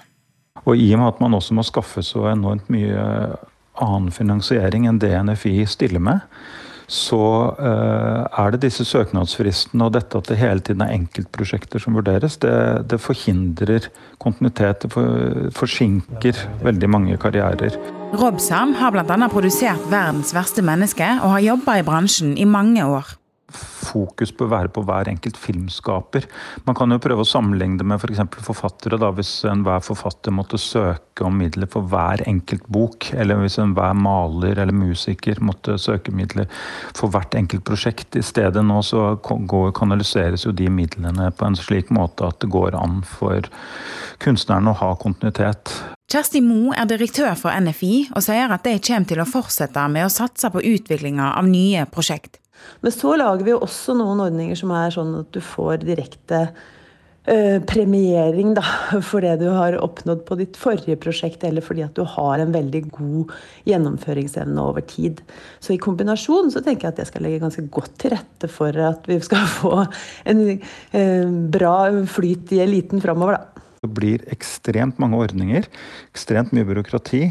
Og 0.63 0.79
i 0.79 0.93
og 0.95 1.03
med 1.03 1.09
at 1.09 1.23
man 1.25 1.35
også 1.35 1.57
må 1.59 1.67
skaffe 1.67 2.05
så 2.07 2.29
enormt 2.31 2.69
mye 2.71 3.03
annen 3.83 4.13
finansiering 4.15 4.87
enn 4.87 5.01
det 5.03 5.17
NFI 5.17 5.65
stiller 5.67 6.03
med, 6.03 6.23
så 6.93 7.23
uh, 7.57 8.27
er 8.29 8.53
det 8.53 8.67
disse 8.67 8.85
søknadsfristene 8.85 9.87
og 9.87 9.95
dette 9.97 10.19
at 10.21 10.29
det 10.29 10.37
hele 10.37 10.61
tiden 10.61 10.85
er 10.85 10.93
enkeltprosjekter 10.93 11.81
som 11.81 11.97
vurderes, 11.97 12.37
det, 12.43 12.53
det 12.93 13.01
forhindrer 13.01 13.89
kontinuitet. 14.21 14.85
Det 14.85 14.93
for, 14.93 15.49
forsinker 15.57 16.37
veldig 16.65 16.91
mange 16.93 17.17
karrierer. 17.21 17.79
Robsam 18.21 18.75
har 18.77 18.93
bl.a. 18.93 19.29
produsert 19.33 19.81
'Verdens 19.89 20.35
verste 20.37 20.65
menneske' 20.65 21.17
og 21.23 21.37
har 21.37 21.47
jobba 21.49 21.79
i 21.81 21.87
bransjen 21.87 22.37
i 22.37 22.45
mange 22.45 22.85
år 22.85 23.17
fokus 23.57 24.33
bør 24.37 24.51
være 24.53 24.73
på 24.73 24.85
hver 24.87 25.11
enkelt 25.11 25.39
filmskaper. 25.41 26.27
Man 26.67 26.77
kan 26.79 26.93
jo 26.93 27.01
prøve 27.03 27.25
å 27.25 27.29
sammenligne 27.29 27.81
det 27.81 27.87
med 27.89 28.01
f.eks. 28.01 28.23
For 28.33 28.53
forfattere. 28.53 28.99
da, 29.01 29.11
Hvis 29.15 29.45
enhver 29.49 29.85
forfatter 29.85 30.35
måtte 30.35 30.61
søke 30.61 31.27
om 31.27 31.37
midler 31.39 31.71
for 31.71 31.87
hver 31.89 32.25
enkelt 32.27 32.67
bok, 32.73 33.11
eller 33.13 33.41
hvis 33.43 33.59
enhver 33.63 33.95
maler 33.99 34.59
eller 34.59 34.77
musiker 34.77 35.41
måtte 35.45 35.79
søke 35.81 36.15
midler 36.15 36.49
for 36.97 37.13
hvert 37.13 37.35
enkelt 37.39 37.65
prosjekt. 37.69 38.17
I 38.17 38.25
stedet 38.25 38.65
nå 38.65 38.81
så 38.87 39.17
går, 39.23 39.73
kanaliseres 39.77 40.47
jo 40.47 40.53
de 40.57 40.69
midlene 40.73 41.31
på 41.37 41.49
en 41.49 41.59
slik 41.59 41.93
måte 41.95 42.29
at 42.29 42.41
det 42.43 42.51
går 42.53 42.77
an 42.79 43.03
for 43.07 43.49
kunstneren 44.23 44.71
å 44.71 44.79
ha 44.79 44.95
kontinuitet. 45.01 45.75
Kjersti 46.13 46.43
Moe 46.45 46.75
er 46.77 46.89
direktør 46.91 47.33
for 47.41 47.55
NFI 47.57 48.13
og 48.13 48.25
sier 48.27 48.53
at 48.53 48.67
de 48.67 48.77
kommer 48.85 49.09
til 49.09 49.23
å 49.23 49.29
fortsette 49.29 49.87
med 49.89 50.05
å 50.05 50.13
satse 50.13 50.51
på 50.53 50.61
utviklinga 50.75 51.33
av 51.39 51.49
nye 51.49 51.87
prosjekt. 51.89 52.42
Men 52.83 52.95
så 52.95 53.17
lager 53.19 53.47
vi 53.47 53.55
jo 53.55 53.63
også 53.65 53.97
noen 53.99 54.23
ordninger 54.25 54.59
som 54.59 54.73
er 54.77 54.95
sånn 54.95 55.15
at 55.21 55.33
du 55.35 55.41
får 55.45 55.83
direkte 55.87 56.47
eh, 57.31 57.59
premiering 57.69 58.55
da, 58.57 58.65
for 59.09 59.25
det 59.25 59.37
du 59.43 59.49
har 59.53 59.79
oppnådd 59.79 60.25
på 60.29 60.39
ditt 60.41 60.59
forrige 60.61 60.99
prosjekt, 61.03 61.45
eller 61.47 61.65
fordi 61.65 61.85
at 61.87 61.95
du 61.99 62.03
har 62.17 62.43
en 62.43 62.55
veldig 62.55 62.83
god 62.91 63.33
gjennomføringsevne 63.69 64.67
over 64.73 64.85
tid. 64.89 65.23
Så 65.63 65.77
i 65.77 65.81
kombinasjon 65.83 66.53
så 66.55 66.65
tenker 66.65 66.89
jeg 66.89 66.97
at 66.97 67.03
jeg 67.05 67.13
skal 67.13 67.27
legge 67.27 67.43
ganske 67.45 67.67
godt 67.73 67.95
til 68.03 68.17
rette 68.17 68.51
for 68.51 68.83
at 68.91 69.09
vi 69.11 69.21
skal 69.23 69.49
få 69.61 69.75
en 70.31 70.45
eh, 70.53 71.27
bra 71.55 71.77
flyt 72.11 72.55
i 72.57 72.63
eliten 72.67 73.03
framover, 73.05 73.39
da. 73.39 73.52
Det 73.83 73.89
blir 73.91 74.23
ekstremt 74.31 75.01
mange 75.03 75.19
ordninger, 75.19 75.65
ekstremt 76.13 76.53
mye 76.55 76.63
byråkrati, 76.69 77.23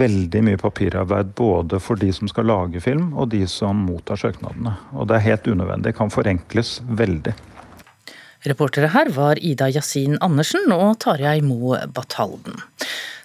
veldig 0.00 0.40
mye 0.46 0.60
papirarbeid 0.62 1.34
både 1.36 1.76
for 1.76 2.00
de 2.00 2.08
som 2.16 2.30
skal 2.30 2.48
lage 2.48 2.80
film 2.80 3.10
og 3.12 3.28
de 3.34 3.42
som 3.44 3.82
mottar 3.84 4.16
søknadene. 4.22 4.72
Og 4.96 5.10
det 5.10 5.18
er 5.18 5.26
helt 5.26 5.50
unødvendig, 5.52 5.92
kan 5.98 6.08
forenkles 6.08 6.78
veldig. 6.88 7.34
Reportere 8.48 8.88
her 8.94 9.12
var 9.12 9.36
Ida 9.44 9.68
Yasin 9.68 10.16
Andersen 10.24 10.72
og 10.72 10.96
Tarjei 11.04 11.42
Moe 11.44 11.82
Batalden. 11.92 12.56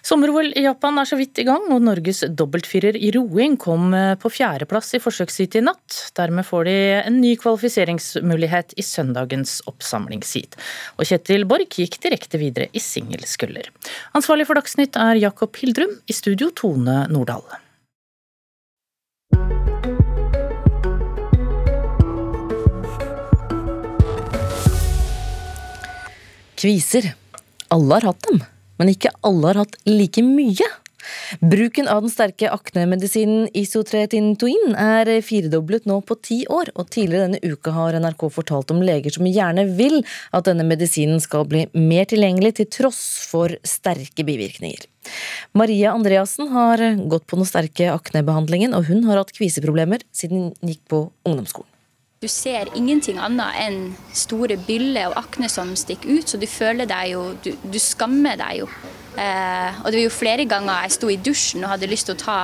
Sommer-OL 0.06 0.52
i 0.54 0.62
Japan 0.62 1.00
er 1.00 1.08
så 1.08 1.16
vidt 1.18 1.40
i 1.42 1.44
gang, 1.48 1.64
og 1.74 1.80
Norges 1.82 2.20
dobbeltfirer 2.38 2.94
i 2.94 3.08
roing 3.16 3.56
kom 3.58 3.90
eh, 3.96 4.12
på 4.22 4.30
fjerdeplass 4.30 4.94
i 4.94 5.00
forsøksheat 5.02 5.56
i 5.58 5.64
natt. 5.66 5.96
Dermed 6.14 6.46
får 6.46 6.68
de 6.68 6.76
en 7.00 7.18
ny 7.18 7.32
kvalifiseringsmulighet 7.42 8.76
i 8.78 8.86
søndagens 8.86 9.58
oppsamlingsheat. 9.66 10.54
Og 11.00 11.10
Kjetil 11.10 11.42
Borch 11.50 11.80
gikk 11.82 11.98
direkte 12.06 12.38
videre 12.38 12.70
i 12.70 12.82
singelsculler. 12.82 13.66
Ansvarlig 14.14 14.46
for 14.46 14.60
Dagsnytt 14.60 14.94
er 14.94 15.18
Jakob 15.18 15.58
Hildrum, 15.58 15.98
i 16.06 16.14
studio 16.14 16.54
Tone 16.54 17.02
Nordahl. 17.10 17.42
Kviser. 26.54 27.16
Alle 27.74 27.98
har 27.98 28.14
hatt 28.14 28.28
dem 28.30 28.46
men 28.80 28.92
ikke 28.92 29.14
alle 29.26 29.52
har 29.52 29.64
hatt 29.64 29.78
like 29.88 30.24
mye. 30.24 30.68
Bruken 31.40 31.88
av 31.88 32.02
den 32.02 32.10
sterke 32.10 32.50
aknemedisinen 32.50 33.46
isotretintoin 33.56 34.74
er 34.80 35.10
firedoblet 35.24 35.86
nå 35.88 36.00
på 36.06 36.16
ti 36.22 36.40
år, 36.50 36.72
og 36.74 36.90
tidligere 36.94 37.28
denne 37.28 37.54
uka 37.54 37.74
har 37.76 37.98
NRK 38.00 38.26
fortalt 38.34 38.72
om 38.74 38.82
leger 38.84 39.14
som 39.14 39.28
gjerne 39.28 39.66
vil 39.78 40.00
at 40.36 40.48
denne 40.48 40.66
medisinen 40.66 41.22
skal 41.22 41.46
bli 41.50 41.66
mer 41.76 42.08
tilgjengelig 42.10 42.56
til 42.60 42.70
tross 42.80 43.04
for 43.30 43.54
sterke 43.66 44.26
bivirkninger. 44.26 44.88
Maria 45.54 45.94
Andreassen 45.94 46.50
har 46.50 46.82
gått 47.06 47.28
på 47.30 47.38
den 47.38 47.48
sterke 47.48 47.92
aknebehandlingen, 47.94 48.74
og 48.74 48.90
hun 48.90 49.06
har 49.06 49.22
hatt 49.22 49.34
kviseproblemer 49.36 50.02
siden 50.14 50.48
hun 50.48 50.74
gikk 50.74 50.82
på 50.90 51.06
ungdomsskolen. 51.28 51.75
Du 52.24 52.30
ser 52.32 52.70
ingenting 52.72 53.18
annet 53.20 53.58
enn 53.60 53.74
store 54.16 54.56
byller 54.64 55.10
og 55.10 55.18
akne 55.20 55.50
som 55.52 55.74
stikker 55.76 56.14
ut, 56.16 56.30
så 56.30 56.38
du 56.40 56.46
føler 56.48 56.88
deg 56.88 57.10
jo 57.10 57.24
Du, 57.44 57.50
du 57.60 57.76
skammer 57.76 58.38
deg 58.40 58.62
jo. 58.62 58.68
Eh, 59.20 59.82
og 59.82 59.90
det 59.90 59.98
var 59.98 60.04
jo 60.06 60.14
flere 60.14 60.46
ganger 60.48 60.86
jeg 60.86 60.94
sto 60.94 61.10
i 61.12 61.18
dusjen 61.20 61.66
og 61.66 61.74
hadde 61.74 61.90
lyst 61.90 62.08
til 62.08 62.16
å 62.16 62.22
ta 62.22 62.38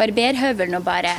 barberhøvelen 0.00 0.74
og 0.74 0.82
bare 0.88 1.12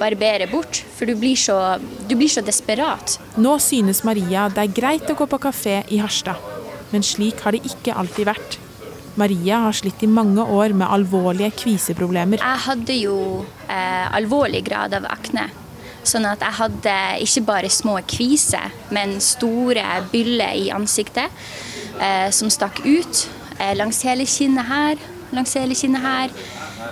barbere 0.00 0.48
bort, 0.50 0.80
for 0.96 1.06
du 1.06 1.14
blir, 1.16 1.38
så, 1.38 1.78
du 2.10 2.16
blir 2.18 2.28
så 2.28 2.42
desperat. 2.42 3.14
Nå 3.38 3.54
synes 3.62 4.02
Maria 4.04 4.48
det 4.50 4.64
er 4.64 4.74
greit 4.74 5.06
å 5.06 5.16
gå 5.16 5.30
på 5.30 5.40
kafé 5.46 5.78
i 5.94 6.02
Harstad, 6.02 6.42
men 6.90 7.06
slik 7.06 7.46
har 7.46 7.54
det 7.54 7.62
ikke 7.70 7.94
alltid 8.02 8.28
vært. 8.32 8.58
Maria 9.18 9.62
har 9.68 9.78
slitt 9.78 10.02
i 10.02 10.10
mange 10.10 10.42
år 10.42 10.74
med 10.74 10.90
alvorlige 10.90 11.54
kviseproblemer. 11.62 12.42
Jeg 12.42 12.64
hadde 12.66 12.98
jo 12.98 13.16
eh, 13.70 14.10
alvorlig 14.18 14.66
grad 14.66 14.98
av 14.98 15.06
akne. 15.14 15.48
Sånn 16.08 16.24
at 16.28 16.40
jeg 16.40 16.56
hadde 16.56 16.94
ikke 17.24 17.44
bare 17.48 17.70
små 17.72 17.98
kviser, 18.08 18.72
men 18.94 19.18
store 19.20 19.84
byller 20.12 20.56
i 20.56 20.68
ansiktet 20.72 21.28
eh, 22.00 22.28
som 22.32 22.48
stakk 22.52 22.80
ut. 22.86 23.24
Eh, 23.58 23.74
langs 23.76 24.00
hele 24.06 24.24
kinnet 24.28 24.70
her, 24.70 25.02
langs 25.36 25.52
hele 25.58 25.76
kinnet 25.76 26.04
her. 26.04 26.32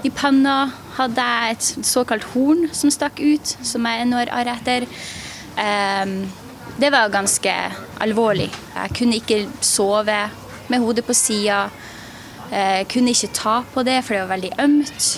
I 0.04 0.12
panna 0.12 0.56
hadde 0.98 1.24
jeg 1.24 1.54
et 1.54 1.86
såkalt 1.88 2.26
horn 2.34 2.66
som 2.76 2.92
stakk 2.92 3.22
ut, 3.22 3.54
som 3.64 3.86
jeg 3.88 4.04
ennå 4.04 4.20
har 4.20 4.52
etter. 4.52 4.88
Eh, 5.56 6.16
det 6.76 6.92
var 6.92 7.08
ganske 7.14 7.54
alvorlig. 8.04 8.50
Jeg 8.74 8.96
kunne 8.98 9.16
ikke 9.16 9.46
sove 9.64 10.18
med 10.68 10.82
hodet 10.82 11.06
på 11.06 11.16
sida. 11.16 11.70
Eh, 12.50 12.84
kunne 12.90 13.16
ikke 13.16 13.32
ta 13.32 13.62
på 13.72 13.86
det, 13.86 14.02
for 14.04 14.12
det 14.12 14.26
var 14.26 14.34
veldig 14.36 14.52
ømt 14.66 15.08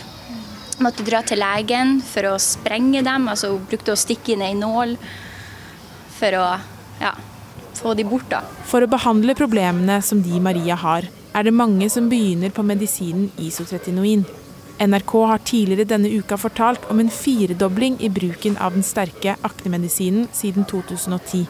måtte 0.85 1.05
dra 1.07 1.23
til 1.27 1.41
legen 1.43 1.99
for 2.05 2.31
å 2.31 2.37
sprenge 2.43 3.03
dem. 3.07 3.29
altså 3.29 3.53
Hun 3.55 3.67
brukte 3.71 3.95
å 3.95 3.99
stikke 3.99 4.35
inn 4.35 4.45
ei 4.47 4.55
nål 4.59 4.97
for 6.19 6.39
å 6.39 6.47
ja, 7.01 7.13
få 7.79 7.95
de 7.95 8.05
bort. 8.05 8.29
da. 8.31 8.43
For 8.67 8.83
å 8.83 8.91
behandle 8.91 9.37
problemene 9.39 10.01
som 10.03 10.23
de 10.23 10.41
Maria 10.41 10.77
har, 10.79 11.09
er 11.35 11.47
det 11.47 11.55
mange 11.55 11.89
som 11.91 12.09
begynner 12.11 12.51
på 12.51 12.65
medisinen 12.67 13.31
isotretinoin. 13.39 14.25
NRK 14.79 15.13
har 15.27 15.41
tidligere 15.43 15.89
denne 15.91 16.11
uka 16.21 16.37
fortalt 16.39 16.85
om 16.91 17.01
en 17.03 17.11
firedobling 17.11 17.97
i 18.01 18.11
bruken 18.11 18.57
av 18.63 18.77
den 18.77 18.87
sterke 18.87 19.35
aknemedisinen 19.43 20.29
siden 20.33 20.67
2010. 20.71 21.47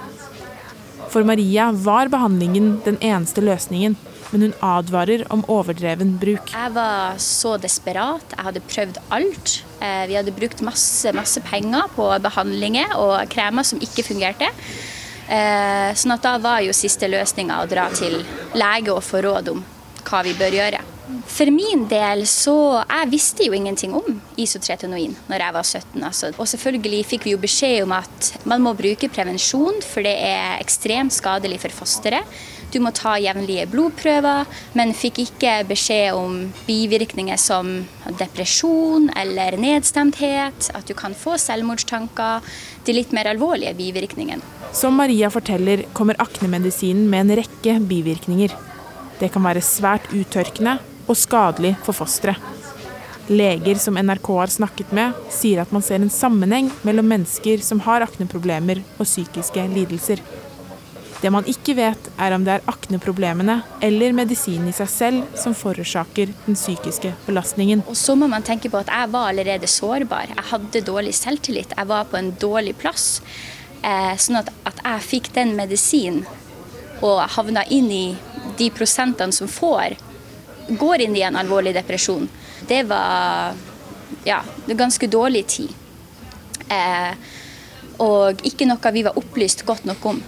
For 1.12 1.24
Maria 1.24 1.70
var 1.72 2.08
behandlingen 2.12 2.78
den 2.84 2.96
eneste 3.04 3.44
løsningen. 3.44 3.96
Men 4.32 4.44
hun 4.44 4.54
advarer 4.64 5.24
om 5.32 5.44
overdreven 5.48 6.16
bruk. 6.20 6.52
Jeg 6.52 6.74
var 6.74 7.16
så 7.22 7.56
desperat. 7.60 8.34
Jeg 8.34 8.46
hadde 8.48 8.64
prøvd 8.68 9.00
alt. 9.14 9.54
Eh, 9.80 10.04
vi 10.10 10.18
hadde 10.18 10.34
brukt 10.36 10.62
masse, 10.66 11.12
masse 11.16 11.40
penger 11.46 11.88
på 11.96 12.10
behandlinger 12.24 12.94
og 12.98 13.16
kremer 13.32 13.66
som 13.66 13.80
ikke 13.84 14.04
fungerte. 14.06 14.50
Eh, 15.28 15.90
sånn 15.96 16.14
at 16.16 16.24
da 16.24 16.36
var 16.40 16.62
jo 16.64 16.76
siste 16.76 17.08
løsninga 17.08 17.62
å 17.62 17.68
dra 17.68 17.88
til 17.92 18.20
lege 18.56 18.94
og 18.94 19.04
få 19.04 19.24
råd 19.24 19.52
om 19.52 19.64
hva 20.08 20.22
vi 20.24 20.36
bør 20.36 20.60
gjøre. 20.60 20.84
For 21.28 21.48
min 21.52 21.86
del 21.88 22.24
så 22.28 22.82
Jeg 22.84 23.08
visste 23.12 23.46
jo 23.46 23.54
ingenting 23.56 23.94
om 23.96 24.18
isotretinoin 24.36 25.14
når 25.30 25.44
jeg 25.44 25.54
var 25.56 25.64
17. 25.64 26.04
Altså. 26.04 26.32
Og 26.36 26.48
selvfølgelig 26.50 27.06
fikk 27.14 27.26
vi 27.28 27.34
jo 27.34 27.40
beskjed 27.40 27.82
om 27.86 27.94
at 27.96 28.32
man 28.48 28.62
må 28.64 28.74
bruke 28.76 29.08
prevensjon, 29.12 29.80
for 29.84 30.04
det 30.04 30.14
er 30.28 30.58
ekstremt 30.60 31.14
skadelig 31.16 31.62
for 31.64 31.80
fosteret. 31.80 32.38
Du 32.68 32.82
må 32.84 32.90
ta 32.92 33.14
jevnlige 33.16 33.64
blodprøver, 33.72 34.48
men 34.76 34.92
fikk 34.96 35.22
ikke 35.22 35.54
beskjed 35.70 36.12
om 36.12 36.34
bivirkninger 36.66 37.40
som 37.40 37.70
depresjon 38.20 39.08
eller 39.16 39.56
nedstemthet, 39.60 40.68
at 40.76 40.84
du 40.88 40.92
kan 40.98 41.16
få 41.16 41.38
selvmordstanker, 41.40 42.44
de 42.84 42.96
litt 42.96 43.14
mer 43.16 43.30
alvorlige 43.32 43.72
bivirkningene. 43.78 44.44
Som 44.76 45.00
Maria 45.00 45.32
forteller, 45.32 45.86
kommer 45.96 46.20
aknemedisinen 46.20 47.08
med 47.08 47.24
en 47.24 47.40
rekke 47.40 47.78
bivirkninger. 47.88 48.52
Det 49.18 49.32
kan 49.32 49.48
være 49.48 49.64
svært 49.64 50.12
uttørkende 50.12 50.76
og 51.08 51.16
skadelig 51.18 51.74
for 51.84 51.96
fosteret. 51.96 52.38
Leger 53.28 53.76
som 53.76 53.98
NRK 54.00 54.28
har 54.38 54.52
snakket 54.52 54.92
med, 54.96 55.16
sier 55.28 55.60
at 55.60 55.72
man 55.74 55.82
ser 55.84 56.00
en 56.00 56.12
sammenheng 56.12 56.70
mellom 56.80 57.10
mennesker 57.10 57.60
som 57.64 57.82
har 57.84 58.06
akneproblemer 58.06 58.80
og 58.96 59.04
psykiske 59.04 59.66
lidelser. 59.74 60.22
Det 61.18 61.32
man 61.34 61.46
ikke 61.50 61.74
vet, 61.74 62.08
er 62.16 62.32
om 62.32 62.44
det 62.46 62.54
er 62.54 62.66
akneproblemene 62.70 63.58
eller 63.84 64.14
medisinen 64.14 64.70
i 64.70 64.74
seg 64.76 64.90
selv 64.92 65.36
som 65.36 65.56
forårsaker 65.58 66.30
den 66.46 66.56
psykiske 66.56 67.10
belastningen. 67.26 67.82
Og 67.90 67.98
så 67.98 68.14
må 68.14 68.30
man 68.30 68.46
tenke 68.46 68.70
på 68.70 68.78
at 68.80 68.92
jeg 68.94 69.10
var 69.12 69.32
allerede 69.32 69.68
sårbar. 69.68 70.30
Jeg 70.30 70.48
hadde 70.52 70.84
dårlig 70.86 71.16
selvtillit. 71.18 71.74
Jeg 71.74 71.90
var 71.90 72.06
på 72.08 72.20
en 72.20 72.30
dårlig 72.38 72.76
plass. 72.78 73.18
Eh, 73.82 74.14
sånn 74.14 74.40
at, 74.40 74.52
at 74.68 74.78
jeg 74.84 75.08
fikk 75.08 75.32
den 75.34 75.56
medisinen 75.58 76.22
og 77.02 77.20
havna 77.34 77.66
inn 77.70 77.90
i 77.94 78.06
de 78.58 78.70
prosentene 78.74 79.34
som 79.34 79.50
får, 79.50 79.98
går 80.68 81.04
inn 81.06 81.16
i 81.16 81.24
en 81.26 81.38
alvorlig 81.40 81.74
depresjon. 81.76 82.28
Det 82.68 82.82
var 82.88 83.54
ja, 84.24 84.42
ganske 84.66 85.06
dårlig 85.06 85.46
tid. 85.46 85.72
Eh, 86.68 87.12
og 88.04 88.44
ikke 88.46 88.68
noe 88.68 88.92
vi 88.94 89.04
var 89.06 89.18
opplyst 89.18 89.64
godt 89.66 89.88
nok 89.88 90.04
om. 90.12 90.20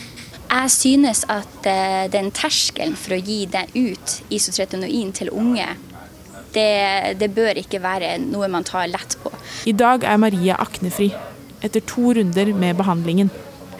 Jeg 0.51 0.71
synes 0.75 1.23
at 1.31 1.67
eh, 1.71 2.09
den 2.11 2.33
terskelen 2.35 2.97
for 2.99 3.15
å 3.15 3.21
gi 3.23 3.45
det 3.51 3.69
ut 3.77 4.17
isotretinoin 4.35 5.13
til 5.15 5.31
unge, 5.31 5.69
det, 6.51 7.19
det, 7.21 7.29
bør 7.31 7.61
ikke 7.61 7.79
være 7.83 8.17
noe 8.25 8.49
man 8.51 8.67
tar 8.67 8.89
lett 8.91 9.15
på. 9.23 9.31
I 9.71 9.77
dag 9.79 10.03
er 10.03 10.19
Maria 10.19 10.57
aknefri, 10.59 11.13
etter 11.63 11.85
to 11.87 12.11
runder 12.17 12.51
med 12.59 12.81
behandlingen. 12.81 13.31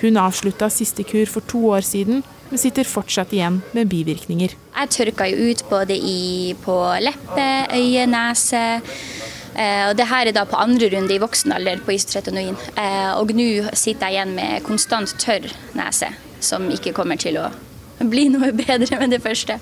Hun 0.01 0.21
avslutta 0.21 0.71
siste 0.71 1.03
kur 1.05 1.27
for 1.27 1.43
to 1.51 1.65
år 1.75 1.83
siden, 1.85 2.23
men 2.51 2.59
sitter 2.59 2.89
fortsatt 2.89 3.33
igjen 3.35 3.61
med 3.77 3.91
bivirkninger. 3.91 4.55
Jeg 4.75 4.93
tørka 4.95 5.29
jo 5.31 5.51
ut 5.51 5.65
både 5.71 5.97
i, 5.97 6.55
på 6.65 6.77
leppe, 7.03 7.49
øye, 7.77 8.07
nese. 8.11 8.65
Eh, 9.55 9.85
og 9.89 9.97
det 9.99 10.07
her 10.11 10.31
er 10.31 10.35
da 10.35 10.45
på 10.49 10.59
andre 10.59 10.91
runde 10.95 11.15
i 11.15 11.21
voksen 11.23 11.55
alder 11.55 11.83
på 11.85 11.95
isotretinoin. 11.95 12.59
Eh, 12.75 13.13
og 13.19 13.33
nå 13.37 13.71
sitter 13.73 14.09
jeg 14.09 14.19
igjen 14.19 14.35
med 14.39 14.67
konstant 14.67 15.15
tørr 15.23 15.47
nese 15.79 16.11
som 16.41 16.67
ikke 16.73 16.95
kommer 16.97 17.21
til 17.21 17.39
å 17.41 17.49
bli 18.01 18.29
noe 18.33 18.53
bedre 18.63 18.99
med 19.03 19.15
det 19.15 19.23
første. 19.23 19.61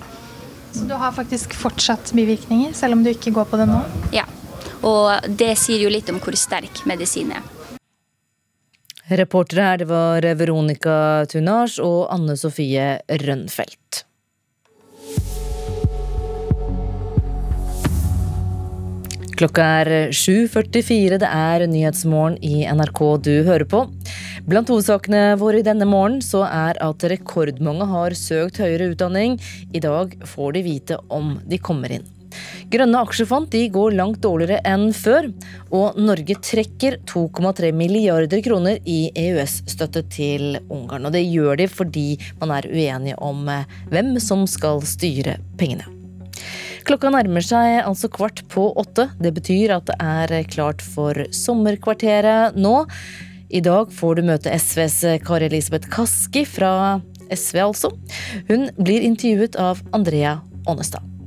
Så 0.72 0.84
du 0.88 0.94
har 1.00 1.14
faktisk 1.16 1.54
fortsatt 1.56 2.12
bivirkninger, 2.16 2.74
selv 2.76 2.98
om 2.98 3.04
du 3.04 3.10
ikke 3.12 3.32
går 3.34 3.48
på 3.48 3.60
det 3.60 3.68
nå? 3.70 3.80
Ja, 4.14 4.26
og 4.84 5.28
det 5.40 5.54
sier 5.58 5.80
jo 5.82 5.92
litt 5.92 6.10
om 6.12 6.20
hvor 6.22 6.36
sterk 6.38 6.84
medisin 6.88 7.32
er. 7.34 7.44
Reportere 9.08 9.64
her 9.64 9.78
det 9.80 9.86
var 9.88 10.24
Veronica 10.36 11.24
Tunasj 11.32 11.78
og 11.80 12.10
Anne 12.12 12.34
Sofie 12.36 12.98
Rønfeldt. 13.08 14.02
Klokka 19.38 19.64
er 19.78 20.10
7.44, 20.12 21.16
det 21.22 21.30
er 21.30 21.64
Nyhetsmorgen 21.70 22.36
i 22.44 22.66
NRK 22.68 23.00
du 23.24 23.32
hører 23.46 23.64
på. 23.70 23.84
Blant 24.44 24.68
hovedsakene 24.68 25.38
våre 25.40 25.62
i 25.62 25.64
denne 25.64 25.88
morgen 25.88 26.20
så 26.20 26.42
er 26.44 26.76
at 26.82 27.08
rekordmange 27.08 27.88
har 27.88 28.18
søkt 28.18 28.60
høyere 28.60 28.90
utdanning. 28.92 29.38
I 29.72 29.80
dag 29.80 30.18
får 30.26 30.58
de 30.58 30.66
vite 30.68 31.00
om 31.08 31.38
de 31.48 31.62
kommer 31.62 31.96
inn. 31.96 32.17
Grønne 32.72 33.02
aksjefond 33.04 33.50
de 33.52 33.64
går 33.72 33.96
langt 33.96 34.20
dårligere 34.24 34.60
enn 34.68 34.90
før, 34.96 35.30
og 35.74 35.98
Norge 36.00 36.36
trekker 36.44 36.98
2,3 37.08 37.72
milliarder 37.76 38.42
kroner 38.44 38.80
i 38.84 39.08
EØS-støtte 39.16 40.04
til 40.12 40.58
Ungarn. 40.68 41.08
Og 41.08 41.14
det 41.16 41.24
gjør 41.26 41.60
de 41.60 41.68
fordi 41.70 42.08
man 42.40 42.56
er 42.58 42.68
uenige 42.68 43.20
om 43.24 43.46
hvem 43.92 44.16
som 44.22 44.46
skal 44.50 44.84
styre 44.86 45.38
pengene. 45.60 45.88
Klokka 46.88 47.10
nærmer 47.12 47.44
seg 47.44 47.82
altså 47.82 48.08
kvart 48.08 48.40
på 48.48 48.70
åtte. 48.80 49.10
Det 49.20 49.34
betyr 49.36 49.74
at 49.74 49.90
det 49.90 49.96
er 50.00 50.48
klart 50.48 50.80
for 50.80 51.16
sommerkvarteret 51.36 52.56
nå. 52.56 52.86
I 53.48 53.60
dag 53.64 53.92
får 53.92 54.16
du 54.16 54.26
møte 54.28 54.52
SVs 54.52 55.02
Kari 55.24 55.48
Elisabeth 55.50 55.88
Kaski 55.92 56.46
fra 56.48 56.72
SV, 57.28 57.60
altså. 57.66 57.92
Hun 58.48 58.70
blir 58.80 59.04
intervjuet 59.04 59.56
av 59.60 59.84
Andrea 59.96 60.38
Ånestad. 60.68 61.17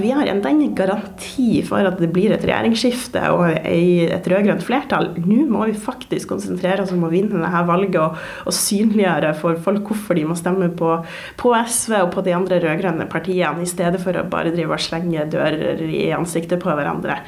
Vi 0.00 0.10
har 0.10 0.26
enda 0.26 0.50
ingen 0.50 0.74
garanti 0.74 1.62
for 1.66 1.86
at 1.86 1.98
det 2.00 2.08
blir 2.14 2.34
et 2.34 2.44
regjeringsskifte 2.44 3.22
og 3.34 3.46
et 3.66 4.28
rød-grønt 4.30 4.64
flertall. 4.66 5.12
Nå 5.22 5.46
må 5.50 5.66
vi 5.70 5.76
faktisk 5.78 6.30
konsentrere 6.32 6.84
oss 6.84 6.94
om 6.94 7.06
å 7.06 7.12
vinne 7.12 7.40
dette 7.42 7.62
valget 7.68 7.98
og, 8.02 8.20
og 8.46 8.56
synliggjøre 8.56 9.32
for 9.40 9.58
folk 9.64 9.90
hvorfor 9.90 10.18
de 10.18 10.26
må 10.28 10.36
stemme 10.38 10.70
på, 10.76 10.92
på 11.40 11.54
SV 11.56 11.96
og 12.02 12.12
på 12.14 12.26
de 12.26 12.36
andre 12.36 12.60
rød-grønne 12.64 13.08
partiene, 13.12 13.64
i 13.64 13.70
stedet 13.70 14.02
for 14.02 14.16
å 14.16 14.26
bare 14.30 14.54
drive 14.54 14.76
og 14.76 14.82
slenge 14.82 15.26
dører 15.32 15.82
i 15.86 16.08
ansiktet 16.16 16.62
på 16.62 16.76
hverandre. 16.76 17.22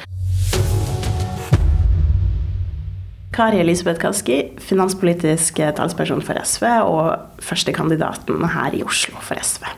Kari 3.39 3.61
Elisabeth 3.63 4.03
Kaski, 4.03 4.39
finanspolitisk 4.59 5.61
talsperson 5.79 6.25
for 6.27 6.41
SV 6.43 6.65
og 6.83 7.45
førstekandidaten 7.45 8.49
her 8.51 8.75
i 8.75 8.83
Oslo 8.83 9.21
for 9.23 9.39
SV. 9.39 9.69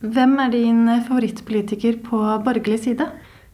Hvem 0.00 0.38
er 0.40 0.54
din 0.54 0.86
favorittpolitiker 1.04 2.00
på 2.06 2.20
borgerlig 2.44 2.78
side? 2.86 3.08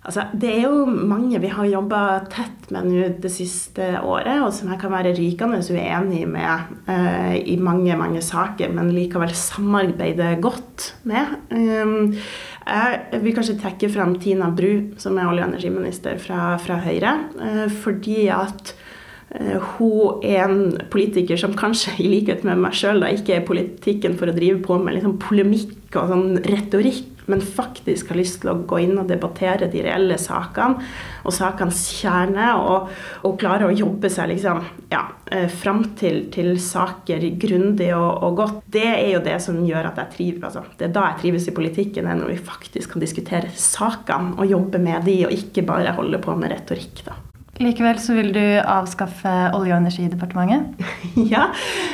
Altså, 0.07 0.29
det 0.39 0.51
er 0.53 0.69
jo 0.69 0.85
mange 0.87 1.41
vi 1.43 1.49
har 1.51 1.67
jobba 1.67 2.01
tett 2.31 2.69
med 2.71 2.87
nå 2.87 3.09
det 3.19 3.31
siste 3.35 3.89
året, 3.99 4.39
og 4.39 4.53
som 4.55 4.71
jeg 4.71 4.79
kan 4.79 4.95
være 4.95 5.17
rykende 5.17 5.59
uenig 5.59 6.23
med 6.31 6.77
uh, 6.87 7.35
i 7.35 7.57
mange 7.59 7.97
mange 7.99 8.23
saker, 8.23 8.71
men 8.71 8.93
likevel 8.95 9.35
samarbeide 9.35 10.37
godt 10.39 10.93
med. 11.11 11.35
Um, 11.51 12.15
jeg 12.15 13.23
vil 13.25 13.35
kanskje 13.35 13.59
trekke 13.59 13.91
fram 13.91 14.15
Tina 14.23 14.53
Bru, 14.55 14.95
som 15.03 15.19
er 15.19 15.27
olje- 15.27 15.43
og 15.43 15.51
energiminister 15.51 16.23
fra, 16.23 16.55
fra 16.63 16.79
Høyre, 16.87 17.17
uh, 17.43 17.65
fordi 17.83 18.29
at 18.31 18.77
Eh, 18.77 18.86
hun 19.29 20.23
er 20.25 20.45
en 20.45 20.61
politiker 20.93 21.39
som 21.41 21.57
kanskje, 21.59 21.97
i 21.99 22.13
likhet 22.13 22.45
med 22.47 22.63
meg 22.63 22.77
sjøl, 22.79 23.03
ikke 23.11 23.41
er 23.41 23.49
politikken 23.49 24.15
for 24.19 24.31
å 24.31 24.37
drive 24.37 24.63
på 24.65 24.79
med 24.79 24.97
liksom 24.97 25.19
polemikk 25.23 25.99
og 25.99 26.13
sånn 26.13 26.29
retorikk, 26.47 27.13
men 27.27 27.43
faktisk 27.43 28.13
har 28.13 28.21
lyst 28.21 28.39
til 28.45 28.53
å 28.53 28.61
gå 28.71 28.79
inn 28.85 29.01
og 29.01 29.09
debattere 29.11 29.67
de 29.73 29.81
reelle 29.83 30.15
sakene 30.23 30.79
og 31.27 31.35
sakenes 31.35 31.81
kjerne, 31.99 32.53
og, 32.63 32.93
og 33.27 33.35
klare 33.43 33.67
å 33.67 33.75
jobbe 33.75 34.13
seg 34.15 34.31
liksom, 34.31 34.63
ja, 34.95 35.03
eh, 35.35 35.51
fram 35.51 35.83
til, 35.99 36.29
til, 36.31 36.55
saker 36.63 37.27
grundig 37.43 37.91
og, 37.97 38.23
og, 38.23 38.39
godt. 38.39 38.63
Det 38.79 38.87
er 38.93 39.11
jo 39.17 39.27
det 39.27 39.41
som 39.43 39.59
gjør 39.67 39.91
at 39.91 40.03
jeg 40.05 40.15
trives. 40.15 40.47
Altså. 40.53 40.79
Det 40.79 40.87
er 40.87 40.95
da 40.95 41.09
jeg 41.11 41.25
trives 41.25 41.51
i 41.51 41.57
politikken, 41.59 42.13
når 42.23 42.37
vi 42.37 42.43
faktisk 42.55 42.95
kan 42.95 43.03
diskutere 43.03 43.51
sakene 43.59 44.37
og 44.39 44.55
jobbe 44.55 44.87
med 44.87 45.03
de, 45.11 45.25
og 45.27 45.35
ikke 45.35 45.67
bare 45.67 45.99
holde 45.99 46.23
på 46.23 46.39
med 46.39 46.55
retorikk. 46.55 47.09
da. 47.11 47.26
Likevel 47.57 47.97
så 48.03 48.13
vil 48.19 48.35
du 48.35 48.43
avskaffe 48.61 49.31
Olje- 49.57 49.73
og 49.73 49.81
energidepartementet? 49.81 50.89
ja, 51.35 51.47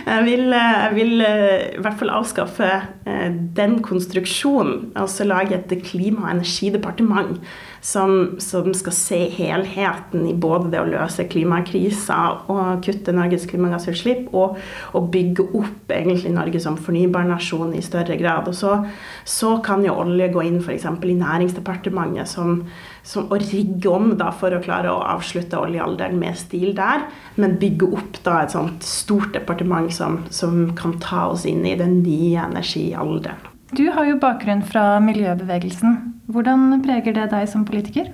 jeg 0.09 0.25
vil, 0.27 0.49
jeg 0.51 0.95
vil, 0.97 1.13
eh, 1.23 1.69
i 1.77 1.83
hvert 1.85 2.01
fall 2.01 2.11
avskaffe 2.11 2.71
eh, 3.07 3.29
den 3.57 3.79
konstruksjonen. 3.85 4.91
Altså 4.99 5.27
lage 5.29 5.55
et 5.61 5.77
klima- 5.87 6.27
og 6.27 6.33
energidepartement 6.35 7.39
som, 7.83 8.41
som, 8.43 8.73
skal 8.75 8.95
se 8.95 9.19
helheten 9.37 10.27
i 10.31 10.35
både 10.39 10.71
det 10.73 10.81
å 10.83 10.89
løse 10.89 11.27
klimakrisa 11.31 12.19
og 12.51 12.83
kutte 12.83 13.15
Norges 13.15 13.47
klimagassutslipp, 13.51 14.31
og, 14.35 14.59
og 14.95 15.11
bygge 15.15 15.47
opp 15.59 15.95
egentlig 15.95 16.35
Norge 16.35 16.63
som 16.63 16.79
fornybarnasjon 16.79 17.75
i 17.79 17.83
større 17.83 18.19
grad. 18.19 18.51
Og 18.51 18.59
så, 18.59 18.81
så 19.27 19.57
kan 19.63 19.87
jo 19.87 19.95
olje 20.03 20.31
gå 20.35 20.47
inn 20.47 20.59
f.eks. 20.63 20.87
i 20.87 21.19
Næringsdepartementet 21.23 22.31
som, 22.31 22.65
som, 23.03 23.29
å 23.31 23.39
rigge 23.41 23.91
om 23.91 24.13
da, 24.19 24.31
for 24.35 24.55
å 24.55 24.61
klare 24.63 24.93
å 24.93 25.03
avslutte 25.15 25.59
oljealderen 25.59 26.19
med 26.21 26.39
stil 26.39 26.75
der, 26.79 27.07
men 27.37 27.59
bygge 27.61 27.91
opp 27.99 28.21
da 28.27 28.43
et 28.43 28.55
sånt 28.55 28.87
stort 28.87 29.35
departement 29.37 29.93
som, 29.95 30.23
som 30.31 30.71
kan 30.79 30.99
ta 31.03 31.27
oss 31.33 31.47
inn 31.49 31.65
i 31.67 31.77
den 31.79 32.01
nye 32.05 32.47
energialderen. 32.47 33.51
Du 33.73 33.87
har 33.89 34.05
jo 34.05 34.19
bakgrunn 34.21 34.61
fra 34.69 34.99
miljøbevegelsen. 35.01 35.95
Hvordan 36.33 36.83
preger 36.85 37.17
det 37.17 37.31
deg 37.33 37.47
som 37.49 37.65
politiker? 37.65 38.11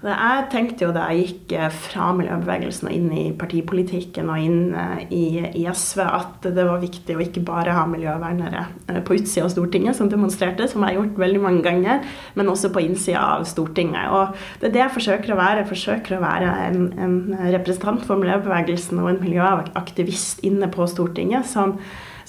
Jeg 0.00 0.44
tenkte 0.48 0.86
jo 0.86 0.94
da 0.96 1.10
jeg 1.10 1.26
gikk 1.26 1.52
eh, 1.58 1.74
fra 1.76 2.06
miljøbevegelsen 2.16 2.88
og 2.88 2.94
inn 2.96 3.10
i 3.12 3.24
partipolitikken 3.36 4.30
og 4.32 4.40
inn 4.40 4.72
eh, 4.72 5.02
i, 5.12 5.64
SV, 5.68 6.00
at 6.06 6.48
det 6.56 6.64
var 6.64 6.80
viktig 6.80 7.18
å 7.18 7.20
ikke 7.20 7.42
bare 7.44 7.74
ha 7.76 7.82
miljøvernere 7.90 8.62
eh, 8.88 9.02
på 9.04 9.18
utsida 9.18 9.44
av 9.44 9.52
Stortinget, 9.52 9.98
som 9.98 10.08
demonstrerte, 10.08 10.70
som 10.72 10.86
jeg 10.86 10.94
har 10.94 11.02
gjort 11.02 11.20
veldig 11.20 11.42
mange 11.44 11.64
ganger, 11.66 12.06
men 12.32 12.48
også 12.48 12.72
på 12.72 12.86
innsida 12.86 13.26
av 13.36 13.44
Stortinget. 13.50 14.08
Og 14.08 14.62
det 14.62 14.70
er 14.70 14.76
det 14.78 14.84
jeg 14.86 14.96
forsøker 14.96 15.34
å 15.34 15.40
være. 15.42 15.60
Jeg 15.60 15.72
forsøker 15.74 16.16
å 16.16 16.24
være 16.24 16.54
en, 16.70 16.86
en 16.96 17.18
representant 17.52 18.06
for 18.08 18.24
miljøbevegelsen 18.24 19.02
og 19.04 19.12
en 19.12 19.20
miljøaktivist 19.20 20.40
inne 20.48 20.72
på 20.72 20.88
Stortinget 20.88 21.44
som 21.50 21.76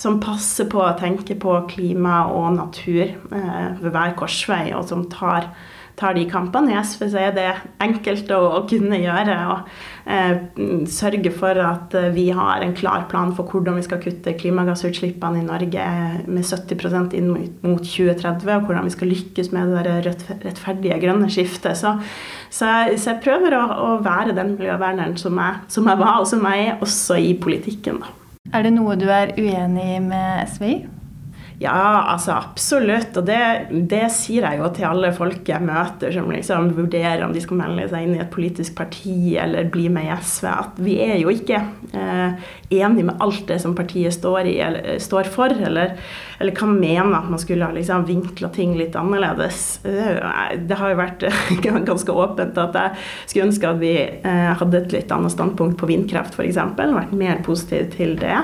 som 0.01 0.17
passer 0.21 0.65
på 0.71 0.79
å 0.81 0.95
tenke 0.97 1.35
på 1.37 1.53
klima 1.69 2.23
og 2.33 2.55
natur 2.55 3.03
eh, 3.03 3.67
ved 3.77 3.91
hver 3.93 4.15
korsvei, 4.17 4.71
og 4.77 4.87
som 4.89 5.05
tar, 5.11 5.51
tar 5.99 6.15
de 6.17 6.25
kampene. 6.29 6.73
I 6.73 6.79
SV 6.83 7.15
er 7.19 7.33
det 7.35 7.47
enkelt 7.83 8.31
å, 8.35 8.39
å 8.57 8.61
kunne 8.69 8.99
gjøre. 9.01 9.37
og 9.51 10.11
eh, 10.11 10.85
Sørge 10.91 11.33
for 11.35 11.57
at 11.63 11.95
eh, 11.97 12.11
vi 12.15 12.27
har 12.35 12.63
en 12.63 12.75
klar 12.77 13.07
plan 13.11 13.33
for 13.37 13.49
hvordan 13.49 13.79
vi 13.79 13.85
skal 13.85 14.01
kutte 14.03 14.35
klimagassutslippene 14.39 15.41
i 15.41 15.47
Norge 15.47 15.89
med 16.27 16.47
70% 16.47 17.17
inn 17.17 17.31
mot 17.33 17.83
2030, 17.83 18.47
og 18.55 18.69
hvordan 18.69 18.87
vi 18.87 18.95
skal 18.95 19.13
lykkes 19.15 19.51
med 19.55 19.75
det 19.87 19.97
rettferdige 20.07 21.01
grønne 21.03 21.29
skiftet. 21.31 21.79
Så, 21.79 21.97
så, 22.49 22.71
jeg, 22.71 23.01
så 23.01 23.13
jeg, 23.13 23.23
prøver 23.25 23.57
å, 23.57 23.65
å 23.71 23.91
være 24.05 24.37
den 24.37 24.55
miljøverneren 24.57 25.17
som 25.19 25.37
jeg, 25.41 25.61
som 25.71 25.91
jeg 25.91 26.01
var, 26.01 26.21
og 26.21 26.29
som 26.29 26.47
jeg 26.51 26.71
er 26.71 26.81
også 26.81 27.19
i 27.21 27.35
politikken. 27.41 28.01
da. 28.01 28.17
Er 28.51 28.65
det 28.65 28.73
noe 28.73 28.97
du 28.99 29.05
er 29.11 29.35
uenig 29.37 30.01
med 30.03 30.49
SV 30.49 30.67
i? 30.67 30.79
Ja, 31.61 32.07
altså 32.09 32.33
absolutt. 32.33 33.13
Og 33.19 33.25
det, 33.27 33.37
det, 33.89 34.07
sier 34.15 34.47
jeg 34.47 34.57
jo 34.57 34.69
til 34.73 34.87
alle 34.87 35.11
folk 35.13 35.45
jeg 35.45 35.61
møter 35.61 36.13
som 36.15 36.31
liksom 36.33 36.71
vurderer 36.73 37.21
om 37.21 37.35
de 37.35 37.43
skal 37.43 37.59
melde 37.59 37.85
seg 37.91 38.07
inn 38.07 38.15
i 38.15 38.21
et 38.23 38.31
politisk 38.33 38.73
parti 38.79 39.35
eller 39.37 39.69
bli 39.69 39.85
med 39.93 40.09
i 40.09 40.15
SV, 40.17 40.47
at 40.49 40.81
vi 40.81 40.97
er 41.05 41.19
jo 41.21 41.29
ikke 41.29 41.59
eh, 41.93 42.49
enig 42.81 43.05
med 43.05 43.21
alt 43.21 43.45
det 43.51 43.59
som 43.61 43.77
partiet 43.77 44.15
står, 44.17 44.49
i, 44.49 44.55
eller, 44.65 44.97
står 45.03 45.29
for, 45.29 45.53
eller, 45.53 45.93
eller, 46.39 46.55
kan 46.57 46.73
mene 46.73 47.13
at 47.19 47.29
man 47.29 47.41
skulle 47.41 47.69
ha 47.69 47.77
liksom 47.77 48.09
vinkla 48.09 48.49
ting 48.55 48.73
litt 48.79 48.97
annerledes. 48.97 49.83
Eh, 49.85 50.57
det 50.65 50.81
har 50.81 50.95
jo 50.95 51.01
vært 51.03 51.29
ganske 51.91 52.19
åpent 52.25 52.57
at 52.57 52.81
jeg 52.81 52.97
skulle 53.27 53.51
ønske 53.51 53.69
at 53.75 53.81
vi 53.85 53.95
eh, 54.01 54.51
hadde 54.57 54.81
et 54.81 54.97
litt 54.97 55.13
annet 55.13 55.37
standpunkt 55.37 55.77
på 55.77 55.93
vindkraft 55.93 56.41
f.eks., 56.41 56.57
vært 56.81 57.13
mer 57.13 57.45
positiv 57.45 57.93
til 57.93 58.17
det. 58.17 58.39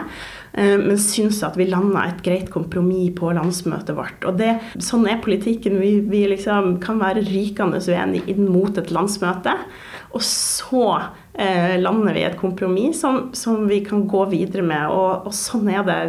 Eh, 0.58 0.78
men 0.78 0.98
syns 0.98 1.44
at 1.46 1.58
vi 1.58 1.68
landa 1.70 2.08
et 2.08 2.24
greit 2.26 2.50
kompromiss 2.50 3.14
på 3.18 3.30
landsmøtet 3.38 3.94
vårt. 3.98 4.26
Og 4.26 4.40
det, 4.40 4.56
sånn 4.82 5.06
er 5.10 5.22
politikken. 5.22 5.78
Vi, 5.84 6.00
vi 6.10 6.24
liksom 6.32 6.80
kan 6.82 6.98
være 7.02 7.26
rykende 7.28 7.82
uenige 7.86 8.34
inn 8.34 8.48
mot 8.50 8.78
et 8.82 8.90
landsmøte. 8.94 9.54
Og 10.18 10.24
så 10.26 10.88
eh, 11.38 11.76
lander 11.78 12.18
vi 12.18 12.24
et 12.26 12.40
kompromiss 12.40 13.04
som, 13.04 13.28
som, 13.38 13.68
vi 13.70 13.84
kan 13.86 14.08
gå 14.10 14.24
videre 14.32 14.66
med. 14.66 14.88
Og, 14.90 15.30
og, 15.30 15.36
sånn 15.38 15.70
er 15.70 15.86
det. 15.86 16.00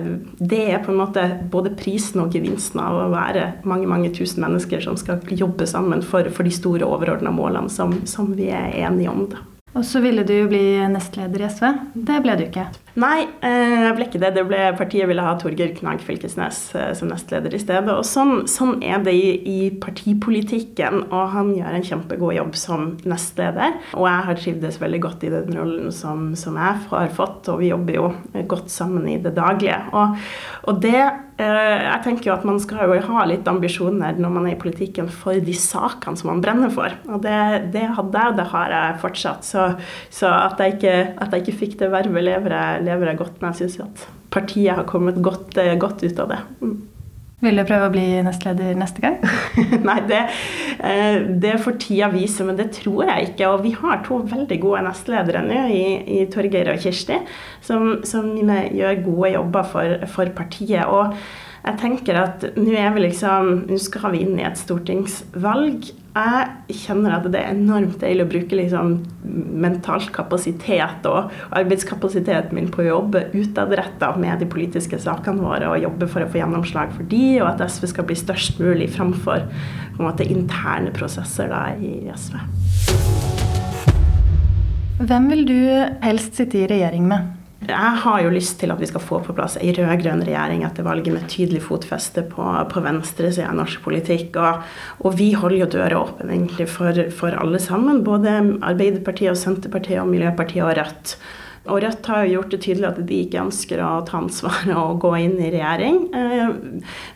Det 0.41 0.63
er 0.71 0.81
på 0.87 0.95
en 0.95 1.03
måte 1.03 1.27
både 1.53 1.75
prisen 1.77 2.25
og 2.25 2.33
gevinsten 2.33 2.81
av 2.81 3.03
å 3.03 3.13
være 3.13 3.51
mange 3.69 3.91
mange 3.91 4.15
tusen 4.17 4.47
mennesker 4.47 4.81
som 4.87 4.97
skal 4.97 5.21
jobbe 5.29 5.69
sammen 5.69 6.01
for, 6.01 6.33
for 6.33 6.49
de 6.49 6.57
store 6.57 6.89
overordna 6.89 7.35
målene 7.35 7.69
som, 7.69 7.99
som 8.09 8.33
vi 8.39 8.49
er 8.49 8.73
enige 8.87 9.13
om. 9.13 9.29
Da. 9.29 9.45
Og 9.77 9.85
så 9.85 10.01
ville 10.01 10.25
du 10.25 10.39
bli 10.49 10.79
nestleder 10.89 11.45
i 11.45 11.51
SV. 11.53 11.73
Det 12.09 12.23
ble 12.25 12.39
du 12.39 12.49
ikke. 12.49 12.71
Nei, 12.99 13.29
eh, 13.47 13.85
jeg 13.85 13.95
ble 13.95 14.07
ikke 14.09 14.21
det. 14.23 14.33
det 14.35 14.45
ble, 14.49 14.61
partiet 14.79 15.07
ville 15.11 15.23
ha 15.23 15.37
Torgeir 15.39 15.71
Knag 15.77 16.01
Fylkesnes 16.03 16.59
eh, 16.75 16.91
som 16.99 17.11
nestleder 17.13 17.55
i 17.55 17.61
stedet. 17.63 17.93
Og 17.95 18.07
sånn, 18.07 18.49
sånn 18.51 18.81
er 18.83 19.05
det 19.07 19.15
i, 19.15 19.29
i, 19.39 19.59
partipolitikken, 19.79 21.05
og 21.07 21.31
han 21.35 21.53
gjør 21.55 21.79
en 21.79 21.87
kjempegod 21.87 22.35
jobb 22.35 22.59
som 22.59 22.89
nestleder. 23.09 23.79
Og 23.95 24.09
jeg 24.09 24.27
har 24.31 24.43
trivdes 24.43 24.81
veldig 24.83 25.03
godt 25.05 25.29
i 25.29 25.33
den 25.37 25.55
rollen 25.55 25.95
som, 25.95 26.33
som 26.39 26.59
jeg 26.59 26.83
har 26.91 27.15
fått, 27.15 27.47
og 27.53 27.63
vi 27.63 27.71
jobber 27.71 28.01
jo 28.01 28.11
godt 28.51 28.73
sammen 28.75 29.07
i 29.11 29.19
det 29.23 29.37
daglige. 29.39 29.79
Og, 29.95 30.19
og 30.67 30.83
det 30.83 31.07
Eh, 31.39 31.81
jeg 31.85 32.03
tenker 32.03 32.27
jo 32.27 32.35
at 32.35 32.45
man 32.47 32.57
skal 32.59 32.91
jo 32.91 32.97
ha 33.13 33.25
litt 33.31 33.47
ambisjoner 33.47 34.17
når 34.19 34.33
man 34.35 34.47
er 34.49 34.57
i 34.57 34.59
politikken 34.59 35.07
for 35.07 35.39
de 35.39 35.53
sakene 35.55 36.19
som 36.19 36.33
man 36.33 36.41
brenner 36.43 36.73
for. 36.75 36.97
Og 37.07 37.23
det, 37.23 37.71
det 37.77 37.85
hadde 37.95 38.19
jeg, 38.25 38.33
og 38.33 38.41
det 38.41 38.47
har 38.51 38.75
jeg 38.75 38.97
fortsatt. 39.05 39.47
Så, 39.47 39.69
så 40.11 40.33
at, 40.33 40.59
jeg 40.59 40.77
ikke, 40.77 40.97
at, 41.15 41.37
jeg 41.37 41.45
ikke, 41.45 41.59
fikk 41.61 41.77
det 41.85 41.93
vervet, 41.95 42.27
lever 42.27 42.57
jeg, 42.57 42.88
lever 42.89 43.13
jeg 43.13 43.21
godt 43.23 43.43
med. 43.43 43.53
Jeg 43.55 43.69
syns 43.69 43.83
at 43.87 44.07
partiet 44.35 44.77
har 44.77 44.89
kommet 44.89 45.21
godt, 45.25 45.57
eh, 45.61 45.77
godt 45.81 46.05
ut 46.05 46.25
av 46.25 46.33
det. 46.33 46.41
Mm. 46.61 46.79
Vil 47.39 47.55
du 47.55 47.63
prøve 47.63 47.87
å 47.87 47.93
bli 47.95 48.07
nestleder 48.27 48.75
neste 48.75 49.03
gang? 49.05 49.21
Nei, 49.89 49.99
det, 50.11 50.25
eh, 50.83 51.21
det 51.39 51.55
får 51.63 51.77
tida 51.85 52.09
vise, 52.11 52.43
men 52.47 52.59
det 52.59 52.73
tror 52.81 53.05
jeg 53.07 53.29
ikke. 53.31 53.53
Og 53.53 53.63
vi 53.63 53.77
har 53.79 54.01
to 54.07 54.19
veldig 54.27 54.59
gode 54.65 54.83
nestledere 54.89 55.45
nå, 55.47 55.61
i, 55.71 55.85
i 56.19 56.25
Torgeir 56.33 56.73
og 56.73 56.83
Kirsti, 56.83 57.21
som, 57.63 58.01
som 58.09 58.33
gjør 58.41 59.05
gode 59.05 59.37
jobber 59.37 59.71
for, 59.71 60.09
for 60.11 60.35
partiet. 60.35 60.83
Og 60.91 61.15
jeg 61.65 61.79
tenker 61.81 62.19
at 62.21 62.45
nå 62.57 62.73
er 62.79 62.93
vi 62.95 63.09
liksom 63.09 63.65
Nå 63.69 63.79
skal 63.83 64.15
vi 64.15 64.23
inn 64.25 64.39
i 64.39 64.47
et 64.47 64.59
stortingsvalg. 64.59 65.89
Jeg 66.19 66.77
kjenner 66.81 67.15
at 67.19 67.27
det 67.31 67.41
er 67.41 67.53
enormt 67.53 67.99
deilig 68.03 68.25
å 68.25 68.31
bruke 68.31 68.59
liksom 68.59 68.95
mental 69.63 70.07
kapasitet 70.15 71.07
og 71.07 71.31
arbeidskapasiteten 71.55 72.57
min 72.57 72.71
på 72.75 72.83
å 72.83 72.89
jobbe 72.89 73.27
utadretta 73.37 74.11
med 74.19 74.43
de 74.43 74.49
politiske 74.51 74.99
sakene 75.03 75.45
våre 75.45 75.71
og 75.71 75.85
jobbe 75.85 76.09
for 76.11 76.25
å 76.25 76.31
få 76.31 76.41
gjennomslag 76.41 76.95
for 76.97 77.07
de, 77.11 77.23
og 77.43 77.53
at 77.53 77.63
SV 77.69 77.91
skal 77.93 78.09
bli 78.09 78.19
størst 78.19 78.59
mulig 78.63 78.91
framfor 78.97 79.47
på 79.47 80.03
en 80.03 80.09
måte, 80.09 80.27
interne 80.27 80.91
prosesser 80.97 81.53
da, 81.53 81.69
i 81.79 82.11
SV. 82.11 82.39
Hvem 84.99 85.31
vil 85.31 85.45
du 85.47 85.61
helst 86.03 86.39
sitte 86.41 86.65
i 86.65 86.71
regjering 86.71 87.07
med? 87.07 87.38
Jeg 87.59 87.95
har 88.05 88.21
jo 88.23 88.31
lyst 88.31 88.61
til 88.61 88.71
at 88.71 88.79
vi 88.79 88.87
skal 88.87 89.03
få 89.03 89.19
på 89.27 89.35
plass 89.35 89.57
ei 89.59 89.73
rød-grønn 89.75 90.23
regjering 90.23 90.63
etter 90.63 90.87
valget 90.87 91.11
med 91.11 91.27
tydelig 91.33 91.65
fotfeste 91.67 92.23
på, 92.31 92.45
på 92.71 92.83
venstresida 92.85 93.49
av 93.51 93.59
norsk 93.59 93.83
politikk. 93.83 94.39
Og, 94.39 94.63
og, 95.03 95.17
vi 95.19 95.33
holder 95.35 95.65
jo 95.65 95.73
døra 95.75 96.05
åpen 96.05 96.31
egentlig 96.31 96.69
for, 96.71 97.03
for 97.19 97.35
alle 97.35 97.59
sammen. 97.63 98.05
Både 98.07 98.39
Arbeiderpartiet 98.63 99.35
og 99.35 99.41
Senterpartiet 99.43 100.05
og 100.05 100.11
Miljøpartiet 100.13 100.65
og 100.69 100.77
Rødt. 100.79 101.19
Og 101.69 101.83
Rødt 101.83 102.07
har 102.09 102.25
jo 102.25 102.39
gjort 102.39 102.55
det 102.55 102.61
tydelig 102.65 102.87
at 102.89 103.01
de 103.09 103.19
ikke 103.25 103.43
ønsker 103.43 103.83
å 103.85 103.89
ta 104.09 104.21
ansvar 104.23 104.71
og 104.79 105.01
gå 105.03 105.11
inn 105.21 105.35
i 105.43 105.51
regjering. 105.53 105.99
Eh, 106.17 106.55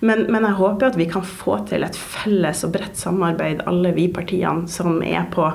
men, 0.04 0.24
men, 0.26 0.48
jeg 0.48 0.58
håper 0.58 0.90
at 0.90 0.98
vi 1.00 1.06
kan 1.08 1.24
få 1.24 1.60
til 1.70 1.86
et 1.86 1.96
felles 1.96 2.64
og 2.66 2.74
bredt 2.74 2.98
samarbeid, 3.00 3.62
alle 3.70 3.94
vi 3.96 4.08
partiene 4.12 4.66
som 4.70 5.00
er 5.06 5.24
på, 5.32 5.46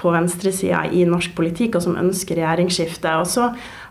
på 0.00 0.16
venstresida 0.16 0.86
i 0.90 1.04
norsk 1.08 1.36
politikk, 1.38 1.78
og 1.78 1.86
som 1.86 2.00
ønsker 2.00 2.40
regjeringsskifte. 2.40 3.14
Og 3.20 3.30
så 3.30 3.50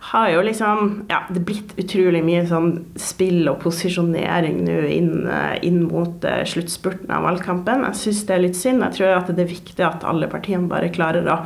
har 0.10 0.30
jo 0.34 0.41
liksom 0.41 0.86
ja, 1.10 1.20
det 1.30 1.43
blitt 1.45 1.76
utrolig 1.78 2.22
mye 2.26 2.45
sånn 2.49 2.72
spill 2.97 3.49
og 3.51 3.60
posisjonering 3.62 4.64
nå 4.66 4.78
inn, 4.89 5.12
eh, 5.30 5.57
inn, 5.68 5.84
mot 5.86 6.26
uh, 6.26 6.41
sluttspurten 6.49 7.12
av 7.14 7.28
valgkampen. 7.28 7.86
Jeg 7.91 7.99
syns 7.99 8.24
det 8.26 8.36
er 8.36 8.45
litt 8.47 8.57
synd. 8.57 8.82
Jeg 8.88 8.97
tror 8.97 9.20
at 9.20 9.30
det 9.30 9.45
er 9.45 9.51
viktig 9.51 9.86
at 9.86 10.07
alle 10.10 10.30
partiene 10.32 10.72
bare 10.72 10.89
klarer 10.93 11.30
å 11.30 11.43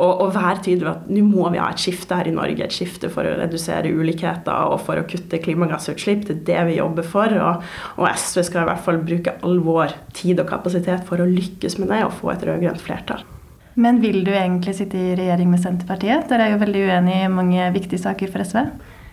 og, 0.00 0.20
og 0.24 0.30
være 0.32 0.62
tydelig 0.64 0.86
på 0.86 0.92
at 0.94 1.08
nå 1.12 1.24
må 1.26 1.48
vi 1.52 1.60
ha 1.60 1.66
et 1.72 1.82
skifte 1.82 2.16
her 2.16 2.30
i 2.30 2.34
Norge. 2.34 2.64
Et 2.64 2.72
skifte 2.72 3.10
for 3.12 3.26
å 3.26 3.34
redusere 3.36 3.92
ulikheter 3.92 4.70
og 4.72 4.80
for 4.86 5.00
å 5.00 5.04
kutte 5.08 5.42
klimagassutslipp. 5.44 6.24
Det 6.28 6.38
er 6.38 6.46
det 6.46 6.62
vi 6.70 6.78
jobber 6.78 7.06
for. 7.06 7.34
Og, 7.36 7.66
og 7.98 8.08
SV 8.08 8.46
skal 8.48 8.64
i 8.64 8.70
hvert 8.70 8.86
fall 8.86 9.02
bruke 9.04 9.36
all 9.44 9.60
vår 9.66 9.98
tid 10.16 10.40
og 10.40 10.48
kapasitet 10.54 11.04
for 11.08 11.20
å 11.20 11.28
lykkes 11.28 11.76
med 11.82 11.92
det 11.92 12.00
og 12.06 12.16
få 12.22 12.32
et 12.32 12.48
rød-grønt 12.48 12.80
flertall. 12.86 13.26
Men 13.80 14.00
vil 14.02 14.22
du 14.26 14.32
egentlig 14.34 14.76
sitte 14.76 14.98
i 14.98 15.16
regjering 15.18 15.50
med 15.50 15.62
Senterpartiet? 15.62 16.28
Dere 16.28 16.46
er 16.46 16.54
jo 16.54 16.62
veldig 16.62 16.86
uenige 16.90 17.26
i 17.26 17.32
mange 17.32 17.68
viktige 17.74 18.02
saker 18.02 18.32
for 18.32 18.44
SV. 18.44 18.64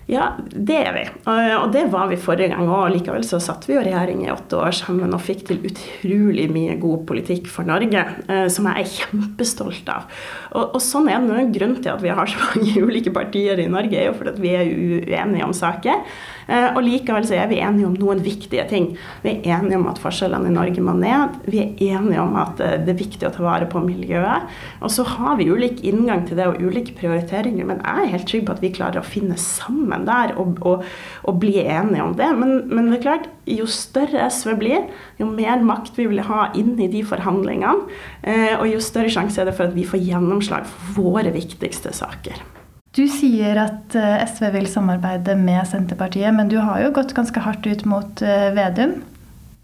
Ja, 0.07 0.29
det 0.39 0.75
er 0.87 0.93
vi. 0.95 1.01
Og 1.27 1.73
det 1.73 1.81
var 1.91 2.07
vi 2.07 2.15
forrige 2.19 2.53
gang 2.53 2.69
òg. 2.71 2.93
Likevel 2.93 3.25
så 3.27 3.41
satt 3.43 3.65
vi 3.67 3.75
jo 3.75 3.81
regjering 3.83 4.21
i 4.23 4.31
åtte 4.31 4.55
år 4.55 4.71
sammen 4.75 5.11
og 5.11 5.19
fikk 5.23 5.43
til 5.49 5.65
utrolig 5.67 6.45
mye 6.55 6.77
god 6.79 7.03
politikk 7.09 7.49
for 7.51 7.67
Norge, 7.67 8.05
eh, 8.31 8.45
som 8.51 8.69
jeg 8.71 8.85
er 8.85 8.93
kjempestolt 8.93 9.91
av. 9.91 10.07
Og, 10.53 10.77
og 10.77 10.79
sånn 10.83 11.11
er 11.11 11.27
det 11.27 11.49
Grunnen 11.57 11.81
til 11.83 11.91
at 11.91 12.03
vi 12.03 12.15
har 12.15 12.31
så 12.31 12.39
mange 12.39 12.71
ulike 12.87 13.11
partier 13.15 13.59
i 13.59 13.67
Norge, 13.71 13.99
er 13.99 14.07
jo 14.07 14.15
fordi 14.15 14.45
vi 14.45 14.55
er 14.55 14.71
uenige 14.71 15.49
om 15.49 15.55
saker. 15.55 16.07
Eh, 16.47 16.69
og 16.71 16.81
likevel 16.85 17.25
så 17.27 17.35
er 17.37 17.49
vi 17.51 17.59
enige 17.63 17.87
om 17.89 17.95
noen 17.99 18.21
viktige 18.23 18.63
ting. 18.69 18.89
Vi 19.23 19.33
er 19.33 19.57
enige 19.57 19.79
om 19.79 19.87
at 19.91 19.99
forskjellene 20.01 20.49
i 20.49 20.55
Norge 20.55 20.83
må 20.83 20.95
ned. 20.97 21.35
Vi 21.47 21.61
er 21.63 21.97
enige 21.97 22.23
om 22.23 22.37
at 22.39 22.61
eh, 22.63 22.77
det 22.83 22.93
er 22.93 23.01
viktig 23.01 23.27
å 23.27 23.33
ta 23.35 23.43
vare 23.43 23.67
på 23.69 23.81
miljøet. 23.83 24.47
Og 24.81 24.93
så 24.93 25.05
har 25.07 25.37
vi 25.39 25.49
ulik 25.51 25.83
inngang 25.87 26.25
til 26.27 26.39
det 26.39 26.47
og 26.49 26.61
ulike 26.63 26.95
prioriteringer, 26.97 27.67
men 27.67 27.81
jeg 27.83 28.03
er 28.03 28.13
helt 28.15 28.29
trygg 28.31 28.47
på 28.47 28.55
at 28.55 28.63
vi 28.63 28.73
klarer 28.75 29.01
å 29.01 29.07
finne 29.07 29.37
sammen 29.41 30.07
der 30.07 30.35
og, 30.39 30.59
og, 30.67 30.85
og 31.27 31.41
bli 31.41 31.57
enige 31.63 32.05
om 32.05 32.15
det. 32.17 32.31
Men, 32.39 32.59
men, 32.71 32.91
det 32.91 33.01
er 33.01 33.05
klart, 33.07 33.31
jo 33.47 33.67
større 33.71 34.29
SV 34.31 34.55
blir, 34.59 34.85
jo 35.19 35.29
mer 35.29 35.63
makt 35.65 35.99
vi 35.99 36.07
vil 36.09 36.23
ha 36.27 36.47
inn 36.57 36.75
i 36.79 36.89
de 36.91 37.03
forhandlingene, 37.07 37.87
eh, 38.23 38.53
og 38.57 38.67
jo 38.71 38.83
større 38.83 39.11
sjanse 39.11 39.41
er 39.41 39.49
det 39.49 39.57
for 39.57 39.67
at 39.67 39.75
vi 39.75 39.87
får 39.87 40.03
gjennomslag 40.07 40.67
for 40.69 41.11
våre 41.11 41.33
viktigste 41.35 41.93
saker. 41.95 42.56
Du 42.97 43.03
sier 43.05 43.59
at 43.61 43.93
eh, 43.93 44.23
SV 44.25 44.47
vil 44.55 44.71
samarbeide 44.71 45.35
med 45.37 45.61
Senterpartiet, 45.69 46.33
men 46.33 46.49
du 46.49 46.57
har 46.57 46.81
jo 46.81 46.95
gått 46.95 47.13
ganske 47.13 47.43
hardt 47.45 47.67
ut 47.69 47.85
mot 47.85 48.23
eh, 48.25 48.49
Vedum. 48.57 48.95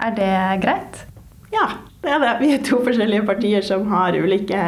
Er 0.03 0.13
det 0.13 0.35
greit? 0.61 0.99
Ja, 1.53 1.65
det 2.03 2.11
er 2.13 2.21
det. 2.21 2.33
Vi 2.43 2.51
er 2.53 2.61
to 2.65 2.77
forskjellige 2.85 3.25
partier 3.25 3.65
som 3.65 3.87
har 3.89 4.13
ulike, 4.13 4.61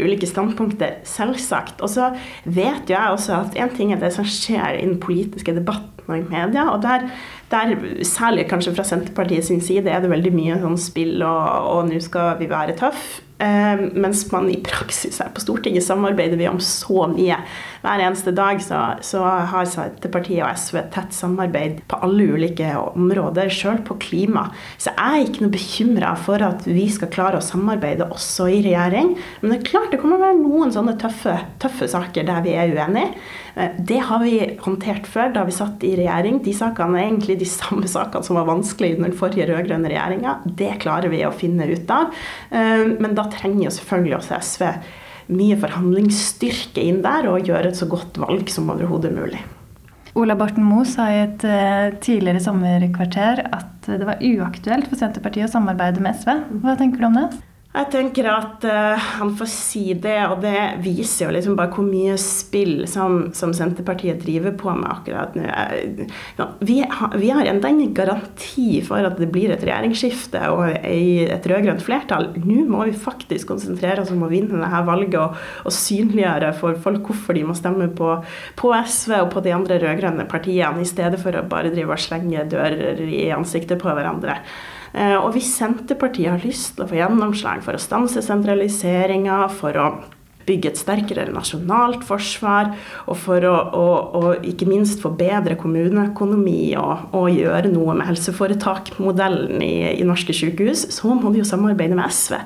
ulike 0.00 0.28
standpunkter, 0.28 1.02
selvsagt. 1.08 1.84
Og 1.84 1.92
så 1.92 2.08
vet 2.44 2.88
jo 2.88 2.96
jeg 2.96 3.12
også 3.12 3.42
at 3.42 3.60
én 3.60 3.76
ting 3.76 3.92
er 3.92 4.00
det 4.00 4.14
som 4.16 4.24
skjer 4.24 4.78
i 4.78 4.86
den 4.86 4.96
politiske 5.02 5.52
debatten 5.56 6.08
og 6.08 6.16
i 6.16 6.24
media. 6.32 6.70
og 6.72 6.80
der, 6.80 7.10
der, 7.52 7.76
Særlig 8.08 8.48
kanskje 8.48 8.72
fra 8.76 8.88
Senterpartiet 8.88 9.44
sin 9.44 9.60
side 9.60 9.92
er 9.92 10.00
det 10.00 10.12
veldig 10.12 10.32
mye 10.32 10.60
sånn 10.64 10.80
spill 10.80 11.18
og, 11.20 11.72
og 11.74 11.88
nå 11.92 12.00
skal 12.00 12.38
vi 12.40 12.48
være 12.48 12.76
tøff. 12.80 13.18
Uh, 13.38 13.84
mens 13.94 14.24
man 14.32 14.48
i 14.50 14.56
praksis 14.66 15.20
her 15.22 15.28
på 15.30 15.42
Stortinget 15.44 15.84
samarbeider 15.86 16.40
vi 16.40 16.48
om 16.50 16.58
så 16.58 17.06
mye. 17.12 17.36
Hver 17.84 18.02
eneste 18.02 18.32
dag 18.34 18.58
så, 18.64 18.80
så 19.06 19.22
har 19.22 19.68
Senterpartiet 19.70 20.42
og 20.42 20.58
SV 20.58 20.80
tett 20.94 21.14
samarbeid 21.14 21.84
på 21.86 22.00
alle 22.02 22.26
ulike 22.34 22.72
områder, 22.80 23.52
sjøl 23.54 23.78
på 23.86 23.94
klima. 24.02 24.48
Så 24.74 24.90
jeg 24.90 25.20
er 25.20 25.28
ikke 25.28 25.44
noe 25.46 25.54
bekymra 25.54 26.16
for 26.18 26.42
at 26.42 26.66
vi 26.66 26.88
skal 26.90 27.12
klare 27.14 27.38
å 27.38 27.44
samarbeide 27.44 28.10
også 28.10 28.48
i 28.50 28.62
regjering. 28.66 29.14
Men 29.40 29.54
det 29.54 29.60
er 29.60 29.70
klart 29.70 29.94
det 29.94 30.02
kommer 30.02 30.18
å 30.18 30.26
være 30.26 30.40
noen 30.40 30.74
sånne 30.74 30.96
tøffe, 30.98 31.36
tøffe 31.62 31.86
saker 31.94 32.26
der 32.26 32.42
vi 32.42 32.58
er 32.58 32.74
uenige. 32.74 33.14
Uh, 33.58 33.74
det 33.90 33.98
har 34.06 34.22
vi 34.22 34.36
håndtert 34.62 35.08
før 35.10 35.34
da 35.34 35.44
vi 35.48 35.56
satt 35.56 35.82
i 35.86 35.96
regjering. 35.98 36.38
De 36.44 36.54
sakene 36.54 37.00
er 37.00 37.08
egentlig 37.08 37.40
de 37.42 37.50
samme 37.50 37.90
sakene 37.96 38.26
som 38.26 38.38
var 38.38 38.48
vanskelig 38.50 38.94
under 38.96 39.10
den 39.10 39.18
forrige 39.18 39.48
rød-grønne 39.50 39.90
regjeringa. 39.90 40.38
Det 40.46 40.76
klarer 40.84 41.12
vi 41.12 41.24
å 41.26 41.34
finne 41.34 41.68
ut 41.68 41.92
av. 41.92 42.14
Uh, 42.54 42.96
men 42.96 43.18
da 43.18 43.26
trenger 43.32 43.66
jo 43.66 43.76
selvfølgelig 43.80 44.18
også 44.20 44.40
SV 44.40 44.66
mye 45.28 45.58
forhandlingsstyrke 45.60 46.80
inn 46.88 47.02
der 47.04 47.28
og 47.28 47.48
gjøre 47.48 47.72
et 47.72 47.76
så 47.76 47.88
godt 47.90 48.16
valg 48.20 48.48
som 48.52 48.70
overhodet 48.72 49.12
mulig. 49.12 49.42
Ola 50.18 50.34
Borten 50.38 50.64
Moe 50.64 50.86
sa 50.88 51.10
i 51.12 51.20
et 51.26 51.44
uh, 51.46 51.94
tidligere 52.02 52.40
sommerkvarter 52.42 53.44
at 53.44 53.88
det 53.88 54.06
var 54.08 54.24
uaktuelt 54.24 54.88
for 54.88 55.00
Senterpartiet 55.00 55.48
å 55.48 55.52
samarbeide 55.52 56.02
med 56.04 56.16
SV. 56.18 56.32
Hva 56.64 56.74
tenker 56.80 57.04
du 57.04 57.10
om 57.10 57.20
det? 57.20 57.28
Jeg 57.68 57.90
tenker 57.92 58.24
at 58.32 58.64
uh, 58.64 59.08
han 59.18 59.34
får 59.36 59.48
si 59.52 59.82
det, 59.92 60.16
og 60.32 60.40
det 60.40 60.80
viser 60.80 61.26
jo 61.26 61.34
liksom 61.34 61.56
bare 61.58 61.68
hvor 61.74 61.84
mye 61.84 62.14
spill 62.18 62.86
som, 62.88 63.26
som 63.36 63.52
Senterpartiet 63.54 64.22
driver 64.22 64.54
på 64.56 64.72
med 64.72 64.88
akkurat 64.88 65.36
nå. 65.36 65.44
Ja, 66.38 66.46
vi, 66.64 66.78
ha, 66.80 67.10
vi, 67.12 67.28
har 67.28 67.50
enda 67.50 67.68
ingen 67.68 67.92
garanti 67.94 68.80
for 68.86 69.04
at 69.04 69.20
det 69.20 69.28
blir 69.34 69.52
et 69.52 69.66
regjeringsskifte 69.68 70.46
og 70.54 70.64
et 70.80 71.50
rød-grønt 71.50 71.84
flertall. 71.84 72.30
Nå 72.40 72.64
må 72.72 72.86
vi 72.88 72.96
faktisk 72.96 73.52
konsentrere 73.52 74.00
oss 74.00 74.14
om 74.16 74.24
å 74.24 74.32
vinne 74.32 74.62
dette 74.64 74.82
valget 74.88 75.20
og, 75.20 75.36
og 75.68 75.76
synliggjøre 75.76 76.54
for 76.56 76.80
folk 76.88 77.12
hvorfor 77.12 77.36
de 77.36 77.44
må 77.50 77.58
stemme 77.58 77.90
på, 78.00 78.16
på 78.58 78.72
SV 78.80 79.18
og 79.20 79.30
på 79.36 79.44
de 79.44 79.54
andre 79.54 79.76
rød-grønne 79.84 80.24
partiene, 80.32 80.80
i 80.80 80.88
stedet 80.88 81.20
for 81.20 81.36
å 81.36 81.44
bare 81.52 81.74
drive 81.76 81.92
og 81.92 82.00
slenge 82.00 82.48
dører 82.48 83.04
i 83.04 83.28
ansiktet 83.36 83.84
på 83.84 83.92
hverandre. 83.92 84.40
Eh, 84.94 85.16
og 85.16 85.32
hvis 85.36 85.50
Senterpartiet 85.58 86.32
har 86.32 86.44
lyst 86.44 86.76
til 86.76 86.86
å 86.86 86.90
få 86.90 87.00
gjennomslag 87.00 87.64
for 87.66 87.76
å 87.76 87.82
stanse 87.82 88.22
sentraliseringa, 88.24 89.42
for 89.58 89.80
å 89.80 89.88
bygge 90.48 90.72
et 90.72 90.80
sterkere 90.80 91.26
nasjonalt 91.32 92.04
forsvar, 92.08 92.72
og 93.08 93.18
for 93.20 93.44
å, 93.48 93.54
å, 93.76 93.84
å 94.18 94.22
ikke 94.48 94.68
minst 94.68 95.02
forbedre 95.02 95.58
kommuneøkonomi 95.60 96.72
og, 96.80 97.08
og, 97.12 97.28
gjøre 97.34 97.72
noe 97.72 97.96
med 97.98 98.08
helseforetakmodellen 98.08 99.62
i, 99.64 99.74
i, 99.92 100.06
norske 100.08 100.34
sykehus, 100.36 100.86
så 100.94 101.12
må 101.12 101.32
de 101.34 101.42
jo 101.42 101.48
samarbeide 101.48 101.98
med 101.98 102.14
SV, 102.14 102.38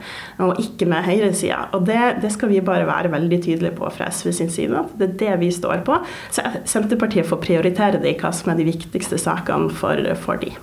og 0.49 0.61
ikke 0.63 0.89
med 0.91 1.07
høyresida. 1.07 1.61
Og 1.77 1.87
det, 1.89 2.01
det, 2.25 2.33
skal 2.35 2.53
vi 2.53 2.65
bare 2.65 2.89
være 2.89 3.13
veldig 3.13 3.41
tydelige 3.45 3.77
på 3.79 3.93
fra 3.95 4.11
SV 4.11 4.33
sin 4.41 4.53
side, 4.53 4.83
at 4.83 4.99
det 4.99 5.13
er 5.13 5.19
det 5.23 5.39
vi 5.47 5.53
står 5.55 5.87
på. 5.87 6.01
Så 6.35 6.45
Senterpartiet 6.69 7.29
får 7.29 7.43
prioritere 7.45 8.03
det 8.03 8.17
i 8.17 8.21
hva 8.21 8.35
som 8.35 8.53
er 8.53 8.61
de 8.61 8.69
viktigste 8.73 9.21
sakene 9.21 9.71
for, 9.79 10.03
for 10.25 10.43
de. 10.43 10.55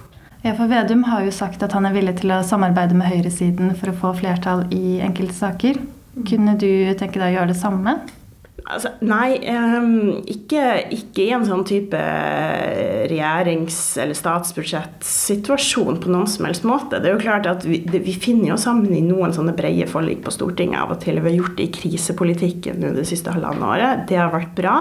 Ja, 0.42 0.54
for 0.56 0.72
Vedum 0.72 1.04
har 1.04 1.26
jo 1.26 1.34
sagt 1.36 1.64
at 1.66 1.74
han 1.76 1.88
er 1.88 1.96
villig 1.96 2.16
til 2.22 2.32
å 2.32 2.44
samarbeide 2.48 2.96
med 2.96 3.12
høyresiden 3.12 3.74
for 3.80 3.92
å 3.92 3.98
få 4.06 4.14
flertall 4.22 4.64
i 4.72 5.02
enkelte 5.04 5.36
saker. 5.36 5.82
Kunne 6.30 6.56
du 6.60 6.70
tenke 7.00 7.20
deg 7.20 7.34
å 7.34 7.36
gjøre 7.40 7.52
det 7.52 7.60
samme? 7.60 8.00
Altså, 8.70 8.92
nei, 9.02 9.40
um, 9.50 10.20
ikke, 10.30 10.62
ikke, 10.94 11.24
i 11.24 11.32
en 11.34 11.46
sånn 11.48 11.64
type 11.66 12.00
regjerings- 13.10 13.96
eller 13.98 14.18
statsbudsjettsituasjon 14.18 15.98
på 16.04 16.12
noen 16.12 16.30
som 16.30 16.46
helst 16.46 16.68
måte. 16.68 17.00
Det 17.02 17.10
er 17.10 17.16
jo 17.16 17.24
klart 17.24 17.50
at 17.50 17.66
vi, 17.66 17.80
det, 17.88 18.04
vi, 18.06 18.14
finner 18.14 18.52
jo 18.52 18.60
sammen 18.62 18.94
i 18.94 19.02
noen 19.06 19.34
sånne 19.34 19.56
brede 19.58 19.88
forlik 19.90 20.22
på 20.26 20.34
Stortinget 20.36 20.84
av 20.84 20.94
og 20.94 21.02
til. 21.02 21.18
Vi 21.18 21.32
har 21.32 21.40
gjort 21.40 21.58
det 21.58 21.66
i 21.66 21.74
krisepolitikken 21.80 22.86
det 23.00 23.08
siste 23.10 23.34
halvannet 23.34 23.66
året. 23.72 24.06
Det 24.12 24.20
har 24.22 24.30
vært 24.36 24.54
bra. 24.60 24.76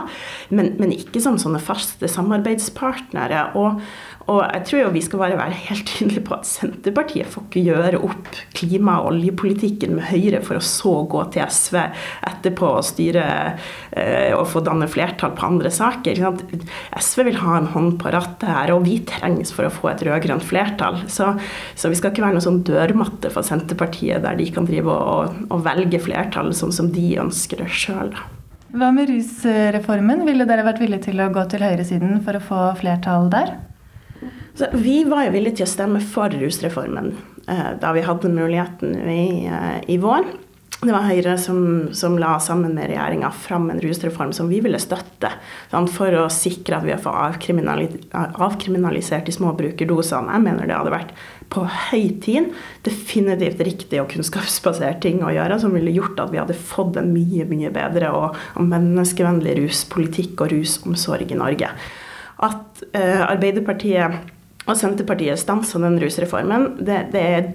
Men, 0.52 0.74
men 0.82 0.92
ikke 0.92 1.22
som 1.24 1.40
sånne 1.40 1.62
faste 1.62 2.12
samarbeidspartnere. 2.12 3.46
Og, 3.56 3.80
og 4.28 4.42
jeg 4.44 4.64
tror 4.68 4.80
jo 4.82 4.88
vi 4.92 5.00
skal 5.04 5.22
bare 5.22 5.38
være 5.38 5.56
helt 5.70 5.86
tydelige 5.88 6.24
på 6.26 6.34
at 6.36 6.48
Senterpartiet 6.48 7.30
får 7.32 7.46
ikke 7.46 7.62
gjøre 7.64 8.00
opp 8.04 8.26
klima- 8.56 8.98
og 9.00 9.14
oljepolitikken 9.14 9.94
med 9.96 10.04
Høyre 10.10 10.42
for 10.44 10.58
å 10.58 10.64
så 10.64 10.92
gå 11.08 11.22
til 11.32 11.46
SV 11.48 11.78
etterpå 12.28 12.68
og 12.76 12.84
styre 12.84 13.24
eh, 13.96 14.34
og 14.36 14.44
få 14.52 14.60
danne 14.66 14.88
flertall 14.90 15.32
på 15.38 15.48
andre 15.48 15.72
saker. 15.72 16.20
SV 17.00 17.24
vil 17.30 17.40
ha 17.40 17.56
en 17.56 17.70
hånd 17.72 17.96
på 18.02 18.12
rattet 18.12 18.50
her, 18.52 18.74
og 18.74 18.84
vi 18.84 18.98
trengs 19.08 19.54
for 19.54 19.68
å 19.68 19.72
få 19.72 19.94
et 19.94 20.04
rød-grønt 20.04 20.44
flertall. 20.44 21.00
Så, 21.08 21.30
så, 21.72 21.88
vi 21.88 21.96
skal 21.96 22.12
ikke 22.12 22.26
være 22.26 22.36
noe 22.36 22.44
sånn 22.44 22.60
dørmatte 22.68 23.32
for 23.32 23.46
Senterpartiet 23.46 24.26
der 24.26 24.36
de 24.36 24.50
kan 24.52 24.68
drive 24.68 24.92
og, 24.92 25.38
og 25.48 25.64
velge 25.64 26.02
flertall 26.04 26.52
sånn 26.56 26.74
som 26.74 26.92
de 26.92 27.14
ønsker 27.22 27.64
det 27.64 27.70
sjøl. 27.72 28.12
Hva 28.76 28.92
med 28.92 29.08
rusreformen? 29.08 30.26
Ville 30.28 30.44
dere 30.44 30.66
vært 30.66 30.84
villige 30.84 31.06
til 31.08 31.24
å 31.24 31.30
gå 31.32 31.46
til 31.48 31.64
høyresiden 31.64 32.20
for 32.26 32.36
å 32.36 32.44
få 32.44 32.60
flertall 32.82 33.32
der? 33.32 33.56
Så 34.58 34.66
vi 34.72 35.04
var 35.06 35.28
jo 35.28 35.36
villige 35.36 35.60
til 35.60 35.68
å 35.68 35.70
stemme 35.70 36.02
for 36.02 36.34
rusreformen 36.34 37.12
eh, 37.46 37.72
da 37.78 37.94
vi 37.94 38.02
hadde 38.02 38.32
muligheten 38.32 38.96
i, 39.06 39.46
eh, 39.46 39.80
i 39.86 39.98
vår. 40.02 40.26
Det 40.78 40.92
var 40.94 41.08
Høyre 41.08 41.32
som, 41.42 41.60
som 41.94 42.14
la 42.22 42.36
sammen 42.42 42.74
med 42.74 42.86
regjeringa 42.90 43.32
fram 43.34 43.64
en 43.70 43.80
rusreform 43.82 44.30
som 44.34 44.46
vi 44.50 44.60
ville 44.62 44.78
støtte. 44.78 45.30
Sånn, 45.72 45.88
for 45.90 46.14
å 46.14 46.28
sikre 46.30 46.78
at 46.78 46.86
vi 46.86 46.92
har 46.94 47.02
fått 47.02 47.46
avkriminalisert 48.14 49.26
de 49.26 49.34
små 49.34 49.56
brukerdosene. 49.58 50.36
Jeg 50.36 50.44
mener 50.44 50.70
det 50.70 50.76
hadde 50.78 50.94
vært 50.94 51.10
på 51.50 51.64
høy 51.66 52.06
tid. 52.22 52.52
Definitivt 52.86 53.62
riktig 53.66 53.98
og 54.02 54.10
kunnskapsbasert 54.14 55.02
ting 55.02 55.22
å 55.26 55.34
gjøre, 55.34 55.58
som 55.58 55.74
ville 55.74 55.94
gjort 55.94 56.22
at 56.22 56.34
vi 56.34 56.42
hadde 56.42 56.58
fått 56.58 56.98
en 56.98 57.10
mye, 57.10 57.46
mye 57.50 57.74
bedre 57.74 58.14
og, 58.14 58.38
og 58.54 58.70
menneskevennlig 58.70 59.58
ruspolitikk 59.64 60.46
og 60.46 60.54
rusomsorg 60.54 61.34
i 61.34 61.42
Norge. 61.42 61.74
At 62.46 62.86
eh, 62.94 63.22
Arbeiderpartiet 63.26 64.34
og 64.68 64.76
Senterpartiet 64.76 65.40
stansa 65.40 65.80
den 65.80 65.96
rusreformen. 66.02 66.74
Det, 66.84 67.06
det 67.14 67.22
er 67.24 67.48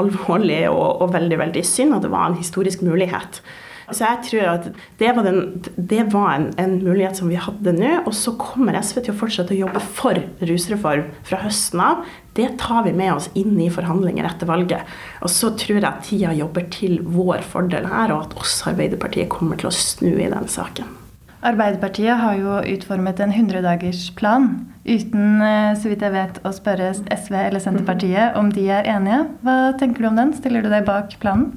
alvorlig 0.00 0.66
og, 0.68 1.00
og, 1.02 1.14
veldig 1.14 1.40
veldig 1.40 1.64
synd, 1.64 1.96
at 1.96 2.04
det 2.04 2.12
var 2.12 2.28
en 2.28 2.38
historisk 2.38 2.84
mulighet. 2.84 3.40
Så 3.88 4.04
jeg 4.04 4.20
tror 4.26 4.48
at 4.52 4.66
det 5.00 5.12
var, 5.16 5.24
den, 5.24 5.62
det 5.80 6.02
var 6.12 6.34
en, 6.34 6.50
en, 6.60 6.74
mulighet 6.84 7.16
som 7.16 7.30
vi 7.32 7.38
hadde 7.40 7.72
nå. 7.72 7.94
Og 8.04 8.12
så 8.12 8.34
kommer 8.36 8.76
SV 8.76 9.00
til 9.00 9.14
å 9.14 9.18
fortsette 9.22 9.56
å 9.56 9.62
jobbe 9.62 9.80
for 9.80 10.20
rusreform 10.44 11.08
fra 11.24 11.40
høsten 11.46 11.80
av. 11.80 12.04
Det 12.36 12.50
tar 12.60 12.84
vi 12.84 12.92
med 12.92 13.14
oss 13.14 13.30
inn 13.38 13.56
i 13.64 13.72
forhandlinger 13.72 14.28
etter 14.28 14.50
valget. 14.50 14.96
Og 15.24 15.32
så 15.32 15.54
tror 15.56 15.80
jeg 15.80 15.88
at 15.88 16.04
tida 16.04 16.36
jobber 16.36 16.68
til 16.74 17.00
vår 17.00 17.40
fordel 17.48 17.88
her, 17.88 18.12
og 18.12 18.28
at 18.28 18.40
også 18.44 18.74
Arbeiderpartiet 18.74 19.32
kommer 19.32 19.56
til 19.56 19.72
å 19.72 19.76
snu 19.80 20.12
i 20.12 20.28
den 20.28 20.52
saken. 20.52 21.07
Arbeiderpartiet 21.46 22.18
har 22.18 22.34
jo 22.34 22.56
utformet 22.74 23.20
en 23.22 23.32
100-dagersplan 23.32 24.48
uten, 24.88 25.42
eh, 25.42 25.74
så 25.78 25.90
vidt 25.90 26.02
jeg 26.02 26.14
vet, 26.14 26.40
å 26.42 26.50
spørre 26.54 26.90
SV 26.94 27.36
eller 27.44 27.62
Senterpartiet 27.62 28.38
om 28.38 28.50
de 28.50 28.66
er 28.74 28.88
enige. 28.90 29.26
Hva 29.46 29.58
tenker 29.78 30.02
du 30.02 30.08
om 30.10 30.18
den? 30.18 30.32
Stiller 30.34 30.64
du 30.64 30.72
deg 30.72 30.88
bak 30.88 31.14
planen? 31.22 31.52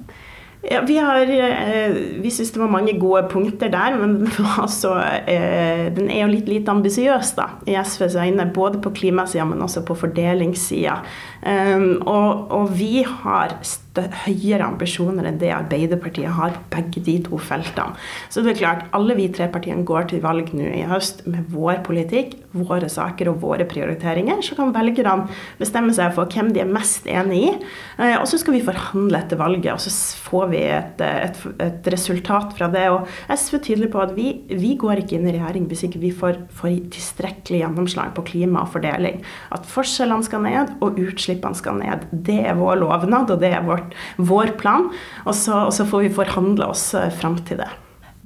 Ja, 0.61 0.83
vi, 0.85 0.99
har, 1.01 1.25
eh, 1.25 1.95
vi 2.21 2.29
syns 2.29 2.51
det 2.53 2.61
var 2.61 2.69
mange 2.69 2.93
gode 3.01 3.23
punkter 3.31 3.71
der, 3.73 3.95
men 3.97 4.29
altså, 4.61 4.93
den 5.25 6.11
er 6.11 6.27
jo 6.27 6.29
litt 6.29 6.51
lite 6.51 6.69
ambisiøs 6.69 7.33
i 7.65 7.79
SVs 7.81 8.19
øyne. 8.21 8.45
Både 8.53 8.77
på 8.83 8.93
klimasida, 8.93 9.47
men 9.49 9.65
også 9.65 9.81
på 9.87 9.97
fordelingssida. 9.97 10.99
Um, 11.41 12.03
og, 12.05 12.51
og, 12.53 12.69
vi 12.77 13.01
har 13.01 13.57
høyere 13.99 14.67
ambisjoner 14.69 15.27
enn 15.27 15.39
det 15.41 15.51
Arbeiderpartiet 15.51 16.31
har 16.37 16.55
på 16.55 16.77
begge 16.77 17.03
de 17.03 17.17
to 17.25 17.39
feltene. 17.41 17.97
Så 18.31 18.43
det 18.43 18.53
er 18.53 18.61
klart, 18.61 18.85
alle 18.95 19.17
vi 19.17 19.27
tre 19.33 19.49
partiene 19.51 19.85
går 19.87 20.07
til 20.11 20.23
valg 20.23 20.53
nå 20.55 20.69
i 20.71 20.85
høst 20.87 21.25
med 21.27 21.49
vår 21.51 21.81
politikk, 21.85 22.37
våre 22.55 22.87
saker 22.91 23.31
og 23.31 23.41
våre 23.43 23.65
prioriteringer. 23.67 24.41
Så 24.43 24.55
kan 24.57 24.73
velgerne 24.75 25.27
bestemme 25.59 25.93
seg 25.95 26.13
for 26.15 26.31
hvem 26.31 26.51
de 26.55 26.63
er 26.63 26.71
mest 26.71 27.07
enig 27.09 27.41
i. 27.41 27.51
Uh, 27.99 28.17
og 28.21 28.27
så 28.29 28.39
skal 28.41 28.55
vi 28.57 28.63
forhandle 28.65 29.21
etter 29.21 29.39
valget, 29.39 29.71
og 29.73 29.83
så 29.83 29.91
får 30.27 30.49
vi 30.53 30.63
et, 30.71 31.03
et, 31.05 31.41
et 31.63 31.91
resultat 31.93 32.55
fra 32.57 32.69
det. 32.71 32.87
Og 32.93 33.07
SV 33.27 33.57
er 33.59 33.65
tydelig 33.67 33.91
på 33.93 34.03
at 34.03 34.15
vi, 34.17 34.29
vi, 34.51 34.73
går 34.81 35.03
ikke 35.03 35.17
inn 35.17 35.27
i 35.29 35.35
regjering 35.35 35.67
hvis 35.71 35.85
ikke 35.87 36.01
vi 36.01 36.13
får, 36.15 36.41
får 36.57 36.77
tilstrekkelig 36.95 37.63
gjennomslag 37.63 38.15
på 38.17 38.25
klima 38.31 38.65
og 38.65 38.73
fordeling. 38.75 39.21
At 39.55 39.67
forskjellene 39.69 40.27
skal 40.27 40.45
ned 40.45 40.75
og 40.83 40.99
utslippene 41.01 41.57
skal 41.57 41.79
ned. 41.79 42.07
Det 42.11 42.39
er 42.47 42.59
vår 42.59 42.81
lovnad, 42.81 43.31
og 43.31 43.41
det 43.43 43.53
er 43.55 43.65
vårt, 43.67 43.80
vår 44.17 44.55
plan. 44.61 44.89
Og 45.25 45.35
så, 45.37 45.65
og 45.67 45.73
så 45.75 45.87
får 45.87 46.07
vi 46.07 46.17
forhandle 46.21 46.71
oss 46.73 46.91
eh, 46.97 47.11
fram 47.21 47.39
til 47.47 47.61
det. 47.63 47.69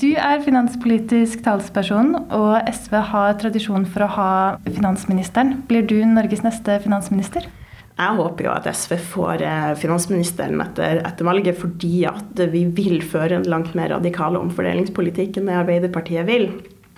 Du 0.01 0.09
er 0.19 0.41
finanspolitisk 0.43 1.45
talsperson, 1.45 2.17
og 2.35 2.67
SV 2.67 2.97
har 3.13 3.37
tradisjon 3.39 3.85
for 3.87 4.03
å 4.03 4.13
ha 4.17 4.31
finansministeren. 4.67 5.61
Blir 5.69 5.85
du 5.87 6.01
Norges 6.03 6.43
neste 6.43 6.81
finansminister? 6.83 7.47
Jeg 7.95 8.17
håper 8.17 8.43
jo 8.43 8.51
at 8.51 8.65
SV 8.67 8.97
får 9.13 9.41
eh, 9.47 9.69
finansministeren 9.79 10.59
etter, 10.59 10.99
etter, 10.99 11.27
valget, 11.27 11.55
fordi 11.61 12.03
at 12.09 12.41
vi 12.51 12.65
vil 12.75 12.99
føre 13.07 13.37
en 13.37 13.47
langt 13.47 13.71
mer 13.77 13.93
radikal 13.95 14.35
omfordelingspolitikk 14.41 15.39
enn 15.39 15.47
det 15.47 15.55
Arbeiderpartiet 15.61 16.27
vil. 16.27 16.49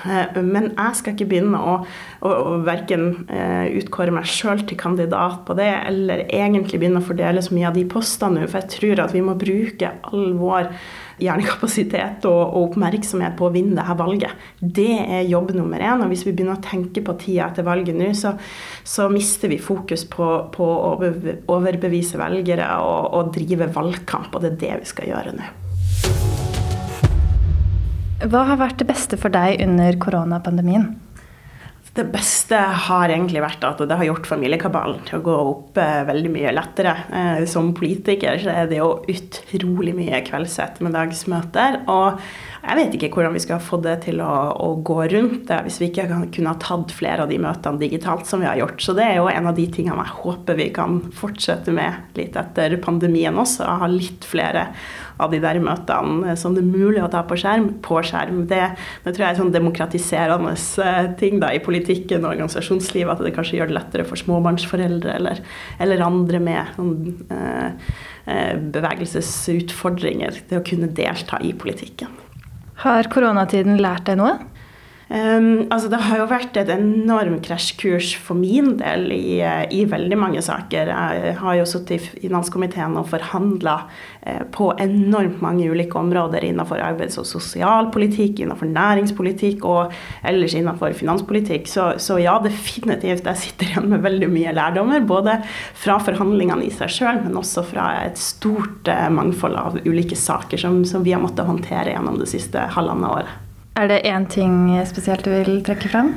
Eh, 0.05 0.37
men 0.45 0.69
jeg 0.75 0.99
skal 0.99 1.15
ikke 1.15 1.29
begynne 1.31 1.57
å, 1.57 1.79
å, 2.21 2.29
å 2.29 2.53
verken 2.65 3.09
eh, 3.33 3.73
utkåre 3.79 4.13
meg 4.13 4.29
sjøl 4.29 4.61
til 4.67 4.77
kandidat 4.79 5.41
på 5.47 5.57
det, 5.57 5.71
eller 5.89 6.27
egentlig 6.27 6.81
begynne 6.83 7.01
å 7.01 7.07
fordele 7.07 7.41
så 7.41 7.55
mye 7.57 7.71
av 7.71 7.77
de 7.77 7.87
postene 7.89 8.43
nå, 8.43 8.47
for 8.51 8.61
jeg 8.61 8.73
tror 8.77 9.03
at 9.07 9.15
vi 9.15 9.25
må 9.25 9.37
bruke 9.39 9.95
all 10.11 10.31
vår 10.37 10.69
hjernekapasitet 11.17 12.27
og, 12.29 12.41
og, 12.45 12.67
oppmerksomhet 12.67 13.33
på 13.39 13.47
å 13.47 13.53
vinne 13.55 13.79
dette 13.79 13.97
valget. 13.97 14.47
Det 14.61 14.99
er 15.01 15.25
jobb 15.25 15.55
nummer 15.57 15.81
én. 15.81 16.03
Og 16.05 16.13
hvis 16.13 16.27
vi 16.27 16.35
begynner 16.35 16.59
å 16.59 16.65
tenke 16.65 17.01
på 17.01 17.17
tida 17.17 17.49
etter 17.49 17.65
valget 17.65 17.97
nå, 17.97 18.11
så, 18.13 18.35
så, 18.85 19.09
mister 19.09 19.49
vi 19.49 19.57
fokus 19.57 20.05
på, 20.05 20.27
på 20.53 20.67
å 20.67 20.93
overbevise 21.57 22.21
velgere 22.21 22.69
og, 22.85 23.15
og 23.17 23.33
drive 23.33 23.71
valgkamp, 23.73 24.35
og 24.35 24.45
det 24.45 24.53
er 24.53 24.61
det 24.67 24.75
vi 24.83 24.93
skal 24.93 25.15
gjøre 25.15 25.39
nå. 25.39 25.55
Hva 28.17 28.47
har 28.49 28.57
vært 28.57 28.79
det 28.81 28.87
beste 28.89 29.17
for 29.21 29.29
deg 29.29 29.59
under 29.61 29.97
koronapandemien? 30.01 30.95
Det 31.97 32.03
beste 32.13 32.57
har 32.57 33.09
egentlig 33.09 33.41
vært 33.41 33.63
at 33.65 33.79
det 33.89 33.95
har 33.97 34.05
gjort 34.05 34.27
familiekabalen 34.29 34.99
til 35.07 35.17
å 35.17 35.23
gå 35.25 35.35
opp 35.51 35.77
eh, 35.81 36.03
veldig 36.05 36.29
mye 36.29 36.51
lettere. 36.53 36.93
Eh, 37.09 37.45
som 37.49 37.71
politiker 37.77 38.37
så 38.41 38.51
er 38.53 38.69
det 38.69 38.77
jo 38.77 38.91
utrolig 39.09 39.95
mye 39.97 40.19
kveldsettermiddagsmøter. 40.27 41.79
Og 41.89 42.19
jeg 42.61 42.77
vet 42.77 42.97
ikke 42.97 43.09
hvordan 43.15 43.37
vi 43.37 43.41
skal 43.47 43.63
få 43.65 43.81
det 43.85 43.95
til 44.05 44.21
å, 44.21 44.33
å, 44.61 44.69
gå 44.85 44.99
rundt 45.13 45.49
det 45.49 45.63
hvis 45.65 45.79
vi 45.81 45.89
ikke 45.89 46.05
kunne 46.35 46.53
ha 46.53 46.61
tatt 46.61 46.93
flere 46.93 47.25
av 47.25 47.33
de 47.33 47.41
møtene 47.41 47.81
digitalt 47.81 48.29
som 48.29 48.45
vi 48.45 48.49
har 48.49 48.61
gjort. 48.61 48.77
Så 48.81 48.93
det 48.97 49.07
er 49.07 49.17
jo 49.17 49.31
en 49.31 49.49
av 49.49 49.57
de 49.57 49.65
tingene 49.73 50.05
jeg 50.05 50.19
håper 50.21 50.61
vi 50.61 50.69
kan 50.77 51.01
fortsette 51.17 51.73
med 51.73 52.17
litt 52.17 52.37
etter 52.37 52.77
pandemien 52.81 53.41
også. 53.41 53.65
Ha 53.81 53.89
litt 53.89 54.25
flere 54.25 54.67
av 55.21 55.33
de 55.33 55.39
der 55.43 55.59
møtene 55.63 56.35
som 56.39 56.55
det 56.55 56.63
er 56.63 56.69
mulig 56.69 57.01
å 57.03 57.09
ta 57.11 57.23
på 57.27 57.37
skjerm, 57.39 57.69
på 57.85 58.01
skjerm. 58.05 58.43
Det, 58.49 58.61
det 59.05 59.13
tror 59.13 59.25
jeg 59.25 59.35
er 59.35 59.39
sånn 59.39 59.53
demokratiserende 59.55 60.53
eh, 60.83 61.09
ting 61.19 61.41
da, 61.43 61.51
i 61.53 61.63
politikken 61.63 62.25
og 62.25 62.35
organisasjonslivet, 62.35 63.13
at 63.15 63.25
det 63.25 63.33
kanskje 63.37 63.59
gjør 63.59 63.71
det 63.71 63.77
lettere 63.79 64.07
for 64.07 64.19
småbarnsforeldre 64.19 65.15
eller, 65.17 65.41
eller 65.83 66.05
andre 66.05 66.41
med 66.43 66.75
sånn, 66.77 66.93
eh, 67.33 67.95
eh, 68.27 68.53
bevegelsesutfordringer 68.77 70.43
Det 70.49 70.59
å 70.59 70.65
kunne 70.65 70.91
delta 70.93 71.41
i 71.43 71.53
politikken. 71.57 72.13
Har 72.83 73.09
koronatiden 73.09 73.79
lært 73.81 74.05
deg 74.09 74.19
noe? 74.19 74.37
Um, 75.07 75.69
altså 75.71 75.87
det 75.87 76.01
har 76.03 76.19
jo 76.19 76.25
vært 76.27 76.57
et 76.59 76.67
enormt 76.73 77.45
krasjkurs 77.45 78.09
for 78.19 78.35
min 78.35 78.73
del 78.81 79.05
i, 79.15 79.39
i, 79.71 79.85
veldig 79.87 80.17
mange 80.19 80.41
saker. 80.43 80.91
Jeg 80.91 81.35
har 81.39 81.55
jo 81.61 81.67
sittet 81.69 81.95
i 81.95 82.25
finanskomiteen 82.25 82.97
og 82.99 83.07
forhandla 83.13 83.77
eh, 84.27 84.43
på 84.51 84.73
enormt 84.83 85.39
mange 85.43 85.69
ulike 85.71 85.95
områder 85.95 86.43
innenfor 86.49 86.83
arbeids- 86.83 87.19
og 87.21 87.29
sosialpolitikk, 87.29 88.43
innenfor 88.43 88.67
næringspolitikk 88.73 89.63
og 89.69 89.95
ellers 90.27 90.57
innenfor 90.59 90.91
finanspolitikk. 90.99 91.71
Så, 91.71 91.93
så, 92.03 92.19
ja, 92.19 92.35
definitivt. 92.43 93.23
Jeg 93.31 93.43
sitter 93.45 93.71
igjen 93.71 93.89
med 93.95 94.03
veldig 94.03 94.31
mye 94.33 94.55
lærdommer. 94.59 95.07
Både 95.07 95.39
fra 95.47 96.01
forhandlingene 96.03 96.67
i 96.67 96.73
seg 96.73 96.91
sjøl, 96.99 97.23
men 97.23 97.39
også 97.39 97.63
fra 97.71 97.93
et 98.03 98.19
stort 98.19 98.91
eh, 98.91 99.07
mangfold 99.07 99.55
av 99.55 99.79
ulike 99.87 100.19
saker 100.19 100.67
som, 100.67 100.81
som 100.83 101.07
vi 101.07 101.15
har 101.15 101.23
måttet 101.23 101.47
håndtere 101.47 101.95
gjennom 101.95 102.19
det 102.19 102.33
siste 102.35 102.67
halvannet 102.75 103.13
året. 103.21 103.46
Er 103.77 103.85
det 103.91 104.07
én 104.09 104.25
ting 104.25 104.71
spesielt 104.89 105.21
du 105.21 105.29
vil 105.29 105.59
trekke 105.61 105.89
frem? 105.91 106.07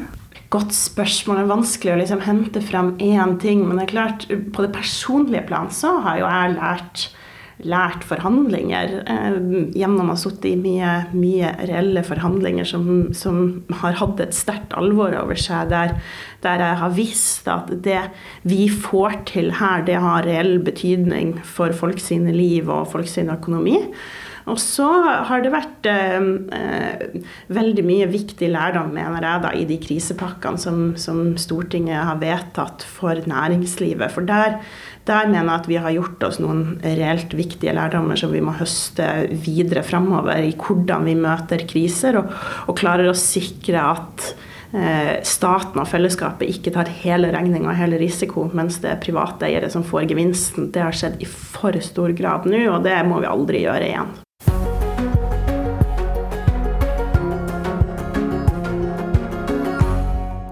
Godt 0.51 0.73
spørsmål. 0.73 1.37
Det 1.37 1.45
er 1.45 1.51
vanskelig 1.51 1.93
å 1.93 2.01
liksom 2.01 2.23
hente 2.25 2.61
frem 2.65 2.95
én 2.97 3.35
ting. 3.43 3.67
Men 3.67 3.77
det 3.77 3.91
er 3.91 3.91
klart, 3.91 4.29
på 4.31 4.65
det 4.65 4.73
personlige 4.73 5.45
plan 5.51 5.69
så 5.69 5.99
har 6.01 6.23
jo 6.23 6.31
jeg 6.31 6.55
lært, 6.55 7.03
lært 7.61 8.07
forhandlinger 8.09 8.95
eh, 9.03 9.37
gjennom 9.77 10.09
å 10.09 10.15
ha 10.15 10.23
sittet 10.23 10.49
i 10.55 10.55
mye, 10.57 10.95
mye, 11.13 11.51
reelle 11.69 12.01
forhandlinger 12.07 12.71
som, 12.71 12.89
som, 13.13 13.43
har 13.83 14.01
hatt 14.01 14.25
et 14.25 14.33
sterkt 14.33 14.73
alvor 14.81 15.13
over 15.21 15.37
seg, 15.37 15.69
der, 15.69 15.99
der, 16.41 16.65
jeg 16.65 16.81
har 16.81 16.97
visst 16.97 17.53
at 17.53 17.69
det 17.85 18.01
vi 18.49 18.71
får 18.73 19.21
til 19.35 19.53
her, 19.61 19.85
det 19.85 20.01
har 20.01 20.25
reell 20.25 20.57
betydning 20.65 21.37
for 21.45 21.77
folk 21.77 22.01
sine 22.01 22.33
liv 22.33 22.73
og 22.73 22.89
folk 22.97 23.13
sin 23.13 23.29
økonomi. 23.37 23.77
Og 24.51 24.59
så 24.59 24.89
har 25.29 25.45
det 25.45 25.53
vært 25.55 25.87
eh, 25.89 26.17
eh, 26.57 27.25
veldig 27.55 27.85
mye 27.87 28.09
viktig 28.11 28.51
lærdom, 28.51 28.93
mener 28.97 29.27
jeg, 29.27 29.45
da, 29.45 29.53
i 29.55 29.67
de 29.69 29.79
krisepakkene 29.83 30.61
som, 30.61 30.83
som, 31.01 31.23
Stortinget 31.41 32.03
har 32.09 32.21
vedtatt 32.21 32.85
for 32.87 33.21
næringslivet. 33.31 34.11
For 34.15 34.27
der, 34.27 34.59
der, 35.09 35.31
mener 35.31 35.53
jeg 35.53 35.61
at 35.61 35.71
vi 35.71 35.81
har 35.85 35.97
gjort 35.97 36.27
oss 36.27 36.41
noen 36.43 36.81
reelt 36.83 37.35
viktige 37.39 37.75
lærdommer 37.77 38.19
som 38.19 38.35
vi 38.35 38.43
må 38.45 38.57
høste 38.59 39.09
videre 39.45 39.85
framover 39.87 40.43
i 40.43 40.55
hvordan 40.59 41.07
vi 41.09 41.19
møter 41.19 41.67
kriser, 41.71 42.21
og, 42.21 42.33
og 42.67 42.79
klarer 42.81 43.11
å 43.11 43.19
sikre 43.19 43.85
at 43.95 44.33
eh, 44.75 45.21
staten 45.27 45.83
og 45.83 45.89
fellesskapet 45.91 46.51
ikke 46.51 46.75
tar 46.75 46.91
hele 47.03 47.31
regninga 47.35 47.71
og 47.73 47.79
hele 47.79 48.01
risiko, 48.03 48.49
mens 48.57 48.81
det 48.83 48.95
er 48.95 49.05
private 49.05 49.49
eiere 49.49 49.71
som 49.73 49.87
får 49.87 50.09
gevinsten. 50.11 50.73
Det 50.75 50.83
har 50.85 50.97
skjedd 50.97 51.21
i 51.23 51.29
for 51.31 51.77
stor 51.85 52.17
grad 52.17 52.51
nå, 52.51 52.67
og 52.73 52.83
det 52.87 52.99
må 53.07 53.23
vi 53.23 53.31
aldri 53.31 53.65
gjøre 53.67 53.93
igjen. 53.93 54.19